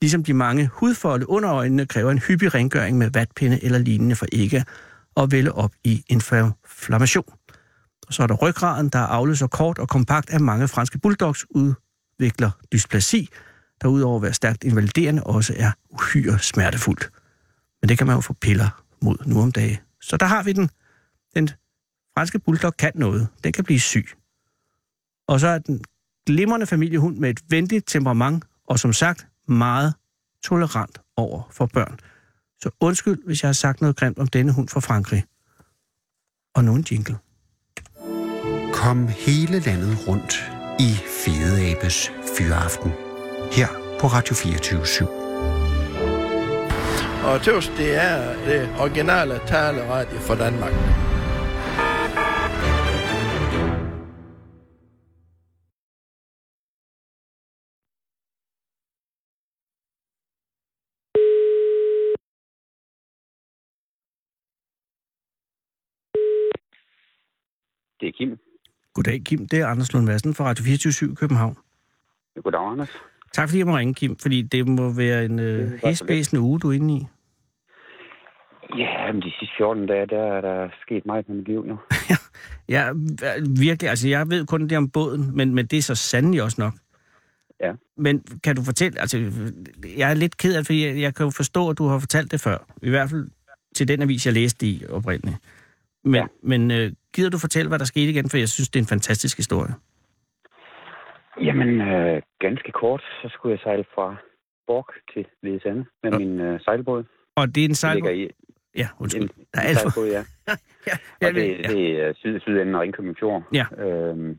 Ligesom 0.00 0.24
de 0.24 0.35
mange 0.35 0.70
hudfolde 0.72 1.29
under 1.29 1.52
øjnene 1.52 1.87
kræver 1.87 2.11
en 2.11 2.18
hyppig 2.18 2.55
rengøring 2.55 2.98
med 2.98 3.11
vatpinde 3.11 3.64
eller 3.64 3.79
lignende 3.79 4.16
for 4.16 4.26
ikke 4.33 4.64
at 5.16 5.33
vælge 5.33 5.52
op 5.52 5.72
i 5.85 6.05
inflammation. 6.09 7.24
Og 8.07 8.14
så 8.14 8.22
er 8.22 8.26
der 8.26 8.35
ryggraden, 8.35 8.88
der 8.88 8.98
er 8.98 9.07
avlet 9.07 9.38
så 9.38 9.46
kort 9.46 9.79
og 9.79 9.88
kompakt, 9.88 10.31
af 10.31 10.40
mange 10.40 10.68
franske 10.68 10.98
bulldogs 10.98 11.46
udvikler 11.50 12.50
dysplasi, 12.72 13.29
der 13.82 13.88
udover 13.88 14.16
at 14.16 14.22
være 14.22 14.32
stærkt 14.32 14.64
invaliderende 14.64 15.24
også 15.24 15.54
er 15.56 15.70
uhyre 15.90 16.38
smertefuldt. 16.38 17.10
Men 17.80 17.88
det 17.88 17.98
kan 17.98 18.06
man 18.06 18.16
jo 18.16 18.20
få 18.20 18.32
piller 18.32 18.82
mod 19.02 19.16
nu 19.26 19.40
om 19.40 19.52
dagen. 19.52 19.78
Så 20.00 20.16
der 20.16 20.26
har 20.26 20.42
vi 20.42 20.52
den. 20.52 20.70
Den 21.34 21.50
franske 22.14 22.38
bulldog 22.38 22.76
kan 22.76 22.92
noget. 22.94 23.28
Den 23.44 23.52
kan 23.52 23.64
blive 23.64 23.80
syg. 23.80 24.08
Og 25.28 25.40
så 25.40 25.48
er 25.48 25.58
den 25.58 25.84
glimrende 26.26 26.66
familiehund 26.66 27.16
med 27.16 27.30
et 27.30 27.40
venligt 27.48 27.88
temperament, 27.88 28.44
og 28.66 28.78
som 28.78 28.92
sagt 28.92 29.26
meget 29.48 29.94
tolerant 30.44 31.00
over 31.16 31.48
for 31.50 31.66
børn. 31.66 31.98
Så 32.62 32.70
undskyld, 32.80 33.24
hvis 33.26 33.42
jeg 33.42 33.48
har 33.48 33.52
sagt 33.52 33.80
noget 33.80 33.96
grimt 33.96 34.18
om 34.18 34.26
denne 34.26 34.52
hund 34.52 34.68
fra 34.68 34.80
Frankrig. 34.80 35.24
Og 36.54 36.64
nu 36.64 36.74
en 36.74 36.86
jingle. 36.90 37.18
Kom 38.72 39.08
hele 39.08 39.60
landet 39.60 40.08
rundt 40.08 40.52
i 40.80 40.92
Fede 41.24 41.70
Abes 41.70 42.12
Fyraften. 42.38 43.05
Her 43.52 43.68
på 44.00 44.06
Radio 44.06 44.35
24 44.35 44.80
/7. 44.80 45.06
Og 47.26 47.42
tøvs, 47.42 47.68
det 47.68 47.94
er 47.94 48.44
det 48.44 48.80
originale 48.80 49.40
taleradio 49.46 50.18
for 50.18 50.35
Danmark. 50.35 50.72
Det 68.00 68.09
er 68.09 68.12
Kim. 68.12 68.38
Goddag, 68.94 69.22
Kim. 69.24 69.48
Det 69.48 69.61
er 69.61 69.66
Anders 69.66 69.92
Lund 69.92 70.06
Madsen 70.06 70.35
fra 70.35 70.44
Radio 70.44 70.64
24 70.64 71.16
København. 71.16 71.56
Goddag, 72.44 72.61
Anders. 72.61 72.90
Tak 73.37 73.49
fordi 73.49 73.59
jeg 73.59 73.66
må 73.66 73.77
ringe, 73.77 73.94
Kim, 73.94 74.16
fordi 74.16 74.42
det 74.42 74.68
må 74.68 74.92
være 74.92 75.25
en 75.25 75.38
øh, 75.38 75.72
hæsbæsende 75.85 76.40
uge, 76.40 76.61
du 76.61 76.70
er 76.70 76.72
inde 76.72 76.94
i. 76.94 77.07
Ja, 78.79 79.12
men 79.12 79.22
de 79.22 79.31
sidste 79.38 79.55
14 79.57 79.87
dage, 79.87 80.07
der 80.07 80.22
er 80.37 80.40
der 80.40 80.68
sket 80.83 81.07
meget 81.07 81.29
med 81.29 81.37
mit 81.37 81.49
liv 81.49 81.66
nu. 81.66 81.79
Ja, 82.68 82.92
virkelig. 83.61 83.90
Altså, 83.90 84.09
jeg 84.09 84.31
ved 84.31 84.46
kun 84.46 84.68
det 84.68 84.79
om 84.79 84.90
båden, 84.90 85.37
men, 85.37 85.55
men 85.55 85.66
det 85.66 85.77
er 85.77 85.83
så 85.83 85.94
sandelig 85.94 86.42
også 86.42 86.61
nok. 86.61 86.72
Ja. 87.61 87.72
Men 87.96 88.25
kan 88.44 88.57
du 88.57 88.62
fortælle, 88.62 89.01
altså, 89.01 89.33
jeg 89.96 90.11
er 90.11 90.14
lidt 90.14 90.37
ked 90.37 90.55
af 90.55 90.59
det, 90.59 90.66
fordi 90.66 90.87
jeg, 90.87 91.01
jeg 91.01 91.14
kan 91.14 91.25
jo 91.25 91.31
forstå, 91.31 91.70
at 91.70 91.79
du 91.79 91.87
har 91.87 91.99
fortalt 91.99 92.31
det 92.31 92.40
før. 92.40 92.59
I 92.83 92.90
hvert 92.90 93.11
fald 93.11 93.29
til 93.75 93.88
den 93.88 94.03
avis, 94.03 94.27
jeg 94.27 94.35
læste 94.35 94.66
i 94.66 94.85
oprindeligt. 94.88 95.37
Men. 96.05 96.14
Ja. 96.14 96.27
men 96.42 96.70
øh, 96.70 96.92
gider 97.14 97.31
du 97.31 97.38
fortælle, 97.38 97.68
hvad 97.68 97.79
der 97.79 97.85
skete 97.85 98.11
igen? 98.11 98.31
For 98.31 98.37
jeg 98.37 98.49
synes, 98.49 98.68
det 98.68 98.81
er 98.81 98.83
en 98.83 98.88
fantastisk 98.88 99.37
historie. 99.37 99.75
Jamen, 101.40 101.81
øh, 101.81 102.22
ganske 102.38 102.72
kort, 102.72 103.03
så 103.22 103.29
skulle 103.33 103.53
jeg 103.53 103.61
sejle 103.61 103.85
fra 103.94 104.16
Borg 104.66 104.87
til 105.12 105.27
Hvidesande 105.40 105.87
med 106.03 106.12
Ja. 106.12 106.18
min 106.18 106.40
øh, 106.40 106.61
sejlbåd. 106.61 107.05
Og 107.37 107.55
det 107.55 107.64
er 107.64 107.68
en 107.68 107.75
sejlbåd? 107.75 108.11
i 108.11 108.31
Ja, 108.77 108.88
undskyld. 109.01 109.22
en, 109.22 109.29
Der 109.55 109.61
er 109.61 109.68
en 109.70 109.77
for... 109.83 109.90
sejlbåd, 109.90 110.09
ja. 110.16 110.22
Ja, 110.90 110.96
ja, 111.22 111.29
Og 111.29 111.35
det, 111.35 111.49
ja. 111.59 111.68
det 111.72 112.01
er 112.01 112.12
syd, 112.14 112.40
sydenden 112.40 112.75
af 112.75 112.81
Ringkøbing 112.81 113.16
Fjord. 113.18 113.42
Ja. 113.53 113.66
Øhm, 113.85 114.38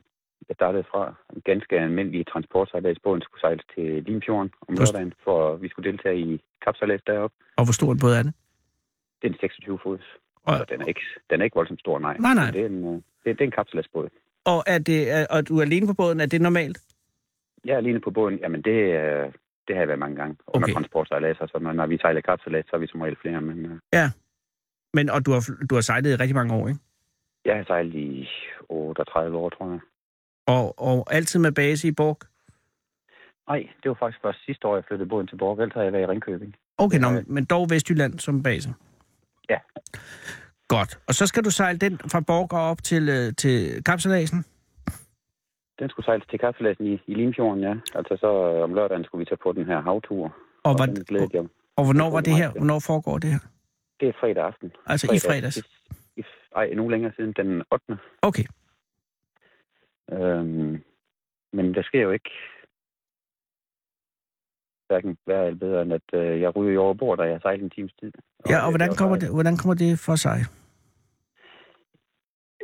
jeg 0.50 0.56
startede 0.56 0.84
fra 0.92 1.14
en 1.36 1.42
ganske 1.46 1.80
almindelig 1.80 2.28
transportsejlads. 2.28 3.00
Båden 3.04 3.22
skulle 3.22 3.42
sejles 3.42 3.66
til 3.76 4.04
Limfjorden 4.04 4.52
om 4.68 4.76
Forst- 4.76 4.94
lørdagen, 4.94 5.14
for 5.24 5.56
vi 5.56 5.68
skulle 5.70 5.92
deltage 5.92 6.20
i 6.20 6.42
kapsejlads 6.66 7.02
deroppe. 7.08 7.36
Og 7.58 7.64
hvor 7.66 7.72
stor 7.74 7.92
en 7.92 8.00
båd 8.00 8.14
er 8.20 8.24
det? 8.24 8.34
Det 9.22 9.28
er 9.28 9.32
en 9.34 9.40
26 9.40 9.80
fods. 9.84 10.02
Og- 10.44 10.58
Og 10.62 10.70
den 10.70 10.82
er 10.82 10.86
ikke, 10.86 11.02
den 11.30 11.40
er 11.42 11.44
ikke 11.46 11.56
voldsomt 11.56 11.80
stor, 11.80 12.00
nej. 12.00 12.18
Nej, 12.18 12.34
nej. 12.34 12.52
Det 12.52 12.62
er 12.62 12.66
en, 12.66 12.84
øh, 12.86 12.94
det, 12.94 13.02
det 13.26 13.42
er 13.42 13.46
en 13.46 13.52
kapsejladsbåd. 13.52 14.10
Og, 14.52 14.64
er 14.68 14.80
det, 14.80 15.12
er, 15.12 15.26
og 15.30 15.48
du 15.48 15.58
er 15.58 15.62
alene 15.62 15.88
på 15.88 15.94
båden, 15.94 16.20
er 16.20 16.26
det 16.26 16.42
normalt? 16.42 16.78
Jeg 17.66 17.74
er 17.74 17.78
alene 17.78 18.00
på 18.00 18.12
båden. 18.12 18.40
Jamen, 18.40 18.62
det, 18.62 18.72
øh, 19.00 19.26
det 19.68 19.76
har 19.76 19.82
jeg 19.82 19.88
været 19.88 20.00
mange 20.00 20.16
gange. 20.16 20.36
Under 20.48 20.66
Okay. 20.68 20.74
transportsejladser, 20.74 21.48
så 21.48 21.60
når, 21.62 21.74
når 21.74 21.88
vi 21.88 21.98
sejler 21.98 22.22
kapsejlads, 22.22 22.66
så 22.70 22.76
er 22.76 22.80
vi 22.80 22.88
som 22.88 23.02
regel 23.02 23.18
flere. 23.22 23.42
Men 23.42 23.66
øh, 23.66 23.80
Ja. 23.94 24.12
Men, 24.94 25.10
og 25.10 25.26
du 25.26 25.32
har, 25.32 25.42
du 25.70 25.76
har 25.76 25.82
sejlet 25.82 26.10
i 26.12 26.16
rigtig 26.16 26.36
mange 26.36 26.54
år, 26.54 26.68
ikke? 26.68 26.80
jeg 27.46 27.56
har 27.56 27.64
sejlet 27.64 27.94
i 27.96 28.28
38 28.70 29.38
år, 29.38 29.50
tror 29.50 29.70
jeg. 29.72 29.80
Og, 30.48 30.80
og 30.80 31.14
altid 31.14 31.40
med 31.40 31.52
base 31.52 31.88
i 31.88 31.92
Borg? 31.92 32.18
Nej, 33.50 33.70
det 33.84 33.90
var 33.90 33.96
faktisk 34.00 34.22
først 34.22 34.46
sidste 34.46 34.68
år, 34.68 34.76
jeg 34.76 34.84
flyttede 34.88 35.10
båden 35.10 35.28
til 35.28 35.36
Borg. 35.38 35.60
Ellers 35.60 35.74
har 35.74 35.84
jeg 35.84 35.94
været 35.94 36.04
i 36.04 36.06
Ringkøbing. 36.06 36.56
Okay, 36.78 37.00
nå, 37.00 37.08
men 37.28 37.46
dog 37.46 37.70
Vestjylland 37.70 38.20
som 38.20 38.44
base? 38.44 38.74
Ja. 39.50 39.58
Godt. 40.68 41.00
Og 41.08 41.14
så 41.14 41.28
skal 41.28 41.44
du 41.44 41.52
sejle 41.52 41.80
den 41.80 42.00
fra 42.12 42.20
Borg 42.20 42.54
og 42.54 42.70
op 42.70 42.84
til, 42.84 43.10
øh, 43.10 43.34
til 43.38 43.84
Kapselasen? 43.84 44.46
Den 45.80 45.90
skulle 45.90 46.06
sejles 46.06 46.28
til 46.30 46.40
kapsejladsen 46.40 46.86
i, 46.86 46.94
i 47.08 47.14
Limfjorden, 47.14 47.64
ja. 47.64 47.74
Altså 47.96 48.18
så 48.20 48.28
øh, 48.28 48.64
om 48.64 48.74
lørdagen 48.74 49.04
skulle 49.04 49.20
vi 49.20 49.26
tage 49.26 49.44
på 49.44 49.52
den 49.52 49.66
her 49.66 49.82
havtur. 49.82 50.24
Og, 50.26 50.32
og 50.64 50.76
var, 50.80 51.04
glædede 51.08 51.30
jeg. 51.34 51.46
og 51.76 51.84
hvornår 51.86 52.10
var 52.10 52.22
det 52.22 52.34
her? 52.34 52.52
Hvornår 52.52 52.80
foregår 52.80 53.18
det 53.18 53.30
her? 53.30 53.40
Det 54.00 54.08
er 54.08 54.14
fredag 54.20 54.44
aften. 54.44 54.72
Altså 54.86 55.08
i 55.16 55.20
fredags? 55.28 55.58
I, 55.58 55.62
i, 56.20 56.24
ej, 56.56 56.64
en 56.64 56.80
uge 56.80 56.92
længere 56.92 57.12
siden, 57.16 57.34
den 57.34 57.64
8. 57.72 57.98
Okay. 58.22 58.44
Øhm, 60.12 60.84
men 61.54 61.74
der 61.74 61.84
sker 61.84 62.02
jo 62.02 62.12
ikke 62.12 62.32
hverken 64.88 65.18
værre 65.28 65.46
eller 65.48 65.60
bedre, 65.60 65.82
end 65.82 65.94
at 65.94 66.08
øh, 66.14 66.42
jeg 66.42 66.56
ryger 66.56 66.74
i 66.74 66.78
over 66.78 66.94
bord, 66.94 67.18
da 67.18 67.24
jeg 67.24 67.34
har 67.34 67.40
sejlet 67.40 67.64
en 67.64 67.70
times 67.70 67.94
tid. 68.00 68.12
Ja, 68.50 68.66
og 68.66 68.72
hvordan 68.72 68.96
kommer, 68.96 69.18
det, 69.18 69.30
hvordan 69.34 69.58
kommer 69.58 69.76
det 69.76 70.00
for 70.00 70.16
sig? 70.16 70.40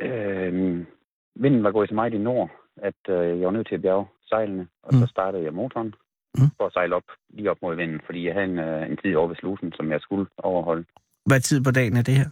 Øhm, 0.00 0.86
vinden 1.34 1.64
var 1.64 1.70
gået 1.70 1.88
så 1.88 1.94
meget 1.94 2.14
i 2.14 2.18
nord, 2.18 2.50
at 2.76 3.00
øh, 3.08 3.38
jeg 3.38 3.46
var 3.46 3.52
nødt 3.52 3.68
til 3.68 3.74
at 3.74 3.82
bjerge 3.82 4.06
sejlene, 4.26 4.68
og 4.82 4.94
mm. 4.94 5.00
Så 5.00 5.06
startede 5.06 5.44
jeg 5.44 5.54
motoren 5.54 5.94
Mm. 6.38 6.50
for 6.56 6.66
at 6.66 6.72
sejle 6.72 6.94
op, 6.96 7.08
lige 7.28 7.50
op 7.50 7.62
mod 7.62 7.76
vinden, 7.76 8.00
fordi 8.06 8.26
jeg 8.26 8.34
havde 8.34 8.46
en, 8.46 8.58
øh, 8.58 8.90
en 8.90 8.96
tid 8.96 9.16
over 9.16 9.28
ved 9.28 9.36
slusen, 9.36 9.72
som 9.72 9.90
jeg 9.92 10.00
skulle 10.00 10.26
overholde. 10.38 10.84
Hvad 11.26 11.40
tid 11.40 11.64
på 11.64 11.70
dagen 11.70 11.96
er 11.96 12.02
det 12.02 12.14
her? 12.14 12.30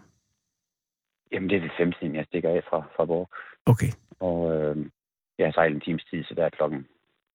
Jamen, 1.32 1.50
det 1.50 1.56
er 1.56 1.60
det 1.60 1.72
fem 1.78 1.92
siden, 1.92 2.14
jeg 2.14 2.24
stikker 2.26 2.50
af 2.50 2.62
fra, 2.70 2.80
fra 2.96 3.04
Borg. 3.04 3.28
Okay. 3.66 3.92
Og 4.20 4.36
øh, 4.56 4.76
jeg 5.38 5.46
har 5.46 5.52
sejlet 5.52 5.74
en 5.74 5.80
times 5.80 6.04
tid, 6.04 6.24
så 6.24 6.34
der 6.34 6.44
er 6.44 6.50
klokken 6.50 6.86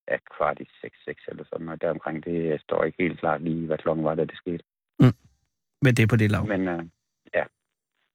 er 0.08 0.18
kvart 0.38 0.60
i 0.60 0.68
6, 0.82 0.98
6 1.06 1.24
eller 1.28 1.44
sådan, 1.50 1.70
og 1.70 1.82
deromkring, 1.82 2.26
det 2.26 2.62
står 2.62 2.84
ikke 2.84 3.04
helt 3.04 3.20
klart 3.20 3.42
lige, 3.42 3.66
hvad 3.68 3.78
klokken 3.78 4.06
var, 4.06 4.16
da 4.16 4.26
det 4.26 4.38
skete. 4.38 4.64
Men 5.82 5.96
det 5.96 6.04
er 6.04 6.08
på 6.08 6.16
det 6.16 6.32
lav. 6.32 6.46
Men 6.48 6.68
øh, 6.68 6.84
ja, 7.34 7.44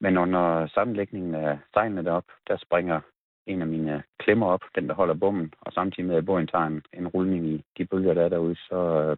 men 0.01 0.17
under 0.19 0.67
sammenlægningen 0.67 1.35
af 1.35 1.59
sejlene 1.75 2.05
derop, 2.05 2.25
der 2.49 2.57
springer 2.57 3.01
en 3.47 3.61
af 3.63 3.67
mine 3.69 4.03
klemmer 4.19 4.47
op, 4.47 4.61
den 4.75 4.89
der 4.89 4.95
holder 4.95 5.15
bommen, 5.15 5.55
og 5.61 5.73
samtidig 5.73 6.05
med 6.09 6.17
at 6.17 6.25
båden 6.27 6.47
tager 6.47 6.65
en, 6.67 6.83
en 6.93 7.09
rulning 7.09 7.47
i 7.47 7.65
de 7.79 7.87
bølger, 7.87 8.15
der 8.15 8.25
er 8.25 8.29
derude, 8.29 8.57
så 8.57 8.77
øh, 9.03 9.17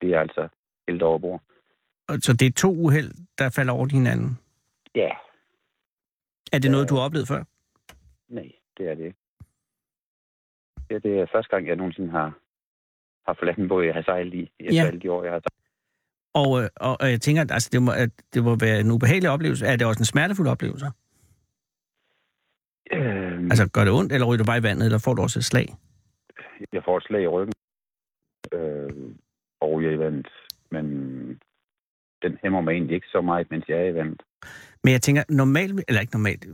bliver 0.00 0.14
jeg 0.14 0.20
altså 0.20 0.48
helt 0.88 1.02
over 1.02 1.18
bord. 1.18 1.42
Så 2.20 2.32
det 2.40 2.46
er 2.46 2.52
to 2.52 2.70
uheld, 2.72 3.10
der 3.38 3.50
falder 3.50 3.72
over 3.72 3.86
hinanden. 3.92 4.38
Ja, 4.94 5.10
Er 6.52 6.58
det 6.58 6.70
noget, 6.70 6.88
du 6.90 6.94
har 6.94 7.02
oplevet 7.02 7.28
før? 7.28 7.44
nej, 8.28 8.52
det 8.78 8.88
er 8.90 8.94
det 8.94 9.04
ikke. 9.04 9.18
Det, 10.90 11.02
det 11.02 11.18
er 11.20 11.26
første 11.34 11.50
gang, 11.50 11.66
jeg 11.66 11.76
nogensinde 11.76 12.10
har, 12.10 12.38
har 13.26 13.34
forladt 13.38 13.58
en 13.58 13.68
båd, 13.68 13.84
jeg 13.84 13.94
har 13.94 14.02
sejlet 14.02 14.34
i, 14.34 14.52
efter 14.60 14.74
Ja. 14.82 14.86
alle 14.86 15.00
de 15.00 15.12
år, 15.12 15.22
jeg 15.24 15.32
har 15.32 15.38
sejlet. 15.40 15.58
Og, 16.34 16.62
øh, 16.62 16.68
og, 16.76 16.96
og 17.00 17.10
jeg 17.10 17.20
tænker, 17.20 17.42
at 17.42 17.50
altså, 17.50 17.68
det, 17.72 17.82
må, 17.82 17.90
at 17.92 18.10
det 18.34 18.44
må 18.44 18.56
være 18.56 18.80
en 18.80 18.90
ubehagelig 18.90 19.30
oplevelse. 19.30 19.66
Er 19.66 19.76
det 19.76 19.86
også 19.86 20.00
en 20.00 20.04
smertefuld 20.04 20.48
oplevelse? 20.48 20.86
Øh, 22.92 23.42
Altså, 23.52 23.70
gør 23.72 23.84
det 23.84 23.92
ondt, 23.92 24.12
eller 24.12 24.26
ryger 24.26 24.38
du 24.38 24.44
bare 24.44 24.58
i 24.58 24.62
vandet, 24.62 24.84
eller 24.84 24.98
får 24.98 25.14
du 25.14 25.22
også 25.22 25.38
et 25.38 25.44
slag? 25.44 25.66
Jeg 26.72 26.82
får 26.84 26.96
et 26.96 27.02
slag 27.04 27.22
i 27.22 27.26
ryggen 27.26 27.54
øh, 28.52 28.90
og 29.60 29.72
ryger 29.72 29.90
i 29.90 29.98
vandet, 29.98 30.28
men 30.70 30.84
den 32.22 32.38
hæmmer 32.42 32.60
mig 32.60 32.72
egentlig 32.72 32.94
ikke 32.94 33.06
så 33.06 33.20
meget, 33.20 33.50
mens 33.50 33.64
jeg 33.68 33.78
er 33.78 33.84
i 33.88 33.94
vandet. 33.94 34.22
Men 34.84 34.92
jeg 34.92 35.02
tænker, 35.02 35.22
normalt, 35.28 35.84
eller 35.88 36.00
ikke 36.00 36.12
normalt, 36.12 36.46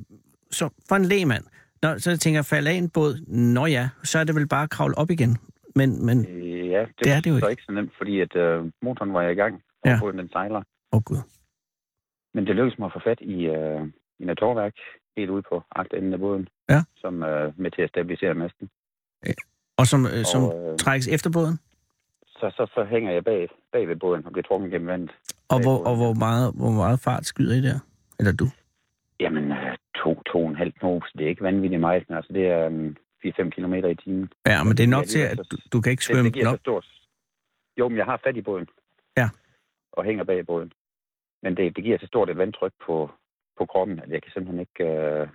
så 0.51 0.69
for 0.89 0.97
en 0.97 1.05
lægmand, 1.05 1.45
når, 1.85 1.99
så 1.99 2.09
tænker 2.23 2.39
jeg, 2.39 2.45
falde 2.45 2.71
af 2.71 2.75
en 2.75 2.91
båd, 2.97 3.13
nå 3.55 3.67
ja, 3.67 3.85
så 4.11 4.19
er 4.19 4.25
det 4.25 4.35
vel 4.35 4.49
bare 4.49 4.63
at 4.63 4.71
kravle 4.71 4.99
op 4.99 5.11
igen. 5.11 5.33
Men, 5.79 6.07
men, 6.07 6.17
Øh, 6.29 6.69
Ja, 6.75 6.81
det, 6.81 6.89
Det 7.05 7.13
er 7.13 7.21
det 7.21 7.31
jo 7.31 7.37
ikke. 7.37 7.51
ikke 7.51 7.63
så 7.69 7.73
nemt, 7.73 7.93
fordi 7.99 8.21
at 8.21 8.37
øh, 8.37 8.65
motoren 8.83 9.13
var 9.15 9.23
i 9.23 9.35
gang, 9.35 9.55
og 9.55 9.61
Ja. 9.89 9.91
ja. 9.91 9.99
båden 10.01 10.19
den 10.19 10.29
sejler. 10.29 10.59
åh 10.59 10.65
oh 10.97 11.03
gud. 11.03 11.17
Men 12.35 12.47
det 12.47 12.57
lykkedes 12.57 12.79
mig 12.79 12.87
at 12.87 12.93
få 12.93 13.01
fat 13.09 13.21
i, 13.21 13.39
øh, 13.57 13.81
i 14.19 14.25
naturværk 14.25 14.75
helt 15.17 15.31
ude 15.31 15.43
på 15.51 15.63
agtenden 15.81 16.13
af 16.13 16.19
båden, 16.19 16.49
Ja. 16.71 16.81
som 16.97 17.23
er 17.23 17.53
med 17.57 17.71
til 17.71 17.83
at 17.83 17.89
stabilisere 17.89 18.35
masten. 18.35 18.71
Og 19.77 19.87
som, 19.87 20.07
øh, 20.07 20.25
som 20.33 20.43
og, 20.45 20.71
øh, 20.73 20.79
trækkes 20.79 21.09
efter 21.09 21.31
båden? 21.33 21.59
så, 22.27 22.47
så, 22.57 22.67
så 22.75 22.85
hænger 22.91 23.13
jeg 23.13 23.25
bag, 23.25 23.49
bag 23.73 23.89
ved 23.89 23.97
båden 23.97 24.27
og 24.27 24.33
bliver 24.33 24.43
trukket 24.49 24.71
gennem 24.71 24.89
vandet. 24.89 25.11
Og, 25.49 25.63
hvor, 25.63 25.77
båden, 25.77 25.87
og 25.87 25.97
hvor, 25.97 26.15
meget, 26.15 26.53
hvor 26.55 26.71
meget 26.71 27.01
fart 27.01 27.27
skyder 27.27 27.55
I 27.55 27.61
der? 27.63 27.79
Eller 28.19 28.33
du? 28.33 28.47
Jamen, 29.21 29.45
øh, 29.53 29.77
to, 30.05 30.23
to 30.33 30.39
og 30.45 30.51
en 30.51 30.57
halv 30.57 30.73
knop, 30.73 31.03
det 31.19 31.25
er 31.25 31.29
ikke 31.29 31.43
vanvittigt 31.43 31.81
meget, 31.81 32.05
men 32.09 32.17
altså 32.17 32.33
det 32.33 32.47
er 32.47 32.67
um, 32.67 32.97
4-5 33.27 33.51
km 33.51 33.75
i 33.75 33.95
timen. 33.95 34.29
Ja, 34.47 34.65
men 34.65 34.77
det 34.77 34.85
er 34.85 34.89
nok 34.89 35.05
Ja, 35.05 35.09
til, 35.15 35.21
at 35.21 35.39
du, 35.51 35.57
du 35.73 35.81
kan 35.81 35.91
ikke 35.91 36.05
svømme 36.05 36.31
det 36.31 36.43
så 36.43 36.59
stort. 36.61 36.87
Jo, 37.79 37.89
men 37.89 37.99
jeg 37.99 38.05
har 38.05 38.21
fat 38.25 38.37
i 38.37 38.43
båden. 38.43 38.67
Ja. 39.17 39.29
Og 39.93 40.05
hænger 40.05 40.25
bag 40.25 40.47
båden. 40.47 40.73
Men 41.43 41.57
det, 41.57 41.77
det 41.77 41.85
giver 41.85 41.99
så 41.99 42.07
stort 42.07 42.31
et 42.31 42.37
vandtryk 42.37 42.73
på, 42.87 43.11
på 43.59 43.67
kroppen, 43.67 44.01
at 44.01 44.11
jeg 44.11 44.23
kan 44.23 44.33
simpelthen 44.33 44.61
ikke 44.61 44.85
øh, 44.85 45.29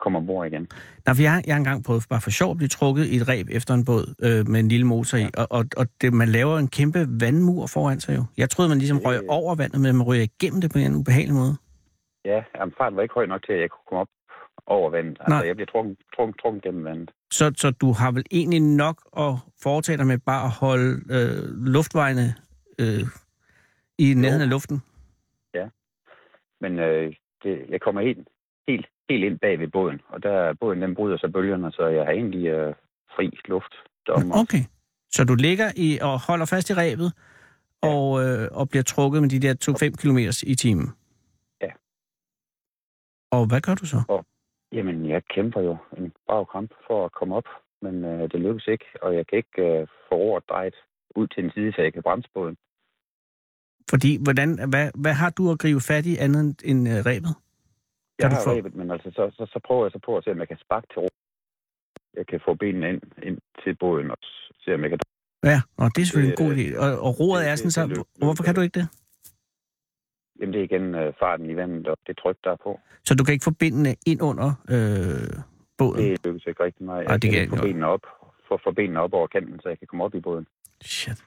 komme 0.00 0.18
ombord 0.18 0.46
igen. 0.46 0.68
Nej, 1.06 1.14
for 1.14 1.22
jeg, 1.22 1.42
jeg 1.46 1.54
har 1.54 1.58
engang 1.58 1.84
prøvet 1.84 2.06
bare 2.10 2.20
for 2.20 2.30
sjov 2.30 2.50
at 2.50 2.56
blive 2.56 2.68
trukket 2.68 3.04
i 3.06 3.16
et 3.16 3.28
reb 3.28 3.46
efter 3.50 3.74
en 3.74 3.84
båd 3.84 4.14
øh, 4.22 4.48
med 4.48 4.60
en 4.60 4.68
lille 4.68 4.86
motor 4.86 5.18
i, 5.18 5.24
og, 5.36 5.46
og, 5.50 5.64
og 5.76 5.86
det, 6.00 6.12
man 6.12 6.28
laver 6.28 6.58
en 6.58 6.68
kæmpe 6.68 7.06
vandmur 7.20 7.66
foran 7.66 8.00
sig 8.00 8.16
jo. 8.16 8.24
Jeg 8.36 8.50
troede, 8.50 8.68
man 8.68 8.78
ligesom 8.78 8.98
røg 8.98 9.20
over 9.28 9.54
vandet, 9.54 9.80
men 9.80 9.96
man 9.96 10.06
røg 10.06 10.22
igennem 10.22 10.60
det 10.60 10.72
på 10.72 10.78
en 10.78 10.94
ubehagelig 10.94 11.34
måde. 11.34 11.56
Ja, 12.24 12.42
jamen, 12.56 12.74
farten 12.78 12.96
var 12.96 13.02
ikke 13.02 13.14
høj 13.14 13.26
nok 13.26 13.42
til, 13.46 13.52
at 13.52 13.60
jeg 13.60 13.70
kunne 13.70 13.86
komme 13.88 14.00
op 14.00 14.08
over 14.66 14.90
vandet. 14.90 15.16
Altså, 15.20 15.34
Nej. 15.34 15.46
jeg 15.46 15.56
bliver 15.56 15.66
trukket, 15.66 15.96
trukket, 16.16 16.36
trukket 16.42 16.62
gennem 16.62 16.84
vandet. 16.84 17.10
Så, 17.30 17.52
så 17.56 17.70
du 17.70 17.92
har 17.92 18.10
vel 18.12 18.24
egentlig 18.30 18.60
nok 18.60 18.96
at 19.16 19.32
foretage 19.62 19.98
dig 19.98 20.06
med 20.06 20.18
bare 20.18 20.44
at 20.44 20.50
holde 20.50 20.90
øh, 21.10 21.42
luftvejene 21.74 22.34
øh, 22.80 23.04
i 23.98 24.14
nærheden 24.14 24.42
af 24.42 24.50
luften? 24.50 24.82
Men 26.62 26.78
øh, 26.78 27.12
det, 27.42 27.64
jeg 27.68 27.80
kommer 27.80 28.00
helt, 28.00 28.28
helt, 28.68 28.86
helt 29.10 29.24
ind 29.24 29.38
bag 29.38 29.58
ved 29.58 29.68
båden, 29.68 30.00
og 30.08 30.22
der 30.22 30.54
båden 30.60 30.82
den 30.82 30.94
bryder 30.94 31.16
så 31.18 31.28
bølgerne, 31.34 31.72
så 31.72 31.86
jeg 31.86 32.04
har 32.04 32.12
egentlig 32.12 32.46
øh, 32.46 32.74
fri 33.16 33.38
luft 33.48 33.74
derom. 34.06 34.32
Okay. 34.32 34.62
Så 35.10 35.24
du 35.24 35.34
ligger 35.34 35.72
i 35.76 35.98
og 36.02 36.20
holder 36.26 36.46
fast 36.46 36.70
i 36.70 36.74
rebet, 36.74 37.12
Ja. 37.82 37.88
og, 37.88 38.24
øh, 38.24 38.48
og 38.52 38.68
bliver 38.68 38.82
trukket 38.82 39.22
med 39.22 39.30
de 39.30 39.40
der 39.40 39.54
2-5 39.64 39.96
km 40.02 40.18
i 40.42 40.54
timen? 40.54 40.88
Og 43.30 43.46
hvad 43.46 43.60
gør 43.60 43.74
du 43.74 43.86
så? 43.86 44.22
Jamen, 44.72 45.08
jeg 45.08 45.22
kæmper 45.34 45.60
jo 45.60 45.76
en 45.96 46.12
brav 46.26 46.46
kamp 46.52 46.70
for 46.86 47.04
at 47.04 47.12
komme 47.12 47.36
op, 47.36 47.48
men 47.82 48.04
øh, 48.04 48.22
det 48.32 48.40
lykkes 48.40 48.66
ikke, 48.66 48.84
og 49.02 49.14
jeg 49.16 49.26
kan 49.26 49.36
ikke 49.38 49.62
øh, 49.68 49.86
få 50.08 50.14
roret 50.14 50.44
drejet 50.50 50.74
ud 51.16 51.26
til 51.26 51.44
en 51.44 51.50
side, 51.54 51.72
så 51.72 51.82
jeg 51.82 51.92
kan 51.92 52.02
bremse 52.02 52.28
båden. 52.34 52.56
Fordi, 53.90 54.10
hvordan, 54.24 54.68
hvad, 54.72 54.86
hvad 54.94 55.14
har 55.22 55.30
du 55.30 55.50
at 55.52 55.58
gribe 55.58 55.80
fat 55.80 56.06
i 56.06 56.16
andet 56.16 56.62
end- 56.70 56.88
øh, 56.88 56.98
rebet? 57.10 57.34
Jeg 58.18 58.28
har 58.30 58.40
få- 58.44 58.52
rebet, 58.56 58.74
men 58.74 58.90
altså, 58.90 59.10
så, 59.10 59.22
så, 59.36 59.44
så 59.52 59.60
prøver 59.66 59.84
jeg 59.84 59.92
så 59.92 60.00
på 60.06 60.16
at 60.16 60.24
se, 60.24 60.30
om 60.30 60.38
jeg 60.38 60.48
kan 60.48 60.58
sparke 60.64 60.86
til 60.92 60.98
ro. 61.04 61.08
Jeg 62.18 62.26
kan 62.26 62.40
få 62.46 62.54
benene 62.54 62.88
ind, 62.88 63.02
ind 63.22 63.38
til 63.64 63.76
båden 63.80 64.10
og 64.10 64.16
se, 64.62 64.74
om 64.74 64.80
jeg 64.82 64.90
kan... 64.90 64.98
Ja, 65.44 65.60
og 65.76 65.86
det 65.94 66.00
er 66.02 66.06
selvfølgelig 66.06 66.36
en 66.40 66.44
god 66.46 66.52
idé. 66.56 66.66
Og, 66.84 66.90
og 67.06 67.10
roret 67.20 67.42
er 67.48 67.54
sådan, 67.56 67.70
så 67.70 68.04
hvorfor 68.18 68.42
kan 68.44 68.54
du 68.54 68.60
ikke 68.60 68.80
det? 68.80 68.88
Jamen, 70.40 70.52
det 70.52 70.60
er 70.60 70.64
igen 70.64 70.94
øh, 70.94 71.12
farten 71.20 71.50
i 71.50 71.56
vandet 71.56 71.88
og 71.88 71.96
det 72.06 72.18
tryk, 72.18 72.36
der 72.44 72.50
er 72.50 72.56
på. 72.62 72.80
Så 73.04 73.14
du 73.14 73.24
kan 73.24 73.32
ikke 73.32 73.44
få 73.44 73.50
benene 73.50 73.94
ind 74.06 74.22
under 74.22 74.48
øh, 74.70 75.42
båden? 75.78 76.04
Det 76.04 76.26
lykkes 76.26 76.46
ikke 76.46 76.64
rigtig 76.64 76.84
meget. 76.84 77.06
Ej, 77.06 77.12
Jeg 77.12 77.22
det 77.22 77.30
kan 77.30 77.40
ikke 77.40 77.56
få 77.56 77.62
benene 77.62 77.86
op, 77.86 78.00
få, 78.48 78.60
få 78.64 78.70
benene 78.72 79.00
op 79.00 79.12
over 79.12 79.26
kanten, 79.26 79.60
så 79.62 79.68
jeg 79.68 79.78
kan 79.78 79.86
komme 79.86 80.04
op 80.04 80.14
i 80.14 80.20
båden. 80.20 80.46
Shit. 80.82 81.24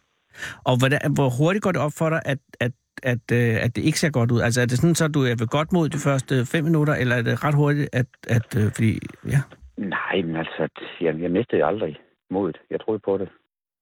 Og 0.64 0.78
hvordan, 0.80 1.00
hvor 1.14 1.30
hurtigt 1.40 1.64
går 1.64 1.72
det 1.72 1.82
op 1.82 1.92
for 1.98 2.10
dig, 2.10 2.22
at, 2.26 2.38
at, 2.60 2.72
at, 3.04 3.32
øh, 3.34 3.64
at 3.66 3.76
det 3.76 3.82
ikke 3.82 4.00
ser 4.00 4.10
godt 4.12 4.32
ud? 4.32 4.42
Altså 4.42 4.62
er 4.62 4.66
det 4.66 4.78
sådan, 4.78 4.96
så 4.96 5.08
du 5.08 5.20
er 5.22 5.36
ved 5.40 5.48
godt 5.48 5.74
mod 5.74 5.90
de 5.90 5.98
første 5.98 6.46
fem 6.46 6.64
minutter, 6.64 6.94
eller 6.94 7.16
er 7.16 7.22
det 7.22 7.44
ret 7.44 7.56
hurtigt, 7.56 7.90
at, 7.94 8.06
at 8.28 8.58
øh, 8.58 8.72
fordi, 8.76 9.00
ja, 9.28 9.42
Nej, 9.78 10.22
men 10.26 10.36
altså, 10.36 10.68
jeg, 11.02 11.22
jeg 11.22 11.32
mistede 11.32 11.66
aldrig 11.66 12.00
modet. 12.30 12.58
Jeg 12.72 12.82
troede 12.82 13.00
på 13.00 13.18
det 13.18 13.30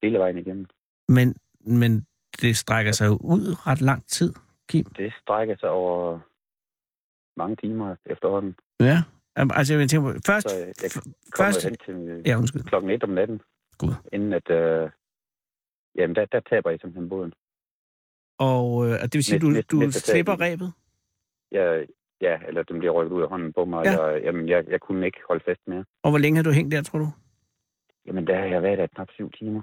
hele 0.04 0.18
vejen 0.20 0.38
igennem. 0.38 0.66
men, 1.08 1.36
men 1.66 2.06
det 2.42 2.58
strækker 2.58 2.92
sig 2.92 3.08
jo 3.08 3.18
ud 3.22 3.68
ret 3.68 3.82
lang 3.82 4.08
tid, 4.08 4.34
Kim. 4.72 4.86
Det 4.86 5.14
strækker 5.22 5.56
sig 5.60 5.70
over 5.70 6.20
mange 7.38 7.56
timer 7.56 7.96
efterhånden. 8.06 8.56
Ja. 8.80 8.98
Altså, 9.36 9.74
jeg 9.76 9.90
tænker 9.90 10.14
på, 10.14 10.20
først, 10.26 10.50
Så 10.50 10.56
jeg, 10.58 10.68
jeg 10.84 10.92
først, 11.38 11.64
hen 11.64 11.76
til 11.86 12.22
ja, 12.26 12.38
undskyld. 12.38 12.64
klokken 12.64 12.92
et 12.92 13.04
om 13.04 13.10
natten. 13.10 13.42
Gud. 13.78 13.94
Inden 14.14 14.34
at, 14.34 14.50
øh, 14.50 14.90
jamen, 15.96 16.16
der, 16.16 16.26
der 16.26 16.40
taber 16.50 16.70
jeg 16.70 16.80
simpelthen 16.80 17.10
båden. 17.10 17.34
Og 18.40 18.86
øh, 18.88 18.94
det 19.02 19.14
vil 19.14 19.24
sige, 19.24 19.36
Næste- 19.40 19.48
du, 19.48 19.52
næste- 19.52 19.68
du 19.72 19.80
næste 19.80 20.00
slipper 20.12 20.42
rebet? 20.42 20.74
Jeg, 21.52 21.86
ja, 22.22 22.38
eller 22.48 22.64
den 22.64 22.80
bliver 22.80 22.92
rykket 22.94 23.16
ud 23.16 23.22
af 23.22 23.30
hånden 23.30 23.54
på 23.54 23.66
mig. 23.66 23.86
Ja. 23.86 23.92
Ja. 23.92 23.98
Og, 23.98 24.22
jamen, 24.22 24.50
jeg, 24.50 24.64
jeg 24.70 24.82
kunne 24.82 25.06
ikke 25.06 25.20
holde 25.28 25.44
fast 25.48 25.62
mere. 25.68 25.86
Og 26.04 26.10
hvor 26.12 26.18
længe 26.20 26.36
har 26.38 26.44
du 26.44 26.52
hængt 26.52 26.72
der, 26.72 26.82
tror 26.84 27.00
du? 27.00 27.08
Jamen, 28.06 28.28
der 28.28 28.36
har 28.38 28.46
jeg 28.46 28.62
været 28.64 28.78
der 28.78 28.88
knap 28.88 29.08
syv 29.14 29.32
timer. 29.32 29.62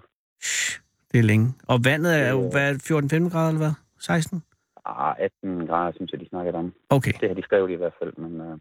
Det 1.12 1.18
er 1.18 1.22
længe. 1.22 1.46
Og 1.68 1.78
vandet 1.84 2.18
er 2.20 2.30
jo, 2.30 2.50
hvad, 2.50 2.74
14-15 2.74 3.30
grader, 3.32 3.48
eller 3.48 3.58
hvad? 3.66 3.72
16? 3.98 4.42
Ah, 4.88 5.14
18 5.18 5.66
grader, 5.66 5.92
synes 5.92 6.12
jeg, 6.12 6.20
de 6.20 6.28
snakkede 6.28 6.56
om. 6.56 6.74
Okay. 6.90 7.12
Det 7.20 7.28
har 7.28 7.34
de 7.34 7.42
skrevet 7.42 7.70
i 7.70 7.74
hvert 7.74 7.94
fald, 7.98 8.12
men 8.16 8.40
øh, 8.40 8.58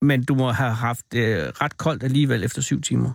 Men 0.00 0.24
du 0.24 0.34
må 0.34 0.46
have 0.50 0.74
haft 0.88 1.08
øh, 1.14 1.38
ret 1.62 1.76
koldt 1.78 2.02
alligevel 2.02 2.44
efter 2.44 2.62
syv 2.62 2.80
timer. 2.80 3.10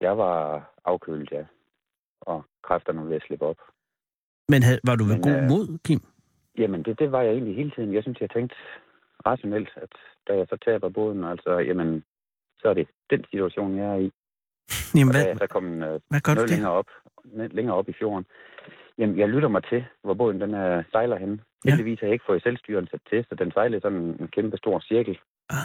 jeg 0.00 0.18
var 0.18 0.70
afkølet, 0.84 1.32
ja. 1.32 1.44
Og 2.20 2.44
kræfterne 2.62 3.00
var 3.00 3.06
ved 3.06 3.16
at 3.16 3.22
slippe 3.26 3.46
op. 3.46 3.60
Men 4.48 4.62
havde, 4.62 4.80
var 4.84 4.96
du 4.96 5.04
ved 5.04 5.14
Men, 5.14 5.22
god 5.22 5.36
øh, 5.36 5.48
mod, 5.52 5.78
Kim? 5.84 6.00
Jamen, 6.58 6.82
det, 6.82 6.98
det 6.98 7.12
var 7.12 7.22
jeg 7.22 7.32
egentlig 7.32 7.56
hele 7.56 7.70
tiden. 7.70 7.94
Jeg 7.94 8.02
synes, 8.02 8.20
jeg 8.20 8.30
tænkte 8.30 8.56
rationelt, 9.26 9.70
at 9.76 9.92
da 10.28 10.32
jeg 10.38 10.46
så 10.50 10.56
taber 10.64 10.88
båden, 10.88 11.24
altså, 11.24 11.50
jamen, 11.58 12.04
så 12.60 12.68
er 12.68 12.74
det 12.74 12.88
den 13.10 13.24
situation, 13.30 13.76
jeg 13.78 13.86
er 13.86 13.98
i. 14.06 14.10
Jamen, 14.94 15.08
Og 15.08 15.14
da 15.14 15.18
hvad, 15.18 15.26
jeg 15.26 15.36
så 15.38 15.46
kom 15.46 15.64
uh, 15.64 16.00
hvad 16.10 16.20
gør 16.20 16.34
du 16.34 16.44
længere 16.50 16.72
op, 16.72 16.90
længere 17.58 17.76
op 17.76 17.88
i 17.88 17.92
fjorden, 17.98 18.24
jamen, 18.98 19.18
jeg 19.18 19.28
lytter 19.28 19.48
mig 19.48 19.62
til, 19.70 19.84
hvor 20.04 20.14
båden 20.14 20.40
den 20.40 20.54
uh, 20.54 20.84
sejler 20.92 21.18
hen. 21.18 21.40
Ja. 21.64 21.70
Heldigvis 21.70 22.00
har 22.00 22.06
jeg 22.06 22.12
ikke 22.12 22.24
fået 22.28 22.42
selvstyren 22.42 22.88
sat 22.90 23.00
til, 23.10 23.24
så 23.28 23.34
den 23.34 23.50
sejlede 23.52 23.80
sådan 23.80 23.98
en 23.98 24.28
kæmpe 24.36 24.56
stor 24.56 24.80
cirkel. 24.80 25.18
Ah, 25.50 25.56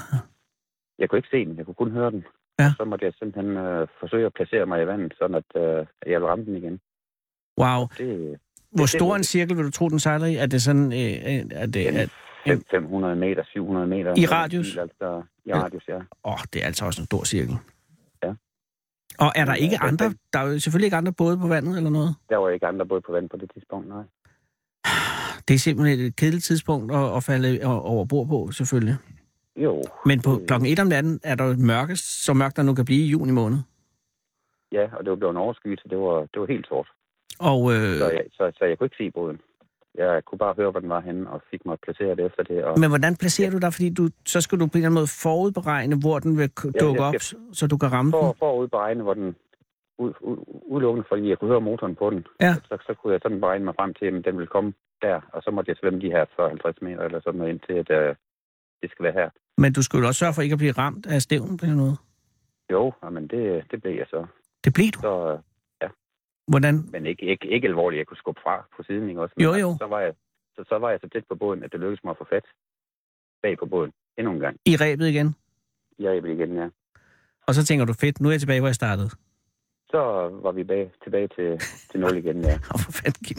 Jeg 1.00 1.10
kunne 1.10 1.20
ikke 1.20 1.30
se 1.32 1.46
den, 1.46 1.58
jeg 1.58 1.66
kunne 1.66 1.76
kun 1.84 1.92
høre 1.92 2.12
den. 2.12 2.26
Ja. 2.60 2.66
Og 2.66 2.72
så 2.78 2.86
måtte 2.86 3.06
jeg 3.06 3.14
simpelthen 3.20 3.58
uh, 3.58 3.88
forsøge 4.00 4.26
at 4.26 4.34
placere 4.34 4.66
mig 4.66 4.84
i 4.84 4.88
vandet, 4.88 5.14
sådan 5.20 5.36
at 5.36 5.50
uh, 5.56 5.86
jeg 6.12 6.16
ville 6.20 6.28
ramme 6.28 6.46
den 6.46 6.56
igen. 6.56 6.80
Wow. 7.62 7.82
Det 7.98 8.38
Hvor 8.72 8.86
stor 8.86 9.16
en 9.16 9.24
cirkel 9.24 9.58
vil 9.58 9.66
du 9.66 9.72
tro, 9.72 9.90
den 9.90 10.00
sejler 10.00 10.26
i? 10.26 10.36
Er 10.36 10.46
det 10.46 10.62
sådan... 10.62 10.86
Øh, 10.86 11.14
øh, 11.30 11.42
er 11.62 11.66
det, 11.66 11.88
er 11.88 12.02
er, 12.02 12.08
fem- 12.48 12.64
500 12.72 13.16
meter, 13.16 13.44
700 13.44 13.88
meter. 13.88 14.14
I 14.18 14.26
radius? 14.26 14.78
Altså, 14.78 15.22
I 15.46 15.54
radius, 15.54 15.88
ja. 15.88 16.00
åh, 16.24 16.40
det 16.54 16.62
er 16.62 16.66
altså 16.66 16.86
også 16.86 17.02
en 17.02 17.06
stor 17.06 17.24
cirkel. 17.24 17.56
Og 19.20 19.32
er 19.36 19.46
der 19.46 19.54
ikke 19.54 19.78
andre... 19.82 20.14
Der 20.34 20.40
er 20.40 20.44
jo 20.52 20.60
selvfølgelig 20.60 20.86
ikke 20.88 20.98
andre 20.98 21.14
både 21.14 21.38
på 21.38 21.48
vandet 21.48 21.78
eller 21.78 21.90
noget. 21.90 22.16
Der 22.30 22.38
var 22.38 22.50
ikke 22.50 22.66
andre 22.68 22.86
både 22.86 23.02
på 23.02 23.12
vand 23.12 23.30
på 23.30 23.38
det 23.38 23.52
tidspunkt, 23.54 23.88
nej. 23.88 24.04
Det 25.48 25.54
er 25.54 25.58
simpelthen 25.58 26.00
et 26.00 26.16
kedeligt 26.16 26.44
tidspunkt 26.44 26.92
at, 26.96 27.16
at 27.18 27.24
falde 27.24 27.66
over 27.66 28.06
bord 28.06 28.28
på, 28.28 28.52
selvfølgelig. 28.52 28.96
Jo. 29.56 29.84
Men 30.06 30.22
på 30.22 30.32
det- 30.32 30.48
klokken 30.48 30.70
et 30.70 30.80
om 30.80 30.88
natten 30.88 31.20
er 31.24 31.36
der 31.36 31.46
jo 31.46 31.56
mørkest, 31.58 32.24
så 32.26 32.34
mørkt 32.34 32.58
der 32.58 32.64
nu 32.64 32.74
kan 32.74 32.86
blive 32.86 33.06
i 33.06 33.10
juni 33.10 33.32
måned. 33.32 33.58
Ja, 34.72 34.84
og 34.98 35.04
det 35.04 35.10
var 35.10 35.16
blevet 35.16 35.32
en 35.32 35.38
overskyet, 35.38 35.80
så 35.80 35.88
det 35.90 35.98
var, 35.98 36.20
det 36.20 36.38
var 36.42 36.46
helt 36.48 36.68
sort. 36.68 36.88
Og 37.40 37.74
øh, 37.74 37.98
Så, 37.98 38.10
jeg, 38.10 38.24
så, 38.32 38.52
så 38.58 38.66
jeg 38.66 38.78
kunne 38.78 38.86
ikke 38.86 38.96
se 38.98 39.12
båden. 39.12 39.40
Jeg 39.98 40.26
kunne 40.26 40.38
bare 40.38 40.54
høre, 40.58 40.72
hvor 40.72 40.80
den 40.80 40.90
var 40.90 41.02
henne, 41.02 41.30
og 41.30 41.42
fik 41.52 41.66
mig 41.66 41.78
placeret 41.84 42.20
efter 42.20 42.44
det. 42.44 42.64
Og, 42.64 42.80
Men 42.80 42.90
hvordan 42.90 43.16
placerer 43.16 43.52
du 43.52 43.58
dig? 43.58 43.74
Fordi 43.74 43.90
du, 43.94 44.10
så 44.26 44.42
skal 44.42 44.60
du 44.60 44.66
på 44.66 44.72
en 44.74 44.78
eller 44.78 44.88
anden 44.88 45.00
måde 45.00 45.08
forudberegne, 45.24 45.96
hvor 46.00 46.20
den 46.20 46.38
vil 46.38 46.50
dukke 46.82 47.04
op, 47.04 47.14
skal- 47.20 47.40
så 47.54 47.68
du 47.68 47.78
kan 47.78 47.92
ramme 47.92 48.12
for, 48.12 48.22
den. 48.22 48.34
for 48.40 48.54
at 48.56 48.60
udberegne, 48.62 49.04
hvor 49.04 49.14
den 49.14 49.36
ud, 50.00 50.14
ud, 50.22 50.38
udelukkende, 50.74 51.06
fordi 51.10 51.30
jeg 51.30 51.38
kunne 51.40 51.50
høre 51.52 51.62
motoren 51.62 51.96
på 51.96 52.10
den. 52.10 52.26
Ja. 52.42 52.54
Så, 52.70 52.78
så 52.88 52.94
kunne 53.02 53.14
jeg 53.14 53.20
sådan 53.24 53.40
beregne 53.40 53.66
mig 53.66 53.74
frem 53.80 53.94
til, 53.94 54.06
at 54.06 54.26
den 54.26 54.38
ville 54.38 54.48
komme 54.56 54.74
der, 55.02 55.22
og 55.34 55.42
så 55.44 55.52
måtte 55.52 55.70
jeg 55.70 55.78
svømme 55.82 56.00
de 56.02 56.08
her 56.16 56.26
40-50 56.26 56.74
meter 56.82 57.04
eller 57.04 57.20
sådan 57.24 57.38
noget, 57.40 57.52
indtil 57.54 57.74
at, 57.74 57.90
øh, 57.92 58.16
det 58.82 58.92
skal 58.92 59.04
være 59.04 59.14
her. 59.14 59.30
Men 59.58 59.74
du 59.74 59.82
skulle 59.84 60.02
jo 60.02 60.08
også 60.08 60.20
sørge 60.20 60.34
for 60.34 60.42
ikke 60.42 60.54
at 60.54 60.60
blive 60.64 60.72
ramt 60.72 61.06
af 61.06 61.22
stævnen 61.22 61.58
på 61.58 61.66
noget. 61.66 61.98
Jo, 62.72 62.94
men 63.12 63.28
det, 63.28 63.64
det 63.72 63.82
blev 63.82 63.94
jeg 63.98 64.06
så. 64.10 64.26
Det 64.64 64.74
blev 64.74 64.88
du. 64.96 65.00
så 65.02 65.38
Hvordan? 66.48 66.76
men 66.92 67.06
ikke, 67.06 67.26
ikke, 67.26 67.48
ikke 67.48 67.68
alvorligt, 67.68 67.98
jeg 67.98 68.08
kunne 68.08 68.18
skubbe 68.18 68.42
fra 68.44 68.66
på 68.78 68.84
siden, 68.84 69.10
ikke 69.10 69.22
også? 69.22 69.34
Men 69.38 69.44
Jo, 69.44 69.50
jo. 69.50 69.70
altså, 69.70 69.78
Så 69.78 69.88
var, 69.88 70.00
jeg, 70.00 70.14
så, 70.56 70.64
så 70.70 70.78
var 70.78 70.90
jeg 70.90 71.00
så 71.04 71.10
tæt 71.14 71.26
på 71.30 71.36
båden, 71.36 71.64
at 71.64 71.72
det 71.72 71.80
lykkedes 71.80 72.04
mig 72.04 72.12
at 72.12 72.18
få 72.18 72.26
fat 72.30 72.46
bag 73.44 73.58
på 73.58 73.66
båden 73.66 73.92
endnu 74.18 74.32
en 74.34 74.40
gang. 74.40 74.58
I 74.66 74.76
rebet 74.76 75.08
igen. 75.08 75.36
Jeg 76.00 76.18
er 76.18 76.26
igen, 76.26 76.56
ja. 76.56 76.68
Og 77.48 77.54
så 77.56 77.66
tænker 77.66 77.86
du, 77.86 77.94
fedt, 77.94 78.22
nu 78.22 78.28
er 78.28 78.34
jeg 78.34 78.40
tilbage, 78.40 78.60
hvor 78.60 78.68
jeg 78.68 78.76
startede. 78.76 79.10
Så 79.90 80.02
var 80.44 80.52
vi 80.52 80.64
bag, 80.64 80.92
tilbage 81.04 81.28
til, 81.28 81.60
til 81.92 82.00
0 82.00 82.18
igen, 82.18 82.42
ja. 82.42 82.56
Og 82.74 82.80
for 82.80 82.92
fanden, 82.92 83.24
Kim. 83.28 83.38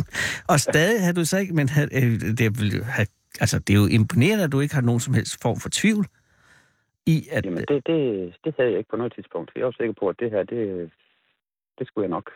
Og 0.48 0.61
stadig 0.61 1.05
har 1.07 1.12
du 1.12 1.24
så 1.24 1.38
ikke, 1.38 1.55
men 1.55 1.68
havde, 1.68 1.90
øh, 1.98 2.12
det, 2.38 2.61
vil 2.61 2.70
jo 2.78 2.84
have, 2.84 3.07
altså, 3.40 3.59
det 3.59 3.70
er 3.74 3.80
jo 3.82 3.86
imponerende, 3.98 4.44
at 4.44 4.52
du 4.52 4.61
ikke 4.61 4.74
har 4.74 4.82
nogen 4.82 5.00
som 5.00 5.14
helst 5.14 5.42
form 5.42 5.59
for 5.61 5.68
tvivl 5.72 6.07
i, 7.07 7.16
at... 7.32 7.44
Jamen, 7.44 7.64
det, 7.68 7.86
det, 7.86 7.98
det 8.44 8.55
havde 8.57 8.70
jeg 8.70 8.78
ikke 8.78 8.90
på 8.90 8.96
noget 8.96 9.12
tidspunkt. 9.14 9.50
Jeg 9.57 9.64
var 9.64 9.74
sikker 9.78 9.94
på, 10.00 10.09
at 10.09 10.16
det 10.20 10.30
her, 10.30 10.42
det, 10.42 10.90
det 11.78 11.86
skulle 11.86 12.02
jeg 12.02 12.11
nok. 12.11 12.30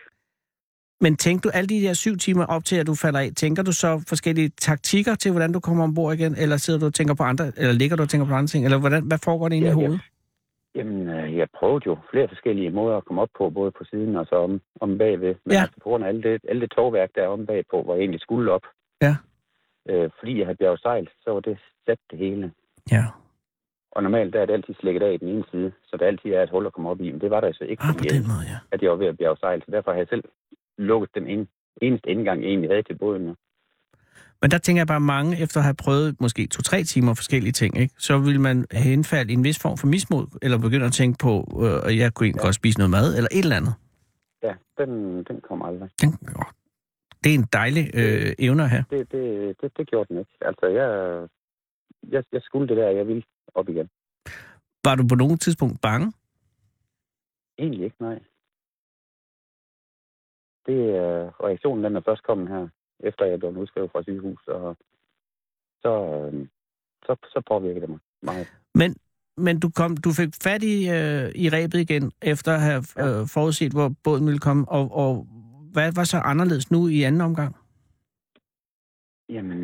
Men 1.01 1.17
tænkte 1.17 1.49
du 1.49 1.53
alle 1.55 1.69
de 1.69 1.83
der 1.87 1.93
syv 1.93 2.17
timer 2.17 2.47
op 2.47 2.65
til, 2.65 2.77
at 2.77 2.87
du 2.87 2.95
falder 2.95 3.21
af, 3.21 3.31
tænker 3.37 3.63
du 3.63 3.73
så 3.73 4.05
forskellige 4.09 4.49
taktikker 4.49 5.15
til, 5.15 5.31
hvordan 5.33 5.53
du 5.53 5.61
kommer 5.61 5.85
ombord 5.85 6.15
igen? 6.15 6.35
Eller 6.43 6.57
sidder 6.57 6.81
du 6.81 6.87
og 6.87 6.95
tænker 6.95 7.15
på 7.15 7.23
andre, 7.23 7.45
eller 7.57 7.73
ligger 7.73 7.97
du 7.97 8.03
og 8.03 8.09
tænker 8.09 8.27
på 8.27 8.35
andre 8.35 8.47
ting? 8.47 8.65
Eller 8.65 8.79
hvordan, 8.79 9.03
hvad 9.03 9.19
foregår 9.25 9.49
det 9.49 9.57
i 9.57 9.61
Ja, 9.61 9.67
ja. 9.67 9.73
hovedet? 9.73 10.01
Jamen, 10.75 11.09
øh, 11.09 11.37
jeg 11.37 11.47
prøvede 11.59 11.83
jo 11.87 11.97
flere 12.11 12.29
forskellige 12.29 12.71
måder 12.71 12.97
at 12.97 13.05
komme 13.05 13.23
op 13.23 13.29
på, 13.39 13.51
både 13.51 13.71
på 13.79 13.85
siden 13.91 14.17
og 14.17 14.27
så 14.27 14.35
om, 14.37 14.61
om 14.81 14.99
bagved. 14.99 15.35
Men 15.45 15.53
Ja. 15.53 15.61
altså, 15.61 15.75
på 15.83 15.89
grund 15.89 16.05
af 16.05 16.09
alle 16.09 16.23
det, 16.23 16.41
alle 16.49 16.61
det 16.61 16.71
togværk, 16.71 17.11
der 17.15 17.23
er 17.23 17.27
om 17.29 17.47
bagpå, 17.47 17.83
hvor 17.83 17.95
jeg 17.95 18.01
egentlig 18.01 18.21
skulle 18.21 18.53
op. 18.53 18.63
Ja. 19.03 19.17
Øh, 19.91 20.11
fordi 20.19 20.39
jeg 20.39 20.47
havde 20.47 20.57
bjerget 20.63 20.81
sejl, 20.81 21.09
så 21.25 21.31
var 21.31 21.41
det 21.41 21.59
sat 21.87 21.99
det 22.11 22.19
hele. 22.19 22.53
Ja. 22.93 23.05
Og 23.93 24.03
normalt 24.03 24.33
der 24.33 24.41
er 24.41 24.47
det 24.47 24.53
altid 24.53 24.75
slækket 24.81 25.03
af 25.03 25.13
i 25.15 25.17
den 25.17 25.29
ene 25.29 25.45
side, 25.51 25.73
så 25.89 25.97
der 25.97 26.07
altid 26.07 26.31
er 26.31 26.43
et 26.43 26.51
hul 26.51 26.67
at 26.67 26.73
komme 26.73 26.91
op 26.91 27.01
i. 27.01 27.11
Men 27.13 27.21
det 27.21 27.31
var 27.31 27.41
der 27.41 27.53
så 27.53 27.65
ikke, 27.65 27.83
Ah, 27.83 27.95
på 27.95 28.05
den 28.15 28.23
måde, 28.33 28.45
ja. 28.53 28.59
at 28.73 28.83
jeg 28.83 28.91
var 28.91 28.97
ved 28.97 29.07
at 29.07 29.19
bjerge 29.19 29.37
sejl. 29.37 29.61
Så 29.65 29.71
derfor 29.71 29.91
har 29.91 29.99
jeg 29.99 30.07
selv 30.11 30.25
lukket 30.79 31.11
den 31.15 31.27
en, 31.27 31.49
eneste 31.83 32.11
indgang, 32.11 32.43
jeg 32.43 32.49
egentlig 32.49 32.71
havde 32.71 32.83
til 32.83 32.99
båden. 32.99 33.37
Men 34.43 34.51
der 34.51 34.59
tænker 34.59 34.81
jeg 34.81 34.87
bare, 34.87 35.01
mange 35.01 35.43
efter 35.43 35.61
at 35.61 35.65
have 35.65 35.75
prøvet 35.75 36.21
måske 36.21 36.47
to-tre 36.47 36.83
timer 36.83 37.15
forskellige 37.15 37.53
ting, 37.53 37.79
ikke? 37.79 37.95
så 37.99 38.19
vil 38.19 38.41
man 38.41 38.67
henfalde 38.73 39.31
i 39.33 39.35
en 39.35 39.45
vis 39.45 39.59
form 39.63 39.77
for 39.79 39.87
mismod, 39.87 40.27
eller 40.43 40.59
begynde 40.59 40.87
at 40.87 40.93
tænke 40.93 41.19
på, 41.19 41.61
øh, 41.63 41.91
at 41.91 41.97
jeg 41.97 42.15
kunne 42.15 42.27
egentlig 42.27 42.41
Ja. 42.41 42.47
godt 42.47 42.55
spise 42.55 42.79
noget 42.79 42.91
mad, 42.91 43.17
eller 43.17 43.29
et 43.33 43.43
eller 43.43 43.57
andet. 43.57 43.75
Ja, 44.43 44.55
den, 44.79 44.91
den 45.25 45.41
kom 45.41 45.63
aldrig. 45.63 45.91
Den, 46.03 46.09
åh, 46.37 46.45
det 47.25 47.31
er 47.31 47.35
en 47.35 47.49
dejlig 47.53 47.91
øh, 47.95 48.33
evne 48.39 48.63
at 48.63 48.71
have. 48.71 48.85
Det, 48.91 49.13
det, 49.13 49.57
det, 49.61 49.77
det 49.77 49.89
gjorde 49.91 50.09
den 50.09 50.19
ikke. 50.19 50.31
Altså, 50.41 50.67
jeg, 50.67 50.89
jeg, 52.13 52.23
jeg 52.33 52.43
skulle 52.43 52.69
det 52.69 52.77
der, 52.77 52.89
jeg 52.91 53.07
ville 53.07 53.23
op 53.55 53.69
igen. 53.69 53.89
Var 54.85 54.95
du 54.95 55.07
på 55.09 55.15
nogen 55.15 55.39
tidspunkt 55.39 55.81
bange? 55.83 56.13
Egentlig 57.59 57.85
ikke, 57.85 57.97
nej. 58.01 58.19
Det 60.69 60.81
er 60.97 61.45
reaktionen, 61.47 61.85
den 61.85 61.97
er 61.97 62.01
først 62.01 62.23
kommet 62.23 62.49
her, 62.49 62.69
efter 63.01 63.25
jeg 63.25 63.39
blev 63.39 63.57
udskrevet 63.57 63.91
fra 63.93 64.03
sygehus, 64.03 64.47
og 64.47 64.77
så, 65.83 65.93
øh, 66.33 66.47
så, 67.07 67.17
så 67.25 67.43
påvirker 67.49 67.81
det 67.81 67.89
mig 67.89 67.99
meget. 68.23 68.47
Men, 68.75 68.97
men 69.37 69.61
du, 69.61 69.71
kom, 69.77 69.97
du 69.97 70.11
fik 70.21 70.29
fat 70.43 70.63
i, 70.63 70.77
øh, 70.97 71.27
i 71.43 71.49
rebet 71.57 71.79
igen, 71.81 72.13
efter 72.23 72.53
at 72.55 72.61
have 72.61 72.83
øh, 73.05 73.27
forudset, 73.35 73.73
hvor 73.73 73.91
båden 74.05 74.27
ville 74.27 74.39
komme, 74.39 74.65
og, 74.69 74.85
og 75.03 75.27
hvad 75.73 75.93
var 75.97 76.05
så 76.05 76.19
anderledes 76.19 76.71
nu 76.71 76.89
i 76.89 77.03
anden 77.03 77.21
omgang? 77.21 77.57
Jamen, 79.29 79.61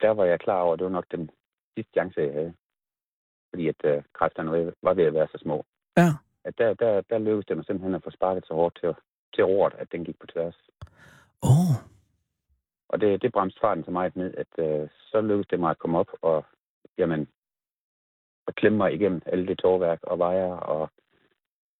der 0.00 0.10
var 0.10 0.24
jeg 0.24 0.40
klar 0.40 0.60
over, 0.60 0.72
at 0.72 0.78
det 0.78 0.84
var 0.84 0.90
nok 0.98 1.06
den 1.10 1.30
sidste 1.76 1.92
chance, 1.92 2.20
jeg 2.20 2.32
havde. 2.32 2.54
Fordi 3.50 3.68
at 3.68 3.80
øh, 3.84 4.02
kræfterne 4.18 4.50
var- 4.50 4.72
var 4.82 4.94
ved 4.94 5.04
at 5.04 5.14
være 5.14 5.28
så 5.32 5.38
små. 5.42 5.64
Ja. 5.96 6.10
At 6.44 6.58
der, 6.58 6.74
der, 6.74 7.00
der 7.10 7.18
lykkedes 7.18 7.46
det 7.46 7.56
mig 7.56 7.66
simpelthen 7.66 7.94
at 7.94 8.04
få 8.04 8.10
sparket 8.10 8.44
så 8.46 8.54
hårdt 8.54 8.78
til, 8.80 8.94
til 9.34 9.44
roret, 9.44 9.74
at 9.78 9.92
den 9.92 10.04
gik 10.04 10.18
på 10.18 10.26
tværs. 10.26 10.56
Åh, 11.42 11.50
oh, 11.50 11.74
Og 12.88 13.00
det, 13.00 13.22
det 13.22 13.32
bremste 13.32 13.60
farten 13.60 13.84
så 13.84 13.90
meget 13.90 14.16
ned, 14.16 14.34
at 14.34 14.52
øh, 14.64 14.88
så 15.10 15.20
lykkedes 15.20 15.46
det 15.46 15.60
mig 15.60 15.70
at 15.70 15.78
komme 15.78 15.98
op 15.98 16.10
og, 16.22 16.44
jamen, 16.98 17.28
at 18.48 18.54
klemme 18.54 18.78
mig 18.78 18.94
igennem 18.94 19.22
alle 19.26 19.46
det 19.46 19.58
tårværk 19.58 19.98
og 20.02 20.18
vejer 20.18 20.52
og 20.52 20.90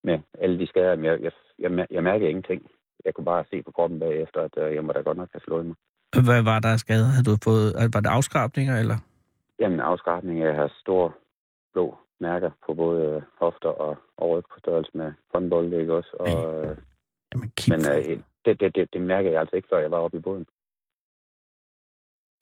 med 0.04 0.18
alle 0.38 0.58
de 0.58 0.66
skader. 0.66 0.96
Men 0.96 1.04
jeg, 1.04 1.20
jeg, 1.20 1.32
jeg, 1.58 1.86
jeg 1.90 2.02
mærkede 2.02 2.30
ingenting. 2.30 2.70
Jeg 3.04 3.14
kunne 3.14 3.24
bare 3.24 3.44
se 3.50 3.62
på 3.62 3.70
kroppen 3.70 4.00
bagefter, 4.00 4.40
at 4.40 4.54
øh, 4.56 4.74
jeg 4.74 4.84
må 4.84 4.92
da 4.92 5.00
godt 5.00 5.16
nok 5.16 5.28
have 5.32 5.40
slået 5.40 5.66
mig. 5.66 5.76
hvad 6.28 6.42
var 6.42 6.58
der 6.60 6.72
af 6.72 6.78
skader? 6.78 7.08
Havde 7.14 7.30
du 7.30 7.36
fået, 7.44 7.94
var 7.94 8.00
det 8.00 8.10
afskrabninger, 8.16 8.76
eller? 8.78 8.98
Jamen, 9.60 9.80
afskrabning, 9.80 10.40
jeg 10.40 10.54
har 10.54 10.72
store 10.82 11.12
blå 11.72 11.98
mærker 12.20 12.50
på 12.66 12.74
både 12.74 13.00
øh, 13.06 13.22
hofter 13.40 13.68
og, 13.68 13.96
og 14.16 14.30
ryg 14.30 14.44
på 14.52 14.58
størrelse 14.58 14.90
med 14.94 15.12
håndbolde, 15.34 15.80
ikke 15.80 15.94
også? 15.94 16.16
Og, 16.20 16.66
øh, 16.66 16.76
Jamen, 17.34 17.52
kig, 17.56 17.70
men 17.72 17.80
øh, 17.80 18.22
det, 18.44 18.60
det, 18.60 18.74
det, 18.74 18.92
det 18.92 19.00
mærkede 19.00 19.32
jeg 19.32 19.40
altså 19.40 19.56
ikke, 19.56 19.68
før 19.72 19.78
jeg 19.78 19.90
var 19.90 19.98
oppe 19.98 20.16
i 20.18 20.20
båden. 20.20 20.46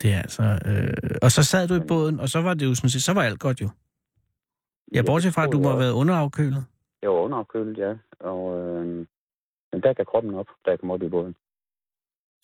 det 0.03 0.13
er 0.13 0.19
altså... 0.19 0.43
Øh, 0.43 1.17
og 1.23 1.31
så 1.31 1.43
sad 1.45 1.69
du 1.69 1.75
i 1.75 1.87
båden, 1.89 2.21
og 2.21 2.29
så 2.29 2.43
var 2.43 2.55
det 2.55 2.67
jo 2.67 2.75
sådan 2.75 2.91
set, 2.91 3.03
så 3.03 3.13
var 3.15 3.23
alt 3.23 3.41
godt 3.41 3.61
jo. 3.61 3.69
Ja, 4.95 5.03
bortset 5.07 5.35
fra, 5.35 5.45
at 5.45 5.53
du 5.53 5.59
må 5.59 5.69
have 5.69 5.79
været 5.79 5.93
underafkølet. 5.93 6.65
Jeg 7.03 7.11
var 7.11 7.17
underafkølet, 7.17 7.79
ja. 7.79 7.95
Og, 8.21 8.59
øh, 8.59 8.87
men 9.73 9.83
der 9.83 9.93
gav 9.93 10.05
kroppen 10.05 10.35
op, 10.35 10.49
da 10.67 10.71
jeg 10.71 10.81
kom 10.81 10.91
op 10.91 11.03
i 11.03 11.09
båden. 11.09 11.35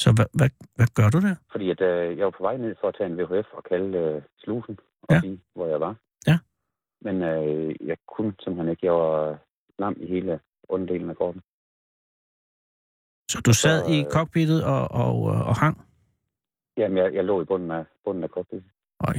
Så 0.01 0.13
hvad, 0.17 0.27
hvad, 0.39 0.51
hvad 0.77 0.87
gør 0.95 1.09
du 1.11 1.21
der? 1.21 1.35
Fordi 1.53 1.71
at, 1.71 1.81
øh, 1.81 2.19
jeg 2.19 2.25
var 2.25 2.31
på 2.31 2.43
vej 2.43 2.57
ned 2.57 2.75
for 2.81 2.89
at 2.89 2.95
tage 2.99 3.11
en 3.11 3.19
VHF 3.19 3.47
og 3.53 3.65
kalde 3.65 3.99
øh, 3.99 4.23
slusen 4.39 4.79
og 5.03 5.07
Ja. 5.11 5.15
ja. 5.15 5.21
sige, 5.21 5.41
hvor 5.55 5.67
jeg 5.67 5.81
var. 5.81 5.97
Ja. 6.27 6.39
Men 7.01 7.23
øh, 7.23 7.75
jeg 7.87 7.97
kunne 8.09 8.35
simpelthen 8.43 8.71
ikke. 8.71 8.87
Jeg 8.87 8.93
var 8.93 9.39
lam 9.79 9.97
i 10.01 10.07
hele 10.07 10.41
underdelen 10.69 11.11
af 11.11 11.17
kroppen. 11.17 11.43
Så 13.33 13.39
du 13.47 13.53
sad 13.53 13.79
Så, 13.85 13.93
i 13.95 13.97
øh, 14.01 14.11
cockpittet 14.15 14.61
og, 14.65 14.83
og, 15.05 15.17
øh, 15.33 15.49
og 15.49 15.55
hang? 15.63 15.77
Jamen, 16.77 16.97
jeg, 16.99 17.15
jeg 17.15 17.25
lå 17.25 17.43
i 17.43 17.45
bunden 17.45 17.71
af, 17.71 17.85
bunden 18.05 18.25
af 18.25 18.29
cockpit. 18.29 18.63
Øj. 19.09 19.19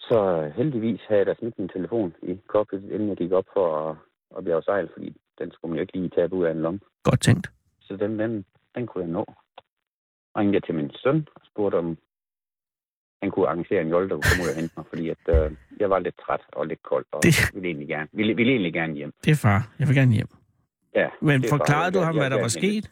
Så 0.00 0.18
øh, 0.36 0.52
heldigvis 0.58 1.00
havde 1.08 1.18
jeg 1.18 1.26
da 1.26 1.34
smidt 1.38 1.58
min 1.58 1.68
telefon 1.68 2.14
i 2.22 2.40
cockpit, 2.46 2.82
inden 2.82 3.08
jeg 3.08 3.16
gik 3.16 3.32
op 3.32 3.48
for 3.52 3.66
at, 3.80 3.96
at 4.36 4.44
bjerge 4.44 4.62
sejl, 4.62 4.88
fordi 4.92 5.16
den 5.38 5.52
skulle 5.52 5.70
man 5.70 5.76
jo 5.78 5.82
ikke 5.82 5.96
lige 5.96 6.08
tabe 6.08 6.34
ud 6.34 6.44
af 6.44 6.50
en 6.50 6.62
lomme. 6.62 6.80
Godt 7.02 7.20
tænkt. 7.20 7.46
Så 7.80 7.96
den, 7.96 8.18
den, 8.18 8.44
den 8.74 8.86
kunne 8.86 9.04
jeg 9.04 9.12
nå. 9.12 9.24
Og 10.34 10.38
ringede 10.38 10.54
jeg 10.54 10.62
til 10.62 10.74
min 10.74 10.90
søn 11.02 11.26
og 11.34 11.40
spurgte, 11.50 11.76
om 11.76 11.98
han 13.22 13.30
kunne 13.30 13.48
arrangere 13.48 13.80
en 13.80 13.88
jolle, 13.88 14.08
der 14.08 14.14
kunne 14.14 14.30
komme 14.30 14.44
ud 14.44 14.52
og 14.54 14.60
hente 14.60 14.74
mig, 14.76 14.86
fordi 14.88 15.08
at, 15.08 15.24
øh, 15.28 15.56
jeg 15.80 15.90
var 15.90 15.98
lidt 15.98 16.16
træt 16.24 16.40
og 16.52 16.66
lidt 16.66 16.82
kold, 16.82 17.06
og 17.12 17.22
det... 17.22 17.34
ville, 17.54 17.68
egentlig 17.68 17.88
gerne, 17.88 18.08
ville, 18.12 18.34
ville 18.34 18.52
egentlig 18.52 18.72
gerne 18.72 18.94
hjem. 18.94 19.12
Det 19.24 19.30
er 19.30 19.40
far. 19.46 19.60
Jeg 19.78 19.88
vil 19.88 19.96
gerne 19.96 20.12
hjem. 20.12 20.28
Ja, 21.00 21.08
Men 21.20 21.44
forklarede 21.54 21.92
du 21.96 22.00
ham, 22.00 22.14
jeg- 22.14 22.22
hvad 22.22 22.30
der 22.30 22.40
var 22.40 22.48
sket? 22.48 22.90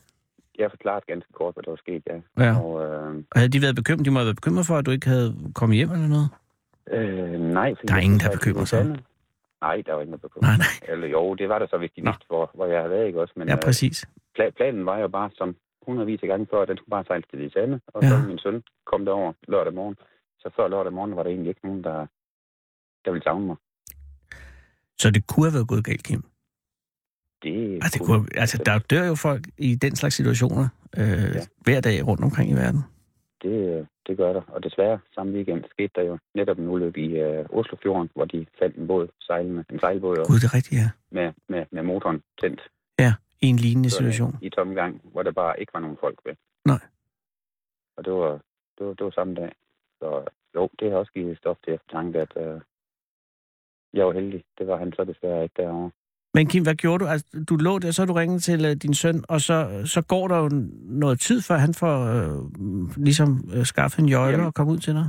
Jeg 0.59 0.71
forklarede 0.71 1.05
ganske 1.13 1.33
kort, 1.33 1.55
hvad 1.55 1.63
der 1.63 1.71
var 1.71 1.77
sket, 1.87 2.03
ja. 2.11 2.45
Ja. 2.45 2.53
Og, 2.63 2.71
øh, 2.85 3.15
Og 3.31 3.37
havde 3.41 3.49
de 3.55 3.63
været 3.63 3.77
bekymret? 3.77 4.05
De 4.07 4.11
må 4.11 4.19
have 4.19 4.27
været 4.31 4.37
bekymret 4.43 4.67
for, 4.67 4.77
at 4.77 4.87
du 4.87 4.91
ikke 4.91 5.09
havde 5.09 5.31
kommet 5.55 5.77
hjem 5.77 5.91
eller 5.97 6.09
noget? 6.17 6.29
øh, 6.97 7.41
nej, 7.59 7.75
Der 7.89 7.95
er 7.95 7.99
ingen, 8.09 8.21
der 8.21 8.31
bekymrer 8.39 8.65
sig. 8.65 8.83
Nej, 9.67 9.83
der 9.87 9.93
var 9.95 10.01
ingen, 10.03 10.13
der 10.13 10.19
bekymrer 10.29 10.49
Nej, 10.49 10.57
nej. 10.67 10.93
Eller 10.93 11.09
jo, 11.09 11.35
det 11.35 11.49
var 11.49 11.59
der 11.59 11.67
så, 11.67 11.77
hvis 11.79 11.91
de 11.97 12.03
vidste, 12.03 12.25
hvor, 12.29 12.51
hvor 12.55 12.67
jeg 12.67 12.79
havde 12.79 12.91
været, 12.91 13.07
ikke 13.07 13.21
også? 13.21 13.35
Men 13.37 13.49
Ja, 13.49 13.55
øh, 13.55 13.61
præcis. 13.63 13.97
pla- 14.39 14.51
planen 14.59 14.87
var 14.87 14.99
jo 14.99 15.09
bare 15.09 15.31
som 15.39 15.57
hundredvis 15.87 16.21
af 16.23 16.29
gange 16.29 16.47
før, 16.51 16.63
at 16.63 16.69
den 16.69 16.77
skulle 16.77 16.91
bare 16.97 17.05
sejle 17.05 17.23
til 17.31 17.37
Hvide 17.39 17.53
Sande, 17.53 17.81
og 17.95 18.03
Ja. 18.03 18.09
så 18.09 18.17
min 18.29 18.39
søn 18.39 18.63
kom 18.91 19.05
derover 19.05 19.33
lørdag 19.49 19.75
morgen. 19.75 19.97
Så 20.39 20.51
før 20.57 20.69
lørdag 20.69 20.93
morgen 20.93 21.17
var 21.17 21.23
der 21.23 21.31
egentlig 21.31 21.49
ikke 21.49 21.67
nogen, 21.67 21.85
der, 21.85 22.07
der 23.05 23.11
ville 23.11 23.25
savne 23.25 23.47
mig. 23.47 23.57
Så 24.99 25.11
det 25.11 25.27
kunne 25.27 25.47
have 25.47 25.55
været 25.55 25.69
gået 25.69 25.85
galt, 25.85 26.03
Kim. 26.05 26.23
Det, 27.47 27.75
Altså, 27.75 27.99
det 27.99 28.07
kunne, 28.07 28.27
altså 28.35 28.63
der 28.67 28.79
dør 28.79 29.05
jo 29.07 29.15
folk 29.15 29.43
i 29.59 29.75
den 29.75 29.97
slags 29.97 30.15
situationer 30.15 30.69
øh, 30.97 31.29
ja. 31.35 31.41
hver 31.67 31.81
dag 31.81 32.07
rundt 32.09 32.25
omkring 32.25 32.51
i 32.51 32.55
verden. 32.55 32.81
det, 33.43 33.87
det 34.07 34.17
gør 34.17 34.33
der. 34.33 34.43
Og 34.55 34.63
desværre, 34.63 34.99
samme 35.15 35.33
weekend 35.33 35.65
skete 35.71 35.93
der 35.97 36.03
jo 36.03 36.19
netop 36.35 36.59
en 36.59 36.69
ulykke 36.69 37.01
i 37.01 37.11
øh, 37.21 37.47
Oslofjorden, 37.51 38.11
hvor 38.15 38.25
de 38.25 38.47
fandt 38.59 38.77
en 38.77 38.87
båd 38.87 39.09
sejlende, 39.21 39.65
en 39.71 39.79
sejlbåd 39.81 40.17
Gud, 40.17 40.39
det 40.43 40.49
er 40.51 40.55
rigtigt, 40.55 40.81
ja. 40.81 40.91
med, 41.11 41.33
med, 41.49 41.65
med 41.71 41.83
motoren 41.83 42.23
tændt 42.41 42.61
I 43.43 43.47
en 43.47 43.57
lignende 43.57 43.91
situation. 43.91 44.39
i 44.43 44.51
tomgang, 44.51 45.01
hvor 45.13 45.23
der 45.23 45.33
bare 45.33 45.61
ikke 45.61 45.75
var 45.75 45.81
nogen 45.81 45.97
folk 46.01 46.19
ved. 46.25 46.35
Nej. 46.65 46.81
Og 47.97 48.05
det 48.05 48.13
var, 48.13 48.33
det 48.79 48.87
var, 48.87 48.95
det 48.95 49.05
var 49.05 49.11
samme 49.11 49.35
dag. 49.35 49.53
Så 49.99 50.25
jo, 50.55 50.69
det 50.79 50.91
har 50.91 50.99
også 50.99 51.13
givet 51.13 51.39
stof 51.39 51.57
til 51.65 51.75
eftertanke, 51.75 52.21
at 52.21 52.33
øh, 52.37 52.61
jeg 53.93 54.07
var 54.07 54.13
heldig. 54.13 54.45
Det 54.59 54.67
var 54.67 54.77
han 54.77 54.93
så 54.93 55.05
desværre 55.05 55.43
ikke 55.43 55.63
derovre. 55.63 55.91
Men 56.37 56.47
Kim, 56.47 56.63
hvad 56.63 56.75
gjorde 56.75 57.05
du? 57.05 57.09
Altså, 57.15 57.27
du 57.49 57.55
lå 57.57 57.79
der, 57.79 57.91
så 57.91 58.05
du 58.05 58.13
ringet 58.13 58.43
til 58.43 58.61
uh, 58.69 58.73
din 58.85 58.95
søn, 58.95 59.19
og 59.29 59.41
så, 59.41 59.57
så 59.95 60.01
går 60.13 60.29
der 60.29 60.39
jo 60.45 60.49
noget 61.03 61.21
tid, 61.21 61.39
før 61.49 61.55
han 61.55 61.75
får 61.83 61.97
øh, 62.15 62.39
ligesom 63.09 63.31
øh, 63.57 63.65
skaffet 63.65 63.99
en 63.99 64.09
jøjle 64.09 64.33
Jamen. 64.33 64.47
og 64.47 64.55
komme 64.55 64.73
ud 64.73 64.79
til 64.79 64.95
dig. 64.95 65.09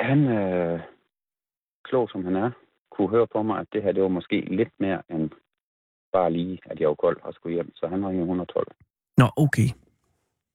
Han, 0.00 0.18
øh, 0.38 0.80
klog 1.84 2.08
som 2.12 2.24
han 2.24 2.36
er, 2.36 2.50
kunne 2.90 3.08
høre 3.08 3.26
på 3.26 3.42
mig, 3.42 3.58
at 3.60 3.66
det 3.72 3.82
her 3.82 3.92
det 3.92 4.02
var 4.02 4.08
måske 4.08 4.40
lidt 4.40 4.74
mere 4.80 5.02
end 5.10 5.30
bare 6.12 6.32
lige, 6.32 6.58
at 6.70 6.80
jeg 6.80 6.88
var 6.88 6.94
kold 6.94 7.18
og 7.22 7.34
skulle 7.34 7.54
hjem. 7.54 7.70
Så 7.76 7.86
han 7.86 8.06
ringede 8.06 8.22
112. 8.22 8.66
Nå, 9.16 9.26
okay. 9.36 9.68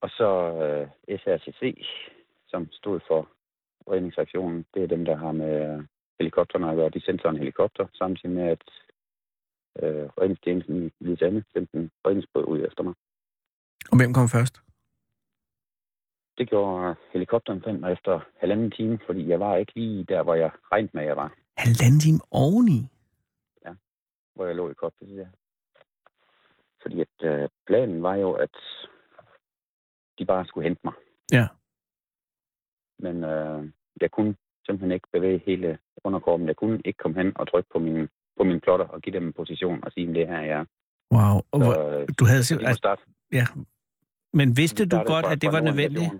Og 0.00 0.08
så 0.10 0.30
øh, 0.64 1.18
SRCC, 1.18 1.86
som 2.48 2.68
stod 2.72 3.00
for 3.08 3.28
redningsaktionen, 3.90 4.64
det 4.74 4.82
er 4.82 4.86
dem, 4.86 5.04
der 5.04 5.16
har 5.16 5.32
med 5.32 5.54
øh, 5.70 5.82
helikopterne 6.18 6.70
at 6.70 6.76
gøre. 6.76 6.88
De 6.88 7.04
sendte 7.04 7.22
så 7.22 7.28
en 7.28 7.42
helikopter, 7.44 7.86
samtidig 7.94 8.34
med, 8.34 8.48
at 8.48 8.64
øh, 9.82 10.06
redningstjenesten 10.20 10.86
i 10.86 10.90
Hvide 11.00 11.18
Sande 11.18 11.44
sendte 11.52 11.76
en 11.78 11.90
redningsbåd 12.06 12.44
ud 12.44 12.60
efter 12.68 12.82
mig. 12.82 12.94
Og 13.90 13.96
hvem 13.96 14.14
kom 14.14 14.28
først? 14.28 14.62
Det 16.38 16.48
gjorde 16.48 16.94
helikopteren 17.12 17.62
fandt 17.62 17.80
mig 17.80 17.92
efter 17.92 18.20
halvanden 18.40 18.70
time, 18.70 18.98
fordi 19.06 19.28
jeg 19.28 19.40
var 19.40 19.56
ikke 19.56 19.72
lige 19.74 20.04
der, 20.04 20.22
hvor 20.22 20.34
jeg 20.34 20.50
regnede 20.72 20.90
med, 20.94 21.02
at 21.02 21.08
jeg 21.08 21.16
var, 21.16 21.34
Halvanden 21.56 22.00
time 22.00 22.20
oveni. 22.30 22.80
hvor 24.34 24.46
jeg 24.46 24.56
lå 24.56 24.70
i 24.70 24.74
cockpit. 24.74 25.08
Ja. 25.08 25.26
Fordi 26.82 27.00
at, 27.00 27.16
øh, 27.22 27.48
planen 27.66 28.02
var 28.02 28.14
jo, 28.14 28.32
at 28.32 28.56
de 30.18 30.24
bare 30.24 30.46
skulle 30.46 30.68
hente 30.68 30.80
mig. 30.84 30.94
Ja. 31.32 31.46
Men 32.98 33.24
øh, 33.24 33.70
jeg 34.00 34.10
kunne 34.10 34.36
simpelthen 34.66 34.92
ikke 34.92 35.08
bevæge 35.12 35.42
hele 35.46 35.78
underkroppen. 36.04 36.48
Jeg 36.48 36.56
kunne 36.56 36.80
ikke 36.84 36.96
komme 36.96 37.16
hen 37.22 37.32
og 37.36 37.48
trykke 37.50 37.68
på 37.72 37.78
min, 37.78 38.08
på 38.36 38.44
min 38.44 38.60
plotter 38.60 38.86
og 38.86 39.00
give 39.02 39.12
dem 39.16 39.26
en 39.26 39.32
position 39.32 39.84
og 39.84 39.92
sige, 39.92 40.08
at 40.08 40.14
det 40.14 40.26
her 40.28 40.36
er 40.36 40.44
jeg. 40.44 40.64
Wow. 41.12 41.20
Og, 41.20 41.44
Så, 41.52 41.58
hvor, 41.64 41.98
øh, 41.98 42.08
du 42.18 42.24
havde 42.24 42.44
så 42.44 42.54
de 42.54 42.58
må 42.58 42.58
simpelthen... 42.58 42.76
starte. 42.76 43.02
Ja. 43.32 43.46
Men 44.32 44.56
vidste 44.56 44.86
du 44.86 44.96
godt, 45.06 45.26
at 45.26 45.42
det 45.42 45.52
var 45.52 45.60
nødvendigt? 45.60 46.10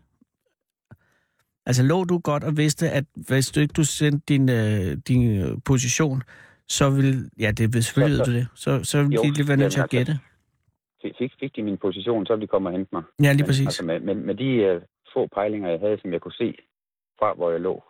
Altså 1.67 1.83
lå 1.83 2.05
du 2.05 2.19
godt 2.19 2.45
og 2.45 2.57
vidste, 2.57 2.91
at 2.91 3.05
hvis 3.15 3.51
du 3.53 3.61
ikke 3.61 3.73
du 3.73 3.85
sendte 3.85 4.25
din, 4.29 4.49
øh, 4.49 4.97
din 5.09 5.41
øh, 5.43 5.59
position, 5.65 6.23
så 6.69 6.91
vil... 6.91 7.31
Ja, 7.39 7.51
det 7.51 7.85
selvfølgelig 7.85 8.19
Så- 8.19 8.25
så- 8.25 8.31
du 8.31 8.37
det. 8.37 8.47
Så, 8.55 8.85
så 8.85 9.03
vil 9.03 9.12
Jo, 9.12 9.23
de 9.23 9.31
lige 9.33 9.49
være 9.49 9.57
nødt 9.57 9.73
til 9.73 9.81
at 9.81 9.93
jamen, 9.93 10.07
gætte. 10.07 10.21
Fik, 11.03 11.12
fik, 11.19 11.33
fik 11.41 11.57
de 11.57 11.62
min 11.62 11.79
position, 11.79 12.27
så 12.27 12.33
ville 12.33 12.43
de 12.43 12.47
komme 12.49 12.69
og 12.69 12.73
hente 12.73 12.89
mig. 12.93 13.03
Ja, 13.23 13.33
lige 13.33 13.43
Men, 13.43 13.47
præcis. 13.47 13.67
Altså 13.67 13.85
med, 13.85 14.01
med, 14.01 14.15
med 14.15 14.35
de 14.35 14.77
uh, 14.77 14.83
få 15.15 15.27
pejlinger, 15.27 15.71
jeg 15.71 15.81
havde, 15.81 15.99
som 16.01 16.12
jeg 16.12 16.21
kunne 16.21 16.33
se 16.43 16.55
fra, 17.19 17.35
hvor 17.35 17.51
jeg 17.51 17.61
lå, 17.61 17.85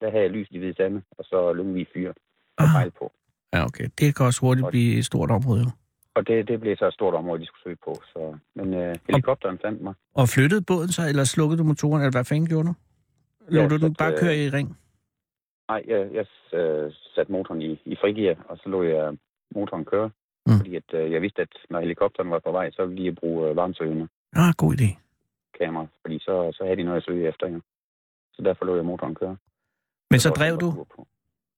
der 0.00 0.10
havde 0.10 0.22
jeg 0.22 0.30
lys 0.30 0.48
i 0.50 0.58
hvide 0.58 0.74
sande, 0.74 1.02
og 1.18 1.24
så 1.24 1.52
Lyngvig 1.52 1.86
fyr 1.94 2.10
at 2.10 2.16
Ah, 2.58 2.68
pejle 2.76 2.90
på. 2.90 3.12
Ja, 3.54 3.64
okay. 3.64 3.88
Det 3.98 4.16
kan 4.16 4.26
også 4.26 4.40
hurtigt 4.40 4.68
blive 4.68 4.98
et 4.98 5.04
stort 5.04 5.30
område. 5.30 5.60
jo. 5.60 5.70
Og 6.14 6.26
det, 6.26 6.48
det 6.48 6.60
blev 6.60 6.76
så 6.76 6.86
et 6.86 6.94
stort 6.94 7.14
område, 7.14 7.40
de 7.40 7.46
skulle 7.46 7.62
søge 7.62 7.76
på. 7.84 7.94
Så, 8.12 8.38
men 8.54 8.74
uh, 8.74 8.94
helikopteren 9.08 9.58
fandt 9.64 9.82
mig. 9.82 9.94
Og 10.14 10.28
flyttede 10.28 10.62
båden 10.62 10.88
så, 10.88 11.02
eller 11.08 11.24
slukkede 11.24 11.58
du 11.58 11.64
motoren, 11.64 12.02
eller 12.02 12.10
hvad 12.10 12.24
fanden 12.24 12.48
gjorde 12.48 12.68
du? 12.68 12.74
Lå 13.48 13.60
Jeg 13.60 13.70
du 13.70 13.76
den 13.76 13.94
bare 13.94 14.12
øh, 14.12 14.18
køre 14.18 14.36
i 14.36 14.48
ring? 14.50 14.78
Nej, 15.68 15.82
jeg, 15.86 16.00
jeg 16.18 16.26
uh, 16.60 16.92
satte 17.14 17.32
motoren 17.32 17.62
i, 17.62 17.80
i 17.84 17.96
frigear, 18.00 18.36
og 18.48 18.56
så 18.56 18.68
lå 18.68 18.82
jeg 18.82 19.16
motoren 19.54 19.84
køre. 19.84 20.10
Mm. 20.46 20.52
Fordi 20.58 20.76
at, 20.76 20.88
uh, 20.94 21.12
jeg 21.12 21.22
vidste, 21.22 21.42
at 21.42 21.52
når 21.70 21.80
helikopteren 21.80 22.30
var 22.30 22.38
på 22.38 22.50
vej, 22.52 22.70
så 22.70 22.86
ville 22.86 23.10
de 23.10 23.14
bruge 23.14 23.50
uh, 23.50 23.56
varmsøgende 23.56 24.08
Ah, 24.36 24.52
god 24.56 24.72
idé. 24.80 24.88
kamera. 25.58 25.86
Fordi 26.02 26.18
så, 26.18 26.52
så 26.54 26.64
havde 26.64 26.76
de 26.76 26.82
noget 26.82 26.96
at 26.96 27.04
søge 27.04 27.28
efter, 27.28 27.46
ja. 27.46 27.58
Så 28.32 28.42
derfor 28.42 28.64
lå 28.64 28.76
jeg 28.76 28.84
motoren 28.84 29.14
køre. 29.14 29.36
Men 30.10 30.20
så 30.20 30.28
tror, 30.28 30.34
drev 30.34 30.58
du? 30.58 30.86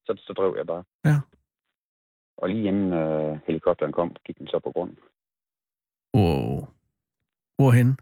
Så, 0.06 0.12
så 0.26 0.32
drev 0.32 0.54
jeg 0.56 0.66
bare. 0.66 0.84
Ja. 1.04 1.16
Og 2.36 2.48
lige 2.48 2.68
inden 2.68 2.92
øh, 2.92 3.38
helikopteren 3.46 3.92
kom, 3.92 4.16
gik 4.26 4.38
den 4.38 4.46
så 4.46 4.58
på 4.64 4.72
grund. 4.72 4.96
Wow. 6.14 6.66
Hvorhen? 7.58 7.98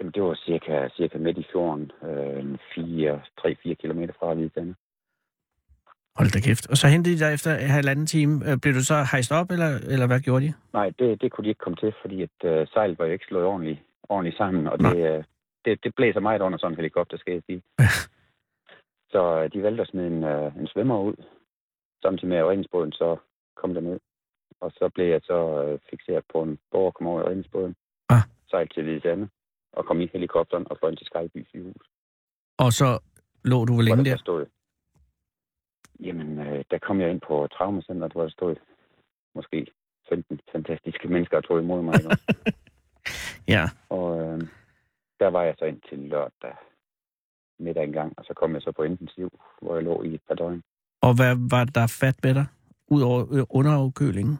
Jamen, 0.00 0.12
det 0.12 0.22
var 0.22 0.34
cirka, 0.34 0.88
cirka 0.96 1.18
midt 1.18 1.38
i 1.38 1.46
fjorden, 1.52 1.92
øh, 2.02 2.58
3-4 3.40 3.74
kilometer 3.74 4.14
fra 4.20 4.34
Hvidtande. 4.34 4.74
Hold 6.18 6.30
da 6.34 6.40
kæft. 6.40 6.70
Og 6.70 6.76
så 6.76 6.86
hentede 6.88 7.14
de 7.14 7.24
dig 7.24 7.34
efter 7.34 7.50
en 7.54 7.74
halvanden 7.78 8.06
time. 8.06 8.50
Øh, 8.50 8.58
Blev 8.62 8.74
du 8.74 8.84
så 8.84 8.96
hejst 9.12 9.32
op, 9.32 9.50
eller, 9.50 9.70
eller 9.92 10.06
hvad 10.06 10.20
gjorde 10.20 10.46
de? 10.46 10.52
Nej, 10.72 10.88
det, 10.98 11.20
det 11.20 11.32
kunne 11.32 11.44
de 11.44 11.48
ikke 11.48 11.64
komme 11.64 11.76
til, 11.76 11.92
fordi 12.02 12.22
at, 12.22 12.36
øh, 12.44 12.66
sejlet 12.72 12.98
var 12.98 13.06
jo 13.06 13.12
ikke 13.12 13.24
slået 13.28 13.44
ordentligt, 13.44 13.80
ordentligt 14.08 14.36
sammen, 14.36 14.66
og 14.66 14.78
Nej. 14.78 14.92
det, 14.92 15.16
øh, 15.16 15.24
det, 15.64 15.84
det 15.84 15.94
blæser 15.94 16.20
meget 16.20 16.40
under 16.40 16.58
sådan 16.58 16.72
en 16.72 16.76
helikopter, 16.76 17.16
skal 17.16 17.32
jeg 17.32 17.42
sige. 17.46 17.62
så 19.12 19.22
øh, 19.40 19.52
de 19.52 19.62
valgte 19.62 19.82
at 19.82 19.88
smide 19.88 20.06
en, 20.06 20.24
øh, 20.24 20.56
en 20.60 20.66
svømmer 20.66 20.98
ud, 20.98 21.16
samtidig 22.06 22.28
med 22.28 22.36
at 22.36 22.46
redningsbåden 22.46 22.92
så 22.92 23.16
kom 23.60 23.74
der 23.74 23.80
ned. 23.80 23.98
Og 24.60 24.70
så 24.78 24.90
blev 24.94 25.06
jeg 25.06 25.20
så 25.24 25.38
øh, 25.62 25.78
fixeret 25.90 26.24
på 26.32 26.42
en 26.42 26.58
borger, 26.70 26.90
kom 26.90 27.06
over 27.06 27.20
i 27.22 27.24
redningsbåden, 27.28 27.74
Ah. 28.08 28.22
sejlede 28.50 28.74
til 28.74 28.82
Hvidtande, 28.82 29.28
og 29.72 29.86
kom 29.86 30.00
i 30.00 30.06
helikopteren 30.12 30.66
og 30.70 30.78
fløj 30.78 30.90
ind 30.90 30.98
til 30.98 31.06
Skyby 31.06 31.46
sygehus. 31.48 31.86
Og 32.58 32.72
så 32.72 32.88
lå 33.44 33.64
du 33.64 33.72
hvor 33.74 33.82
længe 33.82 34.04
der 34.04 34.16
stod, 34.16 34.46
jamen, 36.00 36.38
øh, 36.38 36.64
der 36.70 36.78
kom 36.78 37.00
jeg 37.00 37.10
ind 37.10 37.20
på 37.20 37.48
traumacenteret, 37.52 38.12
hvor 38.12 38.22
der 38.22 38.30
stod 38.30 38.56
måske 39.34 39.66
15 40.08 40.40
fantastiske 40.52 41.08
mennesker, 41.08 41.40
der 41.40 41.46
tog 41.48 41.58
imod 41.60 41.82
mig. 41.82 41.94
Ja. 43.48 43.64
og 43.88 44.08
øh, 44.22 44.40
der 45.20 45.26
var 45.28 45.42
jeg 45.42 45.54
så 45.58 45.64
ind 45.64 45.80
til 45.88 45.98
lørdag 45.98 46.56
middag 47.58 47.84
en 47.84 47.92
gang, 47.92 48.14
og 48.18 48.24
så 48.24 48.34
kom 48.34 48.54
jeg 48.54 48.62
så 48.62 48.72
på 48.72 48.82
intensiv, 48.82 49.40
hvor 49.62 49.74
jeg 49.74 49.84
lå 49.84 50.02
i 50.02 50.14
et 50.14 50.20
par 50.28 50.34
døgn. 50.34 50.62
Og 51.02 51.14
hvad 51.16 51.50
var 51.50 51.64
der 51.64 51.86
fat 52.00 52.16
med 52.24 52.34
dig? 52.34 52.46
Udover 52.88 53.20
øh, 53.34 53.44
underafkølingen? 53.50 54.36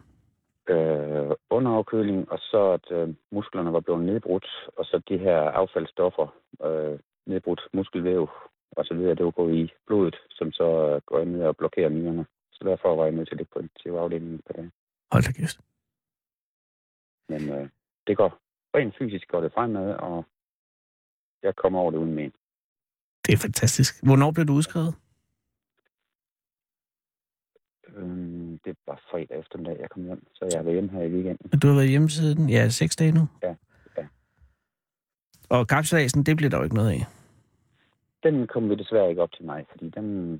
Øh, 0.69 1.31
underafkøling, 1.49 2.31
og 2.31 2.39
så 2.39 2.71
at 2.77 2.97
øh, 2.97 3.15
musklerne 3.31 3.73
var 3.73 3.79
blevet 3.79 4.05
nedbrudt, 4.05 4.47
og 4.77 4.85
så 4.85 5.01
de 5.09 5.17
her 5.17 5.39
affaldsstoffer, 5.39 6.27
øh, 6.65 6.99
nedbrudt 7.25 7.61
muskelvæv 7.73 8.29
og 8.71 8.85
så 8.85 8.93
videre, 8.93 9.15
det 9.15 9.25
var 9.25 9.31
gået 9.31 9.55
i 9.55 9.71
blodet, 9.87 10.15
som 10.29 10.51
så 10.51 10.89
øh, 10.89 11.01
går 11.05 11.23
ned 11.23 11.43
og 11.43 11.57
blokerer 11.57 11.89
nyrerne. 11.89 12.25
Så 12.51 12.63
derfor 12.63 12.95
var 12.95 13.03
jeg 13.03 13.13
nødt 13.13 13.27
til 13.27 13.35
at 13.35 13.37
ligge 13.37 13.53
på 13.53 13.59
intensivafdelingen 13.59 14.41
på 14.47 14.53
det. 14.53 14.71
Hold 15.11 15.23
da 15.23 15.31
kæft. 15.31 15.59
Men 17.29 17.49
øh, 17.49 17.69
det 18.07 18.17
går 18.17 18.39
rent 18.75 18.95
fysisk 18.97 19.27
går 19.27 19.41
det 19.41 19.53
fremad, 19.53 19.93
og 19.93 20.25
jeg 21.43 21.55
kommer 21.55 21.79
over 21.79 21.91
det 21.91 21.97
uden 21.97 22.13
men. 22.13 22.31
Det 23.25 23.33
er 23.33 23.37
fantastisk. 23.37 24.03
Hvornår 24.03 24.31
blev 24.31 24.45
du 24.45 24.53
udskrevet? 24.53 24.95
Øhm, 27.97 28.59
det 28.65 28.77
var 28.87 29.01
fredag 29.11 29.39
eftermiddag, 29.39 29.77
jeg 29.79 29.89
kom 29.89 30.03
hjem, 30.03 30.27
så 30.33 30.45
jeg 30.51 30.59
har 30.59 30.63
været 30.63 30.75
hjemme 30.75 30.89
her 30.89 31.01
i 31.01 31.11
weekenden. 31.11 31.59
Du 31.59 31.67
har 31.67 31.75
været 31.75 31.89
hjemme 31.89 32.09
siden, 32.09 32.49
ja, 32.49 32.69
seks 32.69 32.95
dage 32.95 33.11
nu? 33.11 33.27
Ja, 33.43 33.55
ja. 33.97 34.07
Og 35.49 35.67
kapselasen, 35.67 36.23
det 36.23 36.37
blev 36.37 36.49
der 36.51 36.57
jo 36.57 36.63
ikke 36.63 36.75
noget 36.75 36.91
af. 36.91 37.01
Den 38.23 38.47
kom 38.47 38.69
vi 38.69 38.75
desværre 38.75 39.09
ikke 39.09 39.21
op 39.21 39.31
til 39.31 39.45
mig, 39.45 39.65
fordi 39.71 39.89
den... 39.89 40.31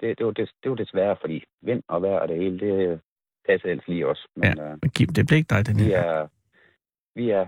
Det, 0.00 0.18
det, 0.18 0.26
var, 0.26 0.32
det, 0.32 0.50
det 0.62 0.70
var 0.70 0.76
desværre, 0.76 1.16
fordi 1.20 1.44
vind 1.62 1.82
og 1.88 2.02
vejr 2.02 2.18
og 2.18 2.28
det 2.28 2.36
hele, 2.36 2.58
det 2.60 3.00
passer 3.48 3.68
ellers 3.68 3.88
lige 3.88 4.08
også. 4.08 4.28
Men 4.36 4.56
ja. 4.58 4.64
øh, 4.64 4.78
Men 4.82 4.90
Kim, 4.90 5.08
det 5.08 5.26
blev 5.26 5.36
ikke 5.36 5.54
dig, 5.54 5.66
den 5.66 5.78
vi, 5.78 5.82
her. 5.82 5.98
er, 6.00 6.26
vi 7.14 7.30
er 7.30 7.46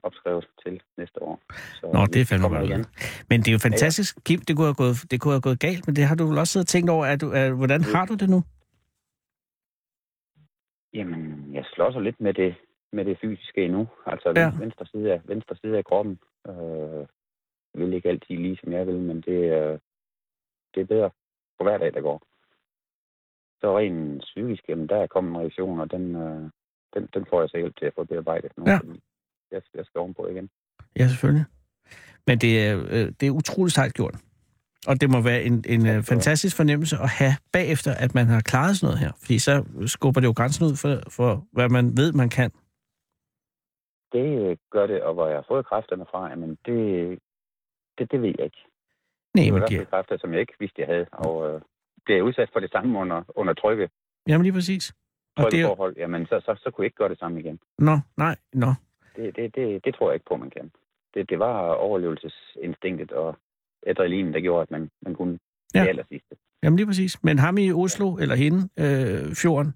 forhåndsopskrevet 0.00 0.46
til 0.62 0.80
næste 0.96 1.22
år. 1.22 1.40
Så 1.80 1.90
Nå, 1.94 2.06
det 2.06 2.20
er 2.20 2.24
fandme 2.24 2.48
godt. 2.48 2.64
igen. 2.70 2.84
Men 3.30 3.40
det 3.40 3.48
er 3.48 3.52
jo 3.52 3.58
fantastisk. 3.58 4.16
Kim, 4.24 4.40
det 4.40 4.56
kunne, 4.56 4.66
have 4.66 4.74
gået, 4.84 4.96
det 5.10 5.20
kunne 5.20 5.32
have 5.34 5.40
gået 5.48 5.60
galt, 5.60 5.86
men 5.86 5.96
det 5.96 6.04
har 6.04 6.14
du 6.14 6.26
vel 6.26 6.38
også 6.38 6.52
siddet 6.52 6.64
og 6.64 6.68
tænkt 6.68 6.90
over. 6.90 7.06
Er 7.06 7.16
du, 7.16 7.26
er, 7.30 7.50
hvordan 7.52 7.82
har 7.94 8.06
du 8.06 8.14
det 8.14 8.28
nu? 8.30 8.40
Jamen, 10.94 11.50
jeg 11.54 11.64
slår 11.74 11.92
så 11.92 12.00
lidt 12.00 12.20
med 12.20 12.34
det, 12.34 12.54
med 12.92 13.04
det 13.04 13.18
fysiske 13.20 13.64
endnu. 13.64 13.88
Altså 14.06 14.32
Ja. 14.36 14.40
ja. 14.40 14.50
venstre, 14.58 14.86
side 14.86 15.12
af, 15.12 15.20
venstre 15.24 15.56
side 15.56 15.76
af 15.78 15.84
kroppen. 15.84 16.18
Øh, 16.48 17.06
vil 17.74 17.92
ikke 17.92 18.08
altid 18.08 18.36
lige, 18.36 18.58
som 18.62 18.72
jeg 18.72 18.86
vil, 18.86 18.98
men 18.98 19.16
det, 19.16 19.40
øh, 19.60 19.78
det 20.74 20.80
er 20.80 20.84
bedre 20.84 21.10
på 21.58 21.64
hver 21.64 21.78
dag, 21.78 21.94
der 21.94 22.00
går. 22.00 22.22
Så 23.60 23.78
rent 23.78 24.22
psykisk, 24.22 24.62
jamen, 24.68 24.88
der 24.88 24.96
er 24.96 25.06
kommet 25.06 25.30
en 25.30 25.38
reaktion, 25.38 25.80
og 25.80 25.90
den, 25.90 26.16
øh, 26.16 26.50
den, 26.94 27.08
den 27.14 27.26
får 27.30 27.40
jeg 27.40 27.48
så 27.48 27.56
hjælp 27.56 27.76
til 27.76 27.86
at 27.86 27.94
få 27.94 28.04
bearbejdet 28.04 28.52
nu. 28.56 28.64
Ja. 28.66 28.76
fordi 28.78 29.00
Jeg, 29.50 29.62
jeg 29.74 29.84
skal 29.86 29.98
ovenpå 29.98 30.26
igen. 30.26 30.50
Ja, 30.98 31.08
selvfølgelig. 31.08 31.44
Men 32.26 32.38
det 32.38 32.66
er, 32.66 32.78
øh, 32.90 33.12
det 33.20 33.26
er 33.26 33.30
utroligt 33.30 33.74
sejt 33.74 33.94
gjort. 33.94 34.14
Og 34.86 35.00
det 35.00 35.10
må 35.10 35.20
være 35.20 35.42
en, 35.42 35.52
en 35.52 35.62
Ja, 35.66 35.74
øh, 35.76 35.82
det 35.96 35.98
er- 35.98 36.02
fantastisk 36.02 36.56
fornemmelse 36.56 36.96
at 36.96 37.08
have 37.08 37.32
bagefter, 37.52 37.94
at 37.94 38.14
man 38.14 38.26
har 38.26 38.40
klaret 38.40 38.76
sådan 38.76 38.86
noget 38.86 38.98
her. 38.98 39.12
Fordi 39.22 39.38
så 39.38 39.64
skubber 39.86 40.20
det 40.20 40.26
jo 40.28 40.32
grænsen 40.36 40.66
ud 40.66 40.76
for, 40.76 41.10
for 41.10 41.46
hvad 41.52 41.68
man 41.68 41.96
ved, 41.96 42.12
man 42.12 42.28
kan. 42.28 42.50
Det 44.12 44.26
øh, 44.50 44.56
gør 44.70 44.86
det, 44.86 45.02
og 45.02 45.14
hvor 45.14 45.26
jeg 45.26 45.36
har 45.36 45.44
fået 45.48 45.66
kræfterne 45.66 46.04
fra, 46.10 46.28
jamen 46.28 46.50
det, 46.66 46.78
det, 47.98 48.10
det 48.10 48.22
ved 48.22 48.34
jeg 48.38 48.44
ikke. 48.44 48.62
Nej, 49.34 49.44
Det 49.44 49.52
var 49.52 49.58
men 49.58 49.58
i 49.58 49.60
hvert 49.60 49.70
de, 49.70 49.76
fald 49.76 49.86
kræfter, 49.86 50.18
som 50.20 50.32
jeg 50.32 50.40
ikke 50.40 50.52
vidste, 50.60 50.80
jeg 50.82 50.88
havde. 50.94 51.06
Og 51.12 51.34
øh, 51.54 51.60
det 52.06 52.18
er 52.18 52.22
udsat 52.22 52.50
for 52.52 52.60
det 52.60 52.70
samme 52.70 52.98
under, 52.98 53.22
under 53.28 53.54
trykket. 53.54 53.90
jamen 54.28 54.42
lige 54.42 54.52
præcis. 54.52 54.92
Og 55.36 55.44
det 55.44 55.46
er 55.46 55.50
Trykkeforhold, 55.50 55.94
jamen 55.96 56.26
så, 56.26 56.40
så, 56.46 56.52
så 56.62 56.70
kunne 56.70 56.82
jeg 56.82 56.86
ikke 56.86 56.96
gøre 56.96 57.08
det 57.08 57.18
samme 57.18 57.40
igen. 57.40 57.58
nå, 57.78 57.98
nej, 58.16 58.36
nå. 58.52 58.70
Det, 59.18 59.36
det, 59.36 59.54
det, 59.54 59.84
det 59.84 59.94
tror 59.94 60.10
jeg 60.10 60.14
ikke 60.14 60.26
på, 60.28 60.36
man 60.36 60.50
kan. 60.50 60.70
Det, 61.14 61.30
det 61.30 61.38
var 61.38 61.72
overlevelsesinstinktet 61.72 63.12
og 63.12 63.36
adrenalinen, 63.86 64.32
der 64.34 64.40
gjorde, 64.40 64.62
at 64.62 64.70
man, 64.70 64.90
man 65.02 65.14
kunne 65.14 65.38
Ja. 65.74 65.78
ja. 65.78 65.84
det 65.84 65.88
aller 65.88 66.04
sidste. 66.08 66.34
Jamen 66.62 66.76
lige 66.76 66.86
præcis. 66.86 67.24
Men 67.24 67.38
ham 67.38 67.58
i 67.58 67.72
Oslo, 67.72 68.16
eller 68.16 68.34
hende, 68.34 68.68
øh, 68.78 69.34
fjorden, 69.34 69.74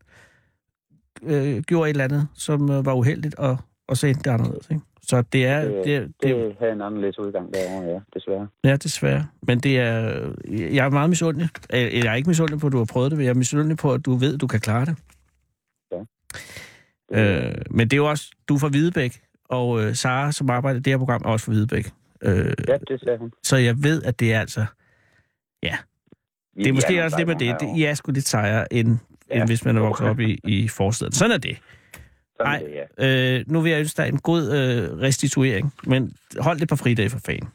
øh, 1.22 1.62
gjorde 1.62 1.90
et 1.90 1.94
eller 1.94 2.04
andet, 2.04 2.28
som 2.34 2.70
øh, 2.70 2.86
var 2.86 2.94
uheldigt, 2.94 3.34
og, 3.34 3.56
og 3.88 3.96
så 3.96 4.06
endte 4.06 4.22
det 4.24 4.30
anderledes. 4.30 4.70
Ikke? 4.70 4.82
Så 5.02 5.22
det 5.32 5.46
er, 5.46 5.60
Det, 5.64 5.84
det, 5.84 6.12
det, 6.22 6.36
det, 6.36 6.56
havde 6.58 6.72
en 6.72 6.80
anderledes 6.80 7.18
udgang 7.18 7.54
derovre, 7.54 7.84
ja, 7.92 8.00
desværre. 8.14 8.48
ja, 8.64 8.76
desværre. 8.76 9.26
Men 9.42 9.58
det 9.58 9.78
er, 9.78 10.32
jeg 10.50 10.86
er 10.86 10.90
meget 10.90 11.08
misundelig. 11.10 11.48
Øh, 11.74 11.78
Jeg 11.80 12.06
er 12.06 12.14
ikke 12.14 12.28
misundelig 12.30 12.60
på, 12.60 12.66
at 12.66 12.72
du 12.72 12.78
har 12.78 12.88
prøvet 12.92 13.10
det, 13.10 13.18
men 13.18 13.24
jeg 13.24 13.30
er 13.30 13.34
misundelig 13.34 13.76
på, 13.78 13.92
at 13.92 14.04
du 14.06 14.14
ved, 14.14 14.34
at 14.34 14.40
du 14.40 14.46
kan 14.46 14.60
klare 14.60 14.84
det. 14.86 14.96
Det, 15.90 16.06
Øh, 17.12 17.54
men 17.70 17.88
det 17.88 17.92
er 17.92 17.96
jo 17.96 18.10
også, 18.10 18.30
du 18.48 18.54
er 18.54 18.58
fra 18.58 18.68
Hvidebæk, 18.68 19.22
og 19.52 19.82
øh, 19.84 19.94
Sara, 19.94 20.32
som 20.32 20.50
arbejder 20.50 20.78
i 20.80 20.82
det 20.82 20.92
her 20.92 20.98
program, 20.98 21.22
er 21.24 21.28
også 21.28 21.44
fra 21.46 21.52
Hvidebæk. 21.52 21.86
Øh, 22.22 22.54
ja, 22.68 22.76
det 22.88 23.00
sagde 23.00 23.18
hun. 23.18 23.32
så 23.42 23.56
jeg 23.56 23.74
ved, 23.82 24.02
at 24.02 24.20
det 24.20 24.34
er 24.34 24.40
altså... 24.40 24.64
Vi, 26.54 26.62
Det 26.62 26.68
er 26.68 26.72
måske 26.72 27.04
også 27.04 27.16
det 27.16 27.26
med 27.26 27.36
det. 27.36 27.56
det. 27.60 27.76
I 27.76 27.84
er 27.84 27.94
sgu 27.94 28.12
lidt 28.12 28.28
sejere, 28.28 28.72
end, 28.72 28.88
ja. 29.30 29.34
Ja. 29.34 29.40
end 29.40 29.48
hvis 29.48 29.64
man 29.64 29.76
er 29.76 29.80
vokset 29.80 30.08
op 30.08 30.20
i, 30.20 30.40
i 30.44 30.68
forstaden. 30.68 31.12
Sådan 31.12 31.32
er 31.32 31.38
det. 31.38 31.56
Sådan 32.36 32.52
Ej. 32.52 32.58
det, 32.58 32.70
ja. 32.98 33.38
Øh, 33.38 33.44
nu 33.46 33.60
vil 33.60 33.70
jeg 33.72 33.80
ønske 33.80 34.02
dig 34.02 34.08
en 34.08 34.18
god 34.18 34.42
øh, 34.42 34.98
restituering, 35.00 35.74
men 35.86 36.16
hold 36.40 36.58
det 36.58 36.68
på 36.68 36.76
fridag 36.76 37.10
for 37.10 37.18
fanden. 37.26 37.48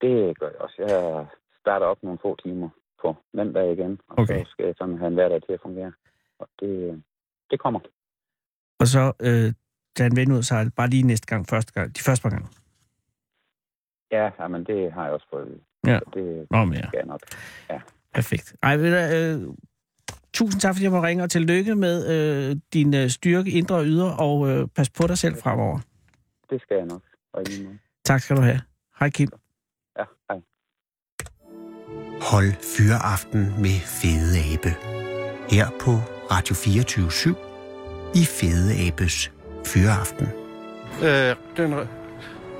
Det 0.00 0.38
gør 0.40 0.46
jeg 0.46 0.60
også. 0.60 0.76
Jeg 0.88 1.26
starter 1.60 1.86
op 1.86 2.02
nogle 2.02 2.18
få 2.22 2.36
timer 2.44 2.68
på 3.02 3.16
mandag 3.34 3.72
igen, 3.72 3.98
og 4.08 4.18
Okay. 4.18 4.44
så 4.44 4.50
skal 4.50 4.64
jeg 4.66 4.74
sådan 4.78 4.98
have 4.98 5.08
en 5.08 5.14
hverdag 5.14 5.40
til 5.46 5.52
at 5.52 5.60
fungere. 5.62 5.92
Og 6.38 6.48
det, 6.60 7.02
det 7.50 7.60
kommer. 7.60 7.80
Og 8.80 8.86
så 8.86 9.12
øh, 9.22 9.52
tage 9.96 10.06
en 10.06 10.16
ven 10.16 10.32
ud 10.32 10.38
og 10.38 10.44
sejle 10.44 10.70
bare 10.70 10.88
lige 10.88 11.02
næste 11.02 11.26
gang, 11.26 11.46
første 11.46 11.72
gang, 11.72 11.96
de 11.96 12.00
første 12.00 12.22
par 12.22 12.30
gange. 12.30 12.48
Ja, 14.12 14.48
men 14.48 14.64
det 14.64 14.92
har 14.92 15.04
jeg 15.04 15.12
også 15.12 15.26
fået. 15.30 15.60
Ja. 15.86 15.98
Så 15.98 16.10
det 16.14 16.46
Nå, 16.50 16.64
men 16.64 16.74
ja, 16.74 16.86
skal 16.86 16.98
jeg 16.98 17.06
nok. 17.06 17.20
perfekt. 18.14 18.56
Ej, 18.62 18.76
ved 18.76 18.90
du, 18.90 19.46
øh, 19.46 19.54
tusind 20.32 20.60
tak, 20.60 20.74
fordi 20.74 20.84
jeg 20.84 20.92
må 20.92 21.02
ringe, 21.02 21.22
og 21.24 21.30
tillykke 21.30 21.74
med 21.74 21.96
øh, 22.14 22.56
din 22.72 22.94
øh, 22.94 23.08
styrke, 23.10 23.50
indre 23.50 23.76
og 23.76 23.84
ydre, 23.84 24.16
og 24.16 24.48
øh, 24.48 24.68
pas 24.68 24.90
på 24.90 25.06
dig 25.06 25.18
selv 25.18 25.36
fremover. 25.42 25.78
Det 26.50 26.62
skal 26.62 26.76
jeg 26.76 26.86
nok. 26.86 27.02
Og. 27.32 27.42
Tak 28.04 28.20
skal 28.20 28.36
du 28.36 28.42
have. 28.42 28.60
Hej 28.98 29.10
Kim. 29.10 29.28
Ja, 29.98 30.04
hej. 30.30 30.40
Hold 32.30 32.52
Fyraften 32.76 33.40
med 33.40 33.80
Fede 34.00 34.54
Abe. 34.54 34.70
Her 35.50 35.66
på 35.80 35.90
Radio 36.30 36.54
24 36.54 37.34
i 38.14 38.24
Fede 38.24 38.86
Abes 38.86 39.35
Fyraften. 39.66 40.26
Øh, 41.02 41.36
den 41.56 41.88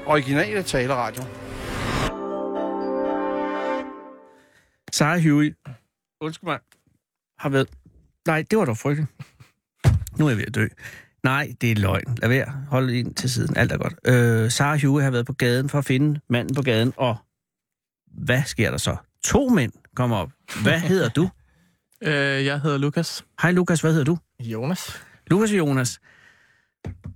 originale 0.07 0.63
taleradio. 0.63 1.23
Sarah 4.93 5.23
Huey, 5.23 5.55
undskyld 6.21 6.47
mig, 6.49 6.59
har 7.39 7.49
været... 7.49 7.69
Nej, 8.27 8.45
det 8.51 8.59
var 8.59 8.65
dog 8.65 8.79
frygteligt. 8.79 9.11
Nu 10.19 10.25
er 10.27 10.31
jeg 10.31 10.39
ved 10.39 10.47
at 10.47 10.55
dø. 10.55 10.67
Nej, 11.23 11.55
det 11.61 11.71
er 11.71 11.77
løgn. 11.77 12.19
Lad 12.23 12.29
være. 12.29 12.53
Hold 12.71 12.91
ind 12.91 13.15
til 13.15 13.31
siden. 13.31 13.57
Alt 13.57 13.73
er 13.73 13.79
godt. 13.79 13.95
Øh, 14.05 14.51
Sarah 14.51 14.83
Huey 14.83 15.03
har 15.03 15.11
været 15.11 15.27
på 15.27 15.33
gaden 15.33 15.69
for 15.69 15.79
at 15.79 15.85
finde 15.85 16.21
manden 16.31 16.55
på 16.55 16.63
gaden, 16.63 16.93
og 16.97 17.17
hvad 18.07 18.43
sker 18.43 18.71
der 18.71 18.79
så? 18.79 18.97
To 19.25 19.49
mænd 19.49 19.73
kommer 19.97 20.17
op. 20.17 20.31
Hvad 20.63 20.79
hedder 20.91 21.09
du? 21.09 21.31
Øh, 22.03 22.45
jeg 22.45 22.61
hedder 22.61 22.79
Lukas. 22.79 23.25
Hej 23.43 23.53
Lukas, 23.53 23.81
hvad 23.81 23.91
hedder 23.93 24.05
du? 24.05 24.19
Jonas. 24.41 25.03
Lukas 25.27 25.51
og 25.53 25.59
Jonas. 25.59 26.01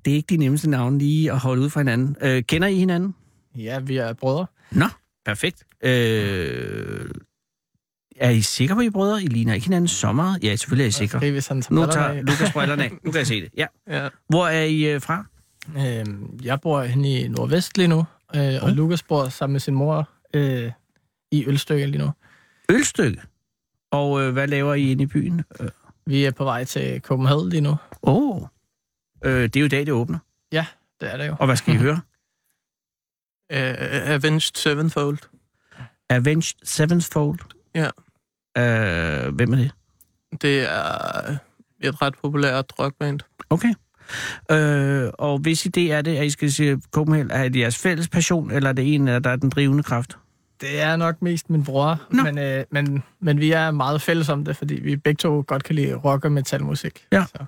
Det 0.05 0.11
er 0.11 0.14
ikke 0.14 0.27
de 0.31 0.37
nemmeste 0.37 0.71
navne 0.71 0.99
lige 0.99 1.33
at 1.33 1.39
holde 1.39 1.62
ud 1.62 1.71
fra 1.71 1.81
hinanden. 1.81 2.16
Øh, 2.21 2.43
kender 2.43 2.68
I 2.68 2.75
hinanden? 2.75 3.14
Ja, 3.57 3.79
vi 3.79 3.97
er 3.97 4.12
brødre. 4.12 4.47
Nå, 4.71 4.85
perfekt. 5.25 5.64
Øh, 5.85 7.11
er 8.16 8.31
I 8.31 8.41
sikre 8.41 8.75
på, 8.75 8.81
I 8.81 8.87
er 8.87 8.91
brødre? 8.91 9.23
I 9.23 9.27
ligner 9.27 9.55
ikke 9.55 9.66
hinanden 9.66 9.89
så 9.89 10.12
meget? 10.12 10.45
Ja, 10.45 10.57
selvfølgelig 10.57 10.85
er 10.85 10.89
I 10.89 10.93
sikre. 10.93 11.16
Okay, 11.16 11.31
hvis 11.33 11.47
han 11.49 11.62
tager 11.62 11.75
Nu 11.87 11.93
tager. 11.93 12.23
Lukas 12.23 12.53
brillerne 12.53 12.85
af. 12.85 12.91
Nu 13.05 13.11
kan 13.11 13.18
jeg 13.18 13.27
se 13.27 13.41
det. 13.41 13.49
Ja. 13.57 13.66
Ja. 13.89 14.09
Hvor 14.29 14.47
er 14.47 14.64
I 14.64 14.83
øh, 14.93 15.01
fra? 15.03 15.25
Øhm, 15.79 16.41
jeg 16.45 16.61
bor 16.61 16.83
henne 16.83 17.11
i 17.11 17.29
Nordvest 17.29 17.77
lige 17.79 17.89
nu, 17.89 18.05
øh, 18.37 18.55
og 18.55 18.62
Oh. 18.62 18.68
Lukas 18.77 19.03
bor 19.03 19.29
sammen 19.29 19.53
med 19.53 19.61
sin 19.61 19.75
mor 19.75 20.09
øh, 20.35 20.71
i 21.33 21.45
Ølstykke 21.47 21.87
lige 21.87 21.99
nu. 22.05 22.11
Ølstykke. 22.71 23.21
Og 23.91 24.23
øh, 24.23 24.33
hvad 24.33 24.49
laver 24.49 24.75
I 24.75 24.91
inde 24.91 25.03
i 25.03 25.07
byen? 25.07 25.43
Åh, 25.61 25.66
Vi 26.07 26.25
er 26.25 26.31
på 26.31 26.45
vej 26.45 26.64
til 26.64 27.01
Copenhagen 27.01 27.49
lige 27.49 27.61
nu. 27.61 27.77
oh. 28.03 28.43
Øh, 29.25 29.43
det 29.43 29.57
er 29.57 29.61
jo 29.61 29.66
i 29.66 29.68
dag, 29.68 29.87
det 29.87 29.93
åbner. 29.95 30.18
Ja, 30.53 30.66
det 31.01 31.12
er 31.12 31.16
det 31.16 31.27
jo. 31.27 31.37
Og 31.39 31.47
hvad 31.47 31.57
skal 31.57 31.75
I 31.75 31.77
høre? 31.77 32.01
Øh, 33.53 33.75
Avenged 34.14 34.57
Sevenfold. 34.57 35.18
Avenged 36.11 36.55
Sevenfold? 36.62 37.39
Ja. 37.75 37.89
Øh, 38.59 39.35
hvem 39.35 39.53
er 39.53 39.57
det? 39.57 39.71
Det 40.43 40.62
er 40.73 41.37
et 41.81 42.03
ret 42.03 42.14
populært 42.23 42.73
rockband. 42.79 43.21
Okay. 43.51 43.75
Øh, 44.51 45.11
og 45.18 45.39
hvis 45.39 45.66
idé 45.66 45.81
er 45.81 46.03
det, 46.03 46.16
at 46.16 46.27
I 46.27 46.31
skal 46.31 46.53
se 46.53 46.77
Copenhagen, 46.91 47.31
er 47.31 47.49
det 47.49 47.61
jeres 47.61 47.79
fælles 47.79 48.09
passion, 48.09 48.51
eller 48.51 48.68
er 48.68 48.73
det 48.73 48.95
en, 48.95 49.07
der 49.07 49.31
er 49.31 49.37
den 49.37 49.51
drivende 49.51 49.83
kraft? 49.83 50.18
Det 50.61 50.81
er 50.81 50.97
nok 50.97 51.23
mest 51.23 51.51
min 51.51 51.64
bror, 51.64 52.03
men, 52.25 52.39
øh, 52.39 52.64
men, 52.71 53.03
men 53.21 53.41
vi 53.41 53.51
er 53.53 53.71
meget 53.71 54.03
fælles 54.03 54.29
om 54.29 54.45
det, 54.45 54.57
fordi 54.57 54.75
vi 54.75 54.97
begge 54.97 55.18
to 55.18 55.45
godt 55.47 55.64
kan 55.64 55.75
lide 55.75 55.95
rock 55.95 56.25
og 56.25 56.33
metalmusik. 56.33 57.07
Ja. 57.12 57.25
Så 57.25 57.45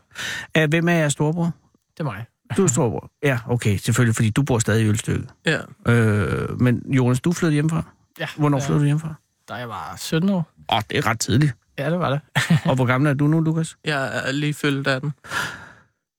Øh, 0.56 0.68
hvem 0.68 0.88
er 0.88 0.92
jeres 0.92 1.12
storebror? 1.12 1.52
Det 1.92 2.00
er 2.00 2.04
mig. 2.04 2.24
Du 2.56 2.62
er 2.62 2.66
storebror. 2.66 3.10
Ja, 3.22 3.38
okay, 3.48 3.76
selvfølgelig, 3.76 4.14
fordi 4.16 4.30
du 4.30 4.42
bor 4.42 4.58
stadig 4.58 4.84
i 4.84 4.88
Ølstykke. 4.88 5.26
Ja. 5.46 5.58
Øh, 5.92 6.60
men 6.60 6.82
Jonas, 6.92 7.20
du 7.20 7.32
flyttede 7.32 7.52
hjemmefra? 7.54 7.82
ja 8.20 8.26
Hvornår 8.36 8.58
ja. 8.58 8.64
flyttede 8.64 8.80
du 8.80 8.84
hjemmefra? 8.84 9.14
Da 9.48 9.54
jeg 9.54 9.68
var 9.68 9.94
17 9.98 10.28
år. 10.30 10.36
Åh, 10.72 10.76
oh, 10.76 10.82
det 10.90 10.98
er 10.98 11.06
ret 11.06 11.20
tidligt. 11.20 11.52
Ja, 11.78 11.90
det 11.90 11.98
var 11.98 12.10
det. 12.10 12.20
Og 12.70 12.74
hvor 12.74 12.84
gammel 12.84 13.10
er 13.10 13.14
du 13.14 13.26
nu, 13.26 13.40
Lukas? 13.40 13.76
Jeg 13.84 14.26
er 14.28 14.32
lige 14.32 14.54
fyldt 14.54 14.86
af 14.86 15.00
den. 15.00 15.12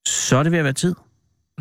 Så 0.07 0.37
er 0.37 0.43
det 0.43 0.51
ved 0.51 0.59
at 0.59 0.63
være 0.65 0.73
tid. 0.73 0.95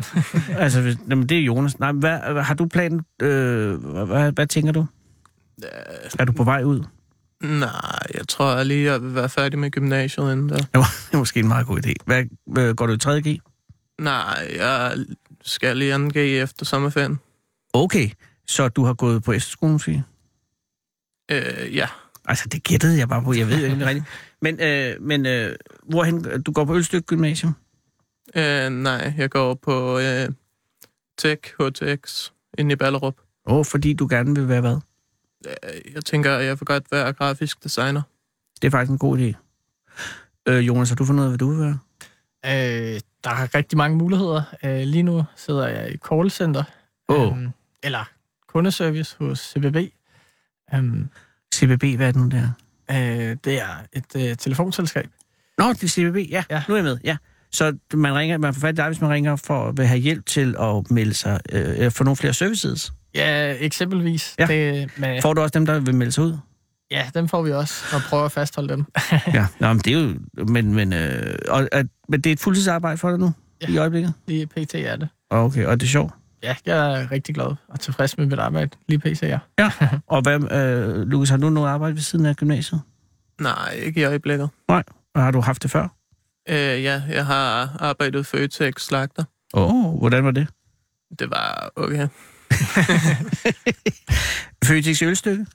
altså, 0.63 0.81
hvis- 0.81 0.97
jamen, 1.09 1.29
det 1.29 1.37
er 1.39 1.41
Jonas. 1.43 1.79
Nej, 1.79 1.91
hvad, 1.91 2.43
har 2.43 2.53
du 2.53 2.65
planen? 2.65 3.01
Øh, 3.21 3.75
hvad, 4.05 4.31
hvad 4.31 4.47
tænker 4.47 4.71
du? 4.71 4.85
Øh, 5.63 5.69
Er 6.19 6.25
du 6.25 6.31
på 6.31 6.43
vej 6.43 6.63
ud? 6.63 6.83
nej, 7.41 7.99
jeg 8.13 8.27
tror 8.27 8.63
lige, 8.63 8.91
jeg 8.91 9.01
vil 9.01 9.15
være 9.15 9.29
færdig 9.29 9.59
med 9.59 9.71
gymnasiet 9.71 10.31
inden 10.31 10.49
der. 10.49 10.57
Det 10.57 10.67
er 11.13 11.17
måske 11.17 11.39
en 11.39 11.47
meget 11.47 11.67
god 11.67 11.85
idé. 11.85 11.93
Hvad, 12.05 12.23
øh, 12.57 12.75
går 12.75 12.87
du 12.87 12.93
i 12.93 12.97
3.G? 13.05 13.39
Nej, 14.01 14.47
jeg 14.55 14.97
skal 15.41 15.77
lige 15.77 15.95
2G 15.95 16.17
efter 16.17 16.65
sommerferien. 16.65 17.19
Okay, 17.73 18.09
så 18.47 18.67
du 18.67 18.83
har 18.83 18.93
gået 18.93 19.23
på 19.23 19.31
efterskolen, 19.31 19.73
måske? 19.73 20.03
Øh, 21.31 21.75
ja. 21.75 21.87
Altså, 22.25 22.49
det 22.49 22.63
gættede 22.63 22.97
jeg 22.97 23.09
bare 23.09 23.23
på. 23.23 23.33
Jeg 23.33 23.47
ved 23.47 23.59
jo 23.67 23.73
ikke, 23.73 23.85
rigtigt. 23.85 24.05
Men, 24.41 24.59
øh, 24.59 25.01
men 25.01 25.25
øh, 25.25 25.55
hvorhen? 25.83 26.43
Du 26.43 26.51
går 26.51 26.65
på 26.65 26.75
Ølstykke 26.75 27.05
Gymnasium? 27.05 27.55
Øh, 28.35 28.69
nej, 28.69 29.13
jeg 29.17 29.29
går 29.29 29.53
på 29.53 29.99
øh, 29.99 30.29
Tech 31.17 31.41
HTX 31.59 32.31
inde 32.57 32.73
i 32.73 32.75
Ballerup. 32.75 33.15
Åh, 33.45 33.57
oh, 33.57 33.65
fordi 33.65 33.93
du 33.93 34.07
gerne 34.09 34.35
vil 34.35 34.47
være 34.47 34.61
hvad? 34.61 34.77
Øh, 35.47 35.93
Jeg 35.93 36.05
tænker, 36.05 36.31
jeg 36.31 36.59
vil 36.59 36.65
godt 36.65 36.91
være 36.91 37.13
grafisk 37.13 37.63
designer. 37.63 38.01
Det 38.61 38.67
er 38.67 38.71
faktisk 38.71 38.91
en 38.91 38.97
god 38.97 39.17
idé. 39.19 39.33
Øh, 40.47 40.67
Jonas, 40.67 40.89
har 40.89 40.95
du 40.95 41.05
fundet 41.05 41.21
ud 41.21 41.25
af, 41.25 41.31
hvad 41.31 41.37
du 41.37 41.49
vil 41.51 41.59
være? 41.59 41.79
Øh, 42.95 42.99
der 43.23 43.29
er 43.29 43.55
rigtig 43.55 43.77
mange 43.77 43.97
muligheder. 43.97 44.41
Øh, 44.63 44.81
lige 44.81 45.03
nu 45.03 45.23
sidder 45.35 45.67
jeg 45.67 45.91
i 45.93 45.97
callcenter. 45.97 46.63
Åh. 47.09 47.37
Øhm, 47.37 47.49
eller 47.83 48.09
kundeservice 48.47 49.15
hos 49.19 49.39
CBB. 49.39 49.77
Øhm, 50.73 51.09
CBB, 51.55 51.83
hvad 51.83 52.07
er 52.07 52.11
det 52.11 52.15
nu 52.21 52.27
der? 52.27 52.49
øh, 52.91 53.37
det 53.43 53.61
er 53.61 53.85
et 53.93 54.29
øh, 54.29 54.37
telefonselskab. 54.37 55.09
Nå, 55.57 55.73
det 55.73 55.83
er 55.83 55.87
CBB, 55.87 56.31
ja. 56.31 56.43
ja. 56.49 56.63
Nu 56.67 56.73
er 56.73 56.77
jeg 56.77 56.83
med, 56.83 56.97
ja. 57.03 57.17
Så 57.51 57.77
man 57.93 58.15
ringer, 58.15 58.37
man 58.37 58.53
får 58.53 58.61
fat 58.61 58.73
i 58.73 58.75
dig, 58.75 58.87
hvis 58.87 59.01
man 59.01 59.09
ringer 59.09 59.35
for 59.35 59.73
at 59.79 59.87
have 59.87 59.99
hjælp 59.99 60.25
til 60.25 60.55
at 60.59 60.91
melde 60.91 61.13
sig, 61.13 61.39
øh, 61.51 61.91
få 61.91 62.03
nogle 62.03 62.17
flere 62.17 62.33
services. 62.33 62.93
Ja, 63.15 63.55
eksempelvis. 63.59 64.35
Ja. 64.39 64.45
Det, 64.45 64.91
med, 64.97 65.21
Får 65.21 65.33
du 65.33 65.41
også 65.41 65.59
dem, 65.59 65.65
der 65.65 65.79
vil 65.79 65.95
melde 65.95 66.11
sig 66.11 66.23
ud? 66.23 66.37
Ja, 66.93 67.09
dem 67.13 67.27
får 67.27 67.41
vi 67.41 67.51
også, 67.51 67.95
og 67.95 68.01
prøver 68.09 68.25
at 68.25 68.31
fastholde 68.31 68.69
dem. 68.69 68.85
ja. 69.33 69.47
Nå, 69.59 69.67
men 69.67 69.77
det 69.77 69.93
er 69.93 70.01
jo... 70.01 70.15
Men, 70.45 70.73
men, 70.73 70.93
øh, 70.93 71.35
og, 71.47 71.69
at, 71.71 71.85
men 72.09 72.21
det 72.21 72.29
er 72.29 72.33
et 72.33 72.39
fuldtidsarbejde 72.39 72.97
for 72.97 73.09
dig 73.09 73.19
nu? 73.19 73.33
Ja. 73.61 73.67
I 73.67 73.77
øjeblikket? 73.77 74.13
Lige 74.27 74.47
pt. 74.47 74.75
er 74.75 74.95
det. 74.95 75.09
Okay, 75.29 75.65
og 75.65 75.79
det 75.79 75.85
er 75.85 75.89
sjovt? 75.89 76.13
Ja, 76.43 76.55
jeg 76.65 77.01
er 77.01 77.11
rigtig 77.11 77.35
glad 77.35 77.55
og 77.67 77.79
tilfreds 77.79 78.17
med 78.17 78.25
mit 78.25 78.39
arbejde. 78.39 78.69
Lige 78.87 78.99
pt. 78.99 79.23
ja. 79.23 79.39
Ja. 79.59 79.71
og 80.07 80.21
hvad, 80.21 80.51
øh, 80.51 81.07
Lukas, 81.07 81.29
har 81.29 81.37
du 81.37 81.49
noget 81.49 81.69
arbejde 81.69 81.95
ved 81.95 82.01
siden 82.01 82.25
af 82.25 82.35
gymnasiet? 82.35 82.81
Nej, 83.41 83.73
ikke 83.73 84.01
i 84.01 84.03
øjeblikket. 84.03 84.49
Og 84.67 84.83
har 85.15 85.31
du 85.31 85.41
haft 85.41 85.63
det 85.63 85.71
før? 85.71 85.87
Øh, 86.49 86.83
ja, 86.83 87.01
jeg 87.09 87.25
har 87.25 87.77
arbejdet 87.79 88.25
for 88.25 88.37
Øtex 88.37 88.81
Slagter. 88.81 89.23
Åh, 89.53 89.75
oh, 89.75 89.99
hvordan 89.99 90.25
var 90.25 90.31
det? 90.31 90.47
Det 91.19 91.29
var 91.29 91.71
okay. 91.75 92.07
Føtex 94.65 95.01
ølstykke? 95.01 95.45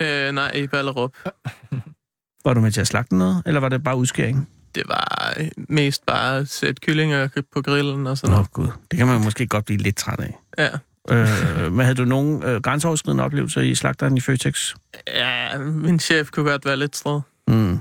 Øh, 0.00 0.32
nej, 0.32 0.50
i 0.54 0.66
Ballerup. 0.66 1.12
Var 2.44 2.54
du 2.54 2.60
med 2.60 2.72
til 2.72 2.80
at 2.80 2.86
slagte 2.86 3.16
noget, 3.16 3.42
eller 3.46 3.60
var 3.60 3.68
det 3.68 3.82
bare 3.84 3.96
udskæring? 3.96 4.48
Det 4.74 4.82
var 4.88 5.34
øh, 5.36 5.48
mest 5.68 6.06
bare 6.06 6.38
at 6.38 6.48
sætte 6.48 6.80
kyllinger 6.80 7.28
på 7.52 7.62
grillen 7.62 8.06
og 8.06 8.18
sådan 8.18 8.30
Nå, 8.30 8.36
noget. 8.36 8.50
gud. 8.52 8.68
Det 8.90 8.96
kan 8.98 9.06
man 9.06 9.20
måske 9.24 9.46
godt 9.46 9.64
blive 9.64 9.78
lidt 9.78 9.96
træt 9.96 10.20
af. 10.20 10.38
Ja. 10.58 10.68
Øh, 11.10 11.72
men 11.72 11.80
havde 11.84 11.94
du 11.96 12.04
nogen 12.04 12.42
øh, 12.42 12.60
grænseoverskridende 12.62 13.24
oplevelser 13.24 13.60
i 13.60 13.74
slagteren 13.74 14.16
i 14.16 14.20
Føtex? 14.20 14.74
ja, 15.06 15.58
min 15.58 16.00
chef 16.00 16.30
kunne 16.30 16.50
godt 16.50 16.64
være 16.64 16.76
lidt 16.76 16.96
stræd. 16.96 17.20
Mm. 17.48 17.78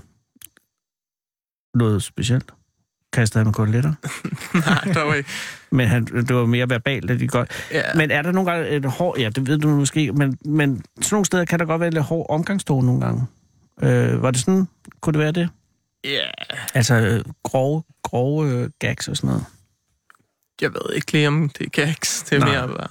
Noget 1.76 2.04
specielt? 2.04 2.52
Kastede 3.16 3.40
han 3.40 3.48
med 3.48 3.54
koteletter? 3.54 3.94
nej, 4.70 4.94
dog 4.94 5.18
ikke. 5.18 5.30
Men 5.72 5.88
han, 5.88 6.06
det 6.06 6.36
var 6.36 6.46
mere 6.46 6.70
verbalt, 6.70 7.12
at 7.12 7.20
de 7.20 7.28
godt. 7.28 7.52
Ja, 7.72 7.82
Men 7.96 8.12
er 8.12 8.22
der 8.22 8.32
nogle 8.32 8.52
gange 8.52 8.70
et 8.70 8.86
hård... 8.86 9.18
Ja, 9.20 9.30
det 9.30 9.48
ved 9.48 9.58
du 9.58 9.68
måske, 9.68 10.12
men, 10.12 10.38
men 10.46 10.84
sådan 11.02 11.16
nogle 11.16 11.26
steder 11.26 11.46
kan 11.46 11.60
der 11.60 11.66
godt 11.66 11.82
være 11.82 11.90
lidt 11.92 12.04
hård 12.04 12.26
omgangstone 12.30 12.86
nogle 12.86 13.02
gange. 13.02 13.26
Øh, 13.82 14.22
var 14.22 14.32
det 14.32 14.40
sådan? 14.40 14.68
Kunne 15.02 15.14
det 15.14 15.20
være 15.20 15.32
det? 15.32 15.50
ja, 16.04 16.26
Altså 16.74 16.96
øh, 16.96 17.24
grove, 17.44 17.84
grove 18.04 18.50
øh, 18.52 18.70
gags 18.80 19.08
og 19.08 19.18
sådan 19.18 19.28
noget. 19.28 19.46
jeg 20.62 20.72
ved 20.74 20.96
ikke 20.96 21.12
lige, 21.12 21.28
om 21.28 21.50
det 21.50 21.66
er 21.66 21.70
gags. 21.86 22.24
Det 22.24 22.36
er 22.36 22.40
Nej. 22.40 22.50
mere 22.50 22.68
bare... 22.68 22.88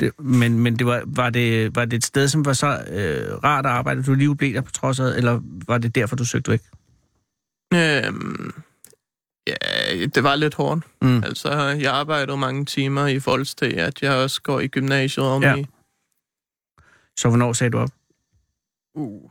Det, 0.00 0.12
men 0.18 0.58
men 0.58 0.78
det 0.78 0.86
var, 0.86 1.02
var, 1.06 1.30
det, 1.30 1.76
var 1.76 1.84
det 1.84 1.96
et 1.96 2.04
sted, 2.04 2.28
som 2.28 2.44
var 2.44 2.52
så 2.52 2.66
øh, 2.90 3.34
rart 3.44 3.66
at 3.66 3.72
arbejde, 3.72 4.00
at 4.00 4.06
du 4.06 4.14
lige 4.14 4.36
blev 4.36 4.54
der 4.54 4.60
på 4.60 4.70
trods 4.72 5.00
af, 5.00 5.16
eller 5.16 5.40
var 5.66 5.78
det 5.78 5.94
derfor, 5.94 6.16
du 6.16 6.24
søgte 6.24 6.50
væk? 6.50 6.60
Øhm, 7.74 8.52
ja, 9.62 10.06
det 10.06 10.22
var 10.24 10.36
lidt 10.36 10.54
hårdt. 10.54 10.84
Mm. 11.02 11.24
Altså, 11.24 11.50
jeg 11.58 11.92
arbejdede 11.92 12.36
mange 12.36 12.64
timer 12.64 13.06
i 13.06 13.20
forhold 13.20 13.44
til, 13.56 13.74
at 13.76 14.02
jeg 14.02 14.12
også 14.12 14.42
går 14.42 14.60
i 14.60 14.66
gymnasiet 14.68 15.26
om 15.26 15.42
Ja. 15.42 15.54
i... 15.56 15.66
Så 17.18 17.28
hvornår 17.28 17.52
sagde 17.52 17.70
du 17.70 17.78
op? 17.78 17.90
Uh, 18.94 19.30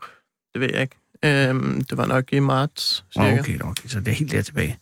det 0.53 0.61
ved 0.61 0.70
jeg 0.74 0.82
ikke. 0.82 0.95
Øhm, 1.26 1.82
det 1.84 1.97
var 1.97 2.05
nok 2.05 2.34
i 2.34 2.39
marts, 2.39 3.05
cirka. 3.13 3.39
Okay, 3.39 3.59
okay, 3.61 3.88
så 3.89 3.99
det 3.99 4.07
er 4.07 4.11
helt 4.15 4.32
der 4.32 4.41
tilbage. 4.41 4.80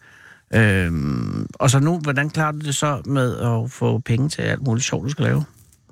Øhm, 0.53 1.47
og 1.53 1.69
så 1.69 1.79
nu, 1.79 1.99
hvordan 1.99 2.29
klarer 2.29 2.51
du 2.51 2.59
det 2.59 2.75
så 2.75 3.01
med 3.05 3.37
at 3.37 3.71
få 3.71 3.99
penge 3.99 4.29
til 4.29 4.41
alt 4.41 4.61
muligt 4.63 4.85
sjovt, 4.85 5.03
du 5.05 5.09
skal 5.09 5.25
lave? 5.25 5.45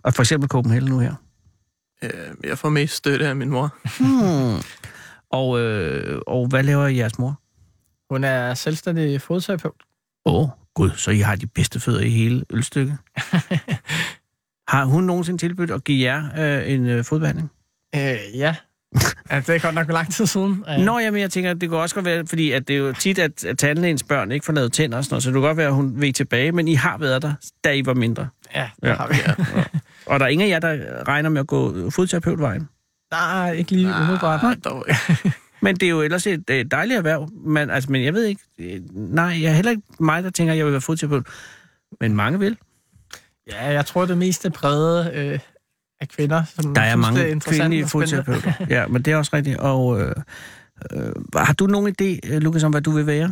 Og 0.04 0.14
for 0.14 0.22
eksempel 0.22 0.50
Copenhagen 0.50 0.89
nu 0.89 1.00
her. 1.00 1.16
Øh, 2.04 2.10
jeg 2.44 2.58
får 2.58 2.70
mest 2.70 2.94
støtte 2.96 3.28
af 3.28 3.36
min 3.36 3.50
mor. 3.50 3.76
Hmm. 4.00 4.62
Og, 5.30 5.60
øh, 5.60 6.22
og 6.28 6.48
hvad 6.48 6.64
laver 6.64 6.88
jeres 6.88 7.20
mor? 7.20 7.39
Hun 8.14 8.24
er 8.24 8.53
selvstændig 8.53 9.22
fodterapeut. 9.22 9.74
Åh, 10.26 10.36
oh, 10.43 10.49
gud, 10.74 10.89
så 10.95 11.11
I 11.11 11.20
har 11.20 11.36
de 11.36 11.47
bedste 11.47 11.80
fødder 11.80 12.01
i 12.01 12.09
hele 12.09 12.43
ølstykket. 12.49 12.97
har 14.74 14.86
hun 14.86 15.03
nogensinde 15.03 15.38
tilbudt 15.39 15.72
at 15.72 15.84
give 15.84 16.05
jer 16.11 16.24
øh, 16.61 16.72
en 16.74 16.86
øh, 16.88 17.03
fodbehandling? 17.03 17.51
Øh, 17.95 18.18
ja, 18.36 18.55
Ja, 19.32 19.39
det 19.39 19.49
er 19.49 19.59
godt 19.59 19.76
nok 19.76 19.88
lang 19.91 20.14
tid 20.14 20.26
siden. 20.26 20.64
Ja. 20.68 20.84
Nå, 20.84 20.99
jamen, 20.99 21.22
jeg 21.22 21.32
tænker, 21.32 21.53
det 21.53 21.70
kunne 21.70 21.80
også 21.80 21.95
godt 21.95 22.05
være, 22.05 22.26
fordi 22.28 22.51
at 22.51 22.68
det 22.68 22.74
er 22.74 22.78
jo 22.78 22.93
tit, 22.93 23.20
at, 23.20 23.45
at 23.45 23.57
tandlægens 23.57 24.03
børn 24.03 24.32
ikke 24.32 24.45
får 24.45 24.53
lavet 24.53 24.74
tænder 24.74 24.97
og 24.97 25.03
sådan 25.03 25.14
noget, 25.14 25.24
så 25.24 25.30
det 25.30 25.34
kunne 25.36 25.45
godt 25.47 25.57
være, 25.57 25.68
at 25.68 25.74
hun 25.74 26.01
vil 26.01 26.14
tilbage, 26.14 26.51
men 26.51 26.68
I 26.68 26.74
har 26.74 26.97
været 26.97 27.22
der, 27.22 27.34
da 27.64 27.72
I 27.74 27.86
var 27.86 27.93
mindre. 27.93 28.28
Ja, 28.55 28.70
det 28.82 28.88
Ja. 28.89 28.93
har 28.95 29.07
vi. 29.07 29.16
Og 30.05 30.20
der 30.20 30.26
er 30.26 30.30
ingen 30.30 30.45
af 30.47 30.49
jer, 30.51 30.59
der 30.59 31.03
regner 31.07 31.30
med 31.30 31.39
at 31.39 31.47
gå 31.47 31.89
fodterapeutvejen. 31.89 32.70
Nej, 33.11 33.51
ikke 33.51 33.72
lige 33.72 33.93
umiddelbart. 34.01 34.43
Nej, 34.43 34.55
dog 34.64 34.86
ikke. 34.89 35.32
Men 35.64 35.76
det 35.76 35.84
er 35.86 35.89
jo 35.89 36.01
ellers 36.01 36.28
et 36.28 36.49
øh, 36.49 36.66
dejligt 36.72 36.97
erhverv. 36.97 37.30
Men, 37.45 37.70
altså, 37.70 37.91
men 37.91 38.03
jeg 38.03 38.14
ved 38.14 38.24
ikke, 38.26 38.41
øh, 38.59 38.82
nej, 38.91 39.26
jeg 39.41 39.49
er 39.49 39.53
heller 39.53 39.72
ikke 39.72 39.84
mig, 39.99 40.24
der 40.24 40.30
tænker, 40.30 40.53
at 40.53 40.57
jeg 40.57 40.66
vil 40.66 40.72
være 40.72 40.82
fodterapeut. 40.82 41.28
Men 42.01 42.16
mange 42.16 42.39
vil. 42.39 42.57
Ja, 43.51 43.66
jeg 43.72 43.86
tror, 43.86 44.05
det 44.05 44.18
meste 44.18 44.47
er 44.47 44.51
præget 44.51 45.14
øh, 45.14 45.39
af 46.01 46.07
kvinder, 46.09 46.43
som 46.61 46.74
Der 46.74 46.82
er 46.82 46.91
synes, 46.91 47.05
det 47.05 47.14
mange 47.16 47.30
interessant 47.32 47.61
kvindelige 47.61 47.84
og 47.84 47.89
spændende. 47.89 48.24
fodterapeuter. 48.24 48.66
Ja, 48.76 48.88
men 48.88 49.01
det 49.01 49.14
er 49.14 49.18
også 49.18 49.32
rigtigt. 49.34 49.57
Og 49.57 50.01
øh, 50.01 50.16
øh, 50.93 51.11
har 51.36 51.53
du 51.53 51.68
nogen 51.68 51.95
idé, 52.01 52.20
øh, 52.34 52.41
Lukas, 52.41 52.64
om 52.64 52.72
hvad 52.72 52.82
du 52.82 52.91
vil 52.91 53.07
være? 53.07 53.32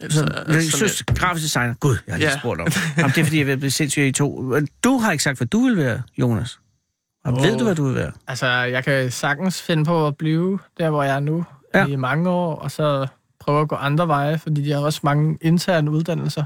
Altså, 0.00 0.18
Så, 0.18 0.24
jeg 0.34 0.44
sådan 0.46 0.62
synes, 0.62 1.02
grafisk 1.02 1.44
designer. 1.44 1.74
Gud, 1.74 1.96
jeg 2.06 2.12
har 2.14 2.18
lige 2.18 2.30
Ja. 2.30 2.38
spurgt 2.38 2.60
om. 2.60 2.66
Jamen, 2.96 3.10
det 3.10 3.18
er, 3.20 3.24
fordi 3.24 3.38
jeg 3.38 3.46
vil 3.46 3.56
blive 3.56 3.70
sindssyg 3.70 4.02
i 4.02 4.12
to. 4.12 4.54
Du 4.84 4.98
har 4.98 5.12
ikke 5.12 5.24
sagt, 5.24 5.38
hvad 5.38 5.46
du 5.46 5.60
vil 5.64 5.76
være, 5.76 6.02
Jonas. 6.18 6.58
Og 7.26 7.32
Åh. 7.32 7.42
ved 7.42 7.58
du, 7.58 7.64
hvad 7.64 7.74
du 7.74 7.84
vil 7.86 7.94
være? 7.94 8.12
Altså, 8.28 8.46
jeg 8.48 8.84
kan 8.84 9.10
sagtens 9.10 9.62
finde 9.62 9.84
på 9.84 10.06
at 10.06 10.16
blive 10.16 10.58
der, 10.78 10.90
hvor 10.90 11.02
jeg 11.02 11.16
er 11.16 11.20
nu 11.20 11.44
Ja. 11.74 11.86
i 11.86 11.96
mange 11.96 12.30
år, 12.30 12.54
og 12.56 12.70
så 12.70 13.06
prøve 13.40 13.60
at 13.60 13.68
gå 13.68 13.74
andre 13.76 14.08
veje, 14.08 14.38
fordi 14.38 14.62
de 14.64 14.72
har 14.72 14.80
også 14.80 15.00
mange 15.02 15.38
interne 15.40 15.90
uddannelser 15.90 16.44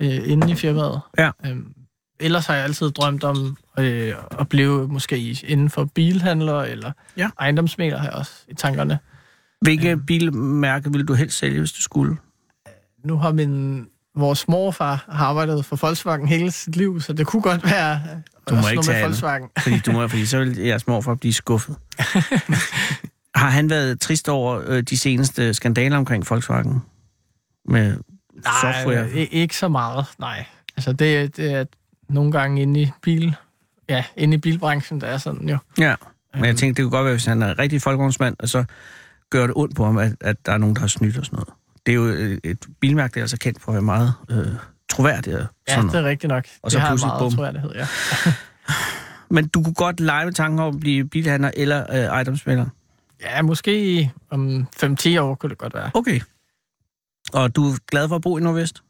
øh, 0.00 0.18
inde 0.30 0.50
i 0.50 0.54
firmaet. 0.54 1.00
Ja. 1.18 1.30
Øhm, 1.46 1.72
ellers 2.20 2.46
har 2.46 2.54
jeg 2.54 2.64
altid 2.64 2.90
drømt 2.90 3.24
om 3.24 3.56
øh, 3.78 4.14
at 4.40 4.48
blive 4.48 4.88
måske 4.88 5.36
inden 5.46 5.70
for 5.70 5.84
bilhandler 5.84 6.60
eller 6.62 6.92
Ja. 7.16 7.30
ejendomsmæler 7.40 7.98
har 7.98 8.04
jeg 8.04 8.14
også 8.14 8.32
i 8.48 8.54
tankerne. 8.54 8.98
Hvilke 9.60 9.96
bilmærke 9.96 10.92
vil 10.92 11.04
du 11.08 11.14
helst 11.14 11.38
sælge, 11.38 11.58
hvis 11.58 11.72
du 11.72 11.82
skulle? 11.82 12.16
Nu 13.04 13.16
har 13.18 13.32
min 13.32 13.86
vores 14.14 14.48
morfar 14.48 15.04
har 15.08 15.26
arbejdet 15.26 15.64
for 15.64 15.76
Volkswagen 15.76 16.28
hele 16.28 16.50
sit 16.50 16.76
liv, 16.76 17.00
så 17.00 17.12
det 17.12 17.26
kunne 17.26 17.42
godt 17.42 17.64
være 17.64 18.00
Du 18.50 18.54
må 18.54 18.68
ikke 18.68 18.82
tage. 18.82 19.02
Volkswagen. 19.04 19.48
Fordi, 19.58 19.78
du 19.78 19.92
må, 19.92 20.08
fordi 20.08 20.26
så 20.26 20.38
vil 20.38 20.56
jeres 20.58 20.86
morfar 20.86 21.14
blive 21.14 21.32
skuffet. 21.34 21.76
har 23.34 23.50
han 23.50 23.70
været 23.70 24.00
trist 24.00 24.28
over 24.28 24.62
øh, 24.66 24.82
de 24.82 24.98
seneste 24.98 25.54
skandaler 25.54 25.96
omkring 25.96 26.24
Volkswagen? 26.30 26.82
Med 27.68 27.96
software? 28.60 29.02
Nej, 29.06 29.14
i- 29.14 29.24
ikke 29.26 29.56
så 29.56 29.68
meget, 29.68 30.04
nej. 30.18 30.44
Altså, 30.76 30.92
det, 30.92 31.36
det 31.36 31.52
er 31.52 31.64
nogle 32.08 32.32
gange 32.32 32.62
inde 32.62 32.80
i 32.80 32.90
bil... 33.02 33.36
Ja, 33.88 34.04
inde 34.16 34.34
i 34.34 34.38
bilbranchen, 34.38 35.00
der 35.00 35.06
er 35.06 35.18
sådan 35.18 35.48
jo. 35.48 35.58
Ja, 35.78 35.94
men 36.34 36.44
jeg 36.44 36.56
tænkte, 36.56 36.82
det 36.82 36.90
kunne 36.90 36.98
godt 36.98 37.04
være, 37.04 37.14
hvis 37.14 37.24
han 37.24 37.42
er 37.42 37.50
en 37.50 37.58
rigtig 37.58 37.82
folkevognsmand, 37.82 38.36
og 38.38 38.48
så 38.48 38.64
gør 39.30 39.42
det 39.46 39.52
ondt 39.56 39.76
på 39.76 39.84
ham, 39.84 39.98
at, 39.98 40.12
at 40.20 40.46
der 40.46 40.52
er 40.52 40.58
nogen, 40.58 40.74
der 40.74 40.80
har 40.80 40.88
snydt 40.88 41.18
og 41.18 41.24
sådan 41.24 41.36
noget. 41.36 41.48
Det 41.86 41.92
er 41.92 41.96
jo 41.96 42.04
et, 42.04 42.40
et 42.44 42.66
bilmærke, 42.80 43.14
der 43.14 43.20
er 43.20 43.24
altså 43.24 43.36
kendt 43.38 43.62
for 43.62 43.72
at 43.72 43.74
være 43.74 43.82
meget 43.82 44.12
øh, 44.30 44.46
troværdigt. 44.88 45.36
Og 45.36 45.46
Ja, 45.68 45.74
sådan 45.74 45.88
det 45.90 45.94
er 45.94 46.04
rigtigt 46.04 46.28
nok. 46.28 46.44
Og 46.62 46.70
så 46.70 46.78
det 46.78 46.82
har 46.86 47.06
meget 47.06 47.18
bum. 47.20 47.32
troværdighed, 47.32 47.70
ja. 47.74 47.86
Men 49.34 49.48
du 49.48 49.62
kunne 49.62 49.74
godt 49.74 50.00
lege 50.00 50.24
med 50.24 50.32
tanken 50.32 50.58
om 50.60 50.74
at 50.74 50.80
blive 50.80 51.08
bilhandler 51.08 51.50
eller 51.56 51.86
øh, 51.90 51.96
ejendomsmælder? 52.04 52.66
Ja, 53.22 53.42
måske 53.42 54.12
om 54.30 54.66
5-10 54.84 55.18
år 55.20 55.34
kunne 55.34 55.50
det 55.50 55.58
godt 55.58 55.74
være. 55.74 55.90
Okay. 55.94 56.20
Og 57.32 57.56
du 57.56 57.64
er 57.70 57.76
glad 57.90 58.08
for 58.08 58.16
at 58.16 58.22
bo 58.22 58.38
i 58.38 58.40
Nordvest? 58.40 58.82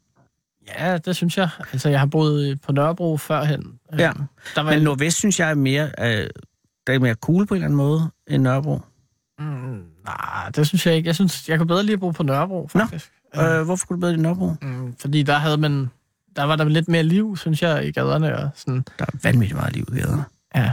Ja, 0.78 0.98
det 0.98 1.16
synes 1.16 1.38
jeg. 1.38 1.48
Altså, 1.72 1.88
jeg 1.88 1.98
har 1.98 2.06
boet 2.06 2.60
på 2.60 2.72
Nørrebro 2.72 3.16
førhen. 3.16 3.78
Ja. 3.98 4.08
Øhm, 4.08 4.22
Der 4.54 4.60
var 4.62 4.70
Men 4.70 4.82
Nordvest 4.82 5.16
synes 5.18 5.40
jeg 5.40 5.50
er 5.50 5.54
mere, 5.54 5.90
øh, 6.00 6.28
der 6.86 6.92
er 6.92 6.98
mere 6.98 7.14
cool 7.14 7.46
på 7.46 7.54
en 7.54 7.56
eller 7.56 7.66
anden 7.66 7.76
måde 7.76 8.10
end 8.26 8.42
Nørrebro. 8.42 8.80
Mm, 9.38 9.82
nej, 10.04 10.50
det 10.56 10.66
synes 10.66 10.86
jeg 10.86 10.94
ikke. 10.96 11.06
Jeg 11.06 11.14
synes, 11.14 11.48
jeg 11.48 11.58
kunne 11.58 11.66
bedre 11.66 11.82
lige 11.82 11.98
bo 11.98 12.10
på 12.10 12.22
Nørrebro, 12.22 12.68
Nå. 12.74 12.80
Faktisk. 13.36 13.58
Øh, 13.58 13.64
hvorfor 13.64 13.86
kunne 13.86 13.96
du 13.96 14.00
bedre 14.00 14.14
i 14.14 14.16
Nørrebro? 14.16 14.54
Mm, 14.62 14.94
fordi 15.00 15.22
der 15.22 15.38
havde 15.38 15.56
man... 15.56 15.90
Der 16.36 16.44
var 16.44 16.56
der 16.56 16.64
lidt 16.64 16.88
mere 16.88 17.02
liv, 17.02 17.36
synes 17.36 17.62
jeg, 17.62 17.86
i 17.86 17.90
gaderne. 17.92 18.38
Og 18.38 18.50
sådan. 18.54 18.84
Der 18.98 19.04
er 19.04 19.18
vanvittigt 19.22 19.58
meget 19.58 19.74
liv 19.74 19.88
i 19.92 19.98
gaderne. 19.98 20.24
Ja. 20.56 20.72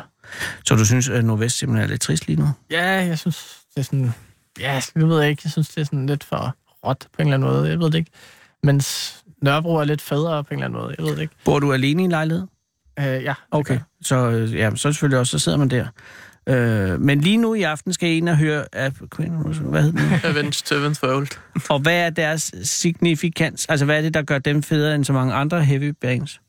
Så 0.65 0.75
du 0.75 0.85
synes, 0.85 1.09
at 1.09 1.25
Nordvest 1.25 1.57
simpelthen 1.57 1.83
er 1.83 1.89
lidt 1.89 2.01
trist 2.01 2.27
lige 2.27 2.39
nu? 2.39 2.49
Ja, 2.71 2.85
jeg 2.85 3.19
synes, 3.19 3.57
det 3.75 3.79
er 3.79 3.83
sådan... 3.83 4.13
Ja, 4.59 4.81
jeg 4.95 5.07
ved 5.07 5.23
ikke. 5.23 5.41
Jeg 5.45 5.51
synes, 5.51 5.69
det 5.69 5.81
er 5.81 5.85
sådan 5.85 6.05
lidt 6.05 6.23
for 6.23 6.55
råt 6.85 7.07
på 7.13 7.21
en 7.21 7.27
eller 7.27 7.33
anden 7.33 7.49
måde. 7.49 7.69
Jeg 7.69 7.79
ved 7.79 7.85
det 7.85 7.95
ikke. 7.95 8.11
Mens 8.63 9.17
Nørrebro 9.41 9.75
er 9.75 9.83
lidt 9.83 10.01
federe 10.01 10.43
på 10.43 10.53
en 10.53 10.59
eller 10.59 10.65
anden 10.65 10.81
måde. 10.81 10.95
Jeg 10.97 11.05
ved 11.05 11.15
det 11.15 11.21
ikke. 11.21 11.35
Bor 11.45 11.59
du 11.59 11.73
alene 11.73 12.01
i 12.01 12.05
en 12.05 12.11
lejlighed? 12.11 12.47
Øh, 12.99 13.05
ja. 13.05 13.33
Okay, 13.51 13.79
så, 14.01 14.15
øh, 14.15 14.53
ja, 14.53 14.69
så 14.75 14.77
selvfølgelig 14.77 15.19
også, 15.19 15.31
så 15.31 15.39
sidder 15.39 15.57
man 15.57 15.69
der. 15.69 15.87
Øh, 16.49 17.01
men 17.01 17.21
lige 17.21 17.37
nu 17.37 17.53
i 17.53 17.61
aften 17.61 17.93
skal 17.93 18.09
I 18.09 18.17
ind 18.17 18.29
og 18.29 18.37
høre, 18.37 18.65
at, 18.71 18.93
hvad 18.93 19.81
hedder 19.81 19.91
den? 19.91 20.19
Avenged 20.23 20.51
Sevenfold. 20.65 21.27
og 21.69 21.79
hvad 21.79 22.05
er 22.05 22.09
deres 22.09 22.51
signifikans? 22.63 23.65
Altså, 23.69 23.85
hvad 23.85 23.97
er 23.97 24.01
det, 24.01 24.13
der 24.13 24.21
gør 24.21 24.39
dem 24.39 24.63
federe 24.63 24.95
end 24.95 25.05
så 25.05 25.13
mange 25.13 25.33
andre 25.33 25.63
heavy 25.63 25.89
bands? 26.01 26.41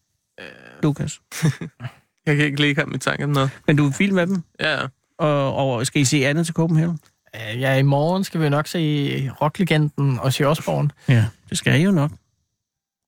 Lukas. 0.83 1.21
Jeg 2.27 2.37
kan 2.37 2.45
ikke 2.45 2.61
lige 2.61 2.75
komme 2.75 2.95
i 2.95 2.99
tanke 2.99 3.25
om 3.25 3.31
noget. 3.31 3.51
Men 3.67 3.77
du 3.77 3.87
er 3.87 3.93
vild 3.99 4.13
med 4.13 4.27
dem, 4.27 4.43
Ja, 4.61 4.79
og, 5.19 5.55
og 5.57 5.87
skal 5.87 6.03
I 6.03 6.05
se 6.05 6.27
andet 6.27 6.47
til 6.47 6.55
Copenhagen? 6.55 6.99
Øh, 7.37 7.61
Ja, 7.61 7.75
i 7.77 7.83
morgen 7.83 8.25
skal 8.25 8.41
vi 8.41 8.49
nok 8.49 8.67
se 8.67 9.31
rocklegenden 9.41 10.19
Ozzy 10.23 10.43
Osbourne. 10.43 10.91
Ja, 11.09 11.27
det 11.51 11.59
skal 11.59 11.81
I 11.81 11.85
jo 11.85 11.91
nok. 11.91 12.11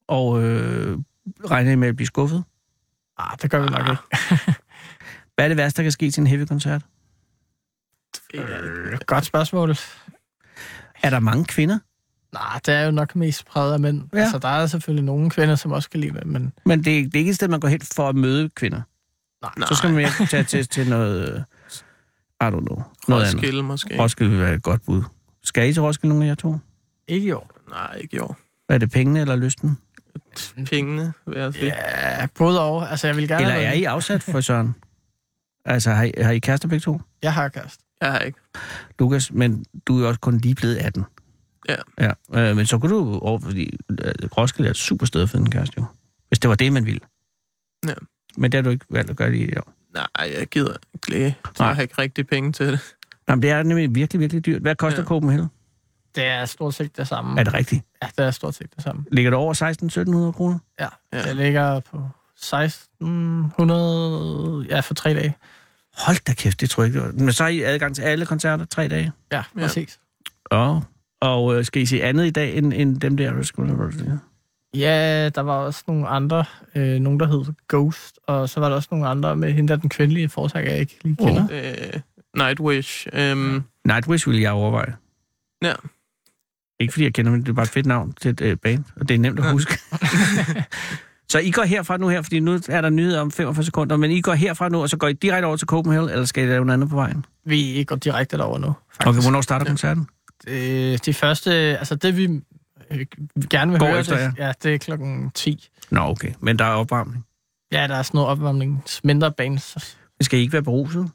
Og 0.08 0.42
øh, 0.42 0.98
regner 1.50 1.72
I 1.72 1.74
med 1.74 1.88
at 1.88 1.96
blive 1.96 2.06
skuffet? 2.06 2.44
Ah, 3.18 3.36
det 3.42 3.50
gør 3.50 3.60
vi 3.62 3.68
nok 3.68 3.88
ikke. 3.90 4.02
Hvad 5.36 5.44
er 5.44 5.48
det 5.48 5.56
værste, 5.56 5.76
der 5.76 5.82
kan 5.82 5.92
ske 5.92 6.10
til 6.10 6.20
en 6.20 6.26
heavy-koncert? 6.26 6.82
Øh, 8.34 8.98
godt 9.06 9.24
spørgsmål. 9.24 9.70
Er 11.02 11.10
der 11.10 11.20
mange 11.20 11.44
kvinder? 11.44 11.78
Nej, 12.32 12.60
det 12.66 12.74
er 12.74 12.84
jo 12.84 12.90
nok 12.90 13.16
mest 13.16 13.46
præget 13.46 13.72
af 13.72 13.80
mænd. 13.80 14.02
Ja. 14.14 14.18
Altså, 14.18 14.38
der 14.38 14.48
er 14.48 14.66
selvfølgelig 14.66 15.04
nogle 15.04 15.30
kvinder, 15.30 15.54
som 15.54 15.72
også 15.72 15.90
kan 15.90 16.00
lide 16.00 16.12
det, 16.14 16.26
men 16.26 16.52
Men 16.66 16.84
det, 16.84 16.98
er- 16.98 17.02
det 17.04 17.14
er 17.14 17.18
ikke 17.18 17.28
et 17.30 17.36
sted, 17.36 17.48
man 17.48 17.60
går 17.60 17.68
hen 17.68 17.80
for 17.80 18.08
at 18.08 18.14
møde 18.16 18.48
kvinder. 18.48 18.80
nej. 19.58 19.68
Så 19.68 19.74
skal 19.74 19.90
man 19.90 19.96
mere 19.96 20.26
tage 20.26 20.44
til, 20.44 20.68
til 20.68 20.88
noget... 20.88 21.32
øh, 21.34 21.40
I 22.40 22.44
don't 22.44 22.60
know. 22.60 22.82
Noget 23.08 23.22
andet. 23.22 23.34
Roskilde 23.34 23.62
måske. 23.62 23.98
Roskilde 23.98 24.30
vil 24.30 24.40
være 24.40 24.54
et 24.54 24.62
godt 24.62 24.84
bud. 24.86 25.02
Skal 25.44 25.68
I 25.68 25.72
til 25.72 25.82
Roskilde, 25.82 26.08
nogle 26.08 26.24
af 26.24 26.28
jer 26.28 26.34
to? 26.34 26.58
Ikke 27.08 27.26
i 27.26 27.32
år. 27.32 27.50
Nej, 27.70 27.94
ikke 27.96 28.16
i 28.16 28.18
år. 28.20 28.36
Er 28.68 28.78
det 28.78 28.90
pengene 28.90 29.20
eller 29.20 29.36
lysten? 29.36 29.78
Pengene, 30.66 31.12
vil 31.26 31.38
jeg 31.38 31.54
sige. 31.54 31.66
Ja, 31.76 32.26
både 32.38 32.60
og. 32.60 32.90
Altså, 32.90 33.06
jeg 33.06 33.16
vil 33.16 33.28
gerne... 33.28 33.42
Eller 33.42 33.54
er 33.54 33.72
I 33.72 33.84
afsat 33.84 34.22
for 34.22 34.40
Søren? 34.40 34.74
Altså, 35.66 35.90
har 35.90 36.04
I, 36.04 36.12
har 36.18 36.30
I 36.30 36.38
kærester 36.38 36.68
begge 36.68 36.80
to? 36.82 37.00
Jeg 37.22 37.34
har 37.34 37.48
kæreste. 37.48 37.84
Jeg 38.00 38.12
har 38.12 38.18
ikke. 38.18 38.38
Lukas, 38.98 39.32
men 39.32 39.64
du 39.86 39.96
er 39.96 40.00
jo 40.02 40.08
også 40.08 40.20
kun 40.20 40.38
lige 40.38 40.54
blevet 40.54 40.76
18. 40.76 41.04
Ja. 41.68 41.76
ja. 42.00 42.10
Øh, 42.50 42.56
men 42.56 42.66
så 42.66 42.78
kunne 42.78 42.94
du 42.94 43.18
over, 43.18 43.38
fordi 43.38 43.76
øh, 43.90 44.12
Roskilde 44.36 44.68
er 44.68 44.70
et 44.70 44.76
super 44.76 45.06
sted 45.06 45.26
for 45.26 45.38
en 45.38 45.50
kæreste, 45.50 45.74
jo. 45.78 45.84
Hvis 46.28 46.38
det 46.38 46.48
var 46.48 46.54
det, 46.56 46.72
man 46.72 46.86
ville. 46.86 47.00
Ja. 47.88 47.94
Men 48.36 48.52
det 48.52 48.58
har 48.58 48.62
du 48.62 48.70
ikke 48.70 48.86
valgt 48.90 49.10
at 49.10 49.16
gøre 49.16 49.30
lige 49.30 49.46
i 49.52 49.56
år. 49.56 49.72
Nej, 49.94 50.32
jeg 50.38 50.46
gider 50.46 50.76
ikke. 51.12 51.36
Nej. 51.58 51.66
Jeg 51.68 51.76
har 51.76 51.82
ikke 51.82 51.94
rigtig 51.98 52.26
penge 52.26 52.52
til 52.52 52.66
det. 52.66 52.80
Nå, 53.28 53.34
men 53.34 53.42
det 53.42 53.50
er 53.50 53.62
nemlig 53.62 53.94
virkelig, 53.94 54.20
virkelig 54.20 54.46
dyrt. 54.46 54.62
Hvad 54.62 54.74
koster 54.76 55.00
ja. 55.02 55.06
Copenhagen? 55.06 55.46
Det 56.14 56.24
er 56.24 56.44
stort 56.44 56.74
set 56.74 56.96
det 56.96 57.08
samme. 57.08 57.40
Er 57.40 57.44
det 57.44 57.54
rigtigt? 57.54 57.84
Ja, 58.02 58.08
det 58.18 58.26
er 58.26 58.30
stort 58.30 58.54
set 58.54 58.74
det 58.76 58.84
samme. 58.84 59.04
Ligger 59.12 59.30
det 59.30 59.38
over 59.38 59.54
16-1700 60.30 60.32
kroner? 60.32 60.58
Ja, 60.80 60.88
Ja. 61.12 61.18
ja. 61.18 61.28
det 61.28 61.36
ligger 61.36 61.80
på 61.80 62.08
1600... 63.00 64.66
Ja, 64.70 64.80
for 64.80 64.94
tre 64.94 65.14
dage. 65.14 65.34
Hold 65.98 66.24
da 66.24 66.32
kæft, 66.34 66.60
det 66.60 66.70
tror 66.70 66.82
jeg 66.82 66.88
ikke. 66.88 66.98
det 67.00 67.06
var. 67.06 67.12
Men 67.24 67.32
så 67.32 67.42
har 67.42 67.50
I 67.50 67.62
adgang 67.62 67.94
til 67.94 68.02
alle 68.02 68.26
koncerter 68.26 68.64
tre 68.64 68.88
dage? 68.88 69.12
Ja, 69.32 69.42
præcis. 69.58 69.98
Ja. 70.52 70.78
Og 71.20 71.56
øh, 71.58 71.64
skal 71.64 71.82
I 71.82 71.86
se 71.86 72.02
andet 72.02 72.26
i 72.26 72.30
dag 72.30 72.56
end, 72.56 72.72
end 72.76 73.00
dem 73.00 73.16
der? 73.16 74.22
Ja, 74.74 75.28
der 75.28 75.40
var 75.40 75.52
også 75.56 75.84
nogle 75.88 76.08
andre. 76.08 76.44
Øh, 76.74 76.98
nogen, 77.00 77.20
der 77.20 77.26
hed 77.26 77.44
Ghost. 77.68 78.18
Og 78.26 78.48
så 78.48 78.60
var 78.60 78.68
der 78.68 78.76
også 78.76 78.88
nogle 78.90 79.08
andre 79.08 79.36
med 79.36 79.52
hende, 79.52 79.68
der 79.72 79.76
den 79.76 79.88
kvindelige 79.90 80.28
forsager, 80.28 80.70
jeg 80.70 80.78
ikke 80.80 80.98
lige 81.04 81.16
kender. 81.16 81.48
Øh, 81.52 82.00
Nightwish. 82.36 83.06
Øhm, 83.12 83.62
Nightwish 83.84 84.28
vil 84.28 84.40
jeg 84.40 84.52
overveje. 84.52 84.96
Ja. 85.62 85.74
Ikke 86.80 86.92
fordi 86.92 87.04
jeg 87.04 87.14
kender 87.14 87.32
dem, 87.32 87.44
det 87.44 87.48
er 87.50 87.54
bare 87.54 87.62
et 87.62 87.68
fedt 87.70 87.86
navn 87.86 88.12
til 88.12 88.30
et 88.30 88.40
øh, 88.40 88.56
band, 88.56 88.84
og 88.96 89.08
det 89.08 89.14
er 89.14 89.18
nemt 89.18 89.38
at 89.38 89.44
Ja. 89.44 89.52
huske. 89.52 89.78
så 91.28 91.38
I 91.38 91.50
går 91.50 91.62
herfra 91.64 91.96
nu 91.96 92.08
her, 92.08 92.22
fordi 92.22 92.40
nu 92.40 92.60
er 92.68 92.80
der 92.80 92.90
nyheder 92.90 93.20
om 93.20 93.30
45 93.30 93.64
sekunder, 93.64 93.96
men 93.96 94.10
I 94.10 94.20
går 94.20 94.34
herfra 94.34 94.68
nu, 94.68 94.82
og 94.82 94.88
så 94.90 94.96
går 94.96 95.08
I 95.08 95.12
direkte 95.12 95.46
over 95.46 95.56
til 95.56 95.66
Copenhagen, 95.68 96.08
eller 96.10 96.24
skal 96.24 96.44
I 96.44 96.46
lave 96.46 96.64
noget 96.64 96.74
andet 96.76 96.88
på 96.90 96.96
vejen? 96.96 97.24
Vi 97.44 97.84
går 97.86 97.96
direkte 97.96 98.36
derover 98.38 98.58
nu, 98.58 98.72
faktisk. 98.92 99.08
Okay, 99.08 99.22
hvornår 99.22 99.40
starter 99.40 99.64
Ja. 99.66 99.70
koncerten? 99.70 100.08
Det, 100.44 101.06
de 101.06 101.14
første, 101.14 101.50
altså 101.52 101.94
det 101.94 102.16
vi 102.16 102.24
øh, 102.90 103.06
gerne 103.50 103.70
vil 103.70 103.80
Går 103.80 103.86
høre, 103.86 104.00
efter, 104.00 104.28
det, 104.28 104.38
ja, 104.38 104.52
det 104.62 104.74
er 104.74 104.78
klokken 104.78 105.30
10. 105.30 105.68
Nå, 105.90 106.00
okay, 106.00 106.32
men 106.40 106.58
der 106.58 106.64
er 106.64 106.70
opvarmning. 106.74 107.26
Ja, 107.72 107.86
der 107.88 107.94
er 107.94 108.02
sådan 108.02 108.18
noget 108.18 108.30
opvarmning. 108.30 108.84
Mindre 109.04 109.32
bands. 109.32 109.96
Skal 110.20 110.38
I 110.38 110.42
ikke 110.42 110.52
være 110.52 110.62
beruset? 110.62 111.10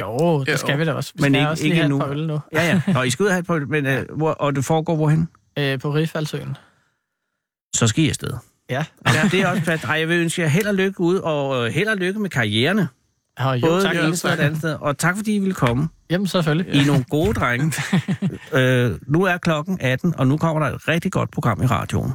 Jo, 0.00 0.40
det 0.40 0.52
Jo. 0.52 0.56
skal 0.56 0.78
vi 0.78 0.84
da 0.84 0.92
også. 0.92 1.12
Vi 1.16 1.20
Men 1.22 1.30
skal 1.32 1.40
ikke- 1.40 1.50
også 1.50 1.64
ikke 1.64 1.82
endnu. 1.82 1.96
et 1.96 2.02
par 2.04 2.10
øl 2.10 2.26
nu. 2.26 2.40
Ja, 2.52 2.80
ja. 2.86 2.92
Nå, 2.92 3.02
I 3.02 3.10
skal 3.10 3.22
ud 3.22 3.28
og 3.28 3.34
have 3.34 3.40
et 3.40 3.46
på, 3.46 3.58
men, 3.68 3.86
øh, 3.86 4.04
hvor, 4.16 4.30
og 4.30 4.56
det 4.56 4.64
foregår 4.64 4.96
hvorhen? 4.96 5.28
Øh, 5.58 5.78
på 5.80 5.94
Rifaldsøen. 5.94 6.56
Så 7.76 7.86
skal 7.86 8.04
I 8.04 8.08
afsted. 8.08 8.30
Ja. 8.70 8.84
Ja. 9.06 9.28
Det 9.30 9.40
er 9.40 9.46
også 9.48 9.62
plads. 9.62 9.84
Ej, 9.84 9.94
jeg 9.94 10.08
vil 10.08 10.20
ønske 10.20 10.42
jer 10.42 10.48
held 10.48 10.66
og 10.66 10.74
lykke 10.74 11.00
ud, 11.00 11.16
og 11.16 11.66
øh, 11.66 11.72
held 11.72 11.88
og 11.88 11.96
lykke 11.96 12.20
med 12.20 12.30
karriererne. 12.30 12.88
Og 13.38 13.56
jo, 13.62 13.66
Både 13.66 13.82
tak. 13.82 13.94
det 13.94 14.04
ene 14.04 14.12
og 14.32 14.36
det 14.36 14.44
andet 14.44 14.58
sted. 14.58 14.76
Og 14.80 14.98
tak 14.98 15.16
fordi 15.16 15.34
I 15.34 15.38
ville 15.38 15.54
komme. 15.54 15.88
Jamen, 16.10 16.26
selvfølgelig. 16.26 16.74
I 16.74 16.78
er 16.78 16.86
nogle 16.86 17.04
gode 17.04 17.34
drenge. 17.34 17.72
øh, 18.58 18.98
nu 19.06 19.22
er 19.24 19.36
klokken 19.36 19.78
18, 19.80 20.14
og 20.18 20.26
nu 20.26 20.36
kommer 20.36 20.66
der 20.66 20.74
et 20.74 20.88
rigtig 20.88 21.12
godt 21.12 21.30
program 21.30 21.62
i 21.62 21.66
radioen. 21.66 22.12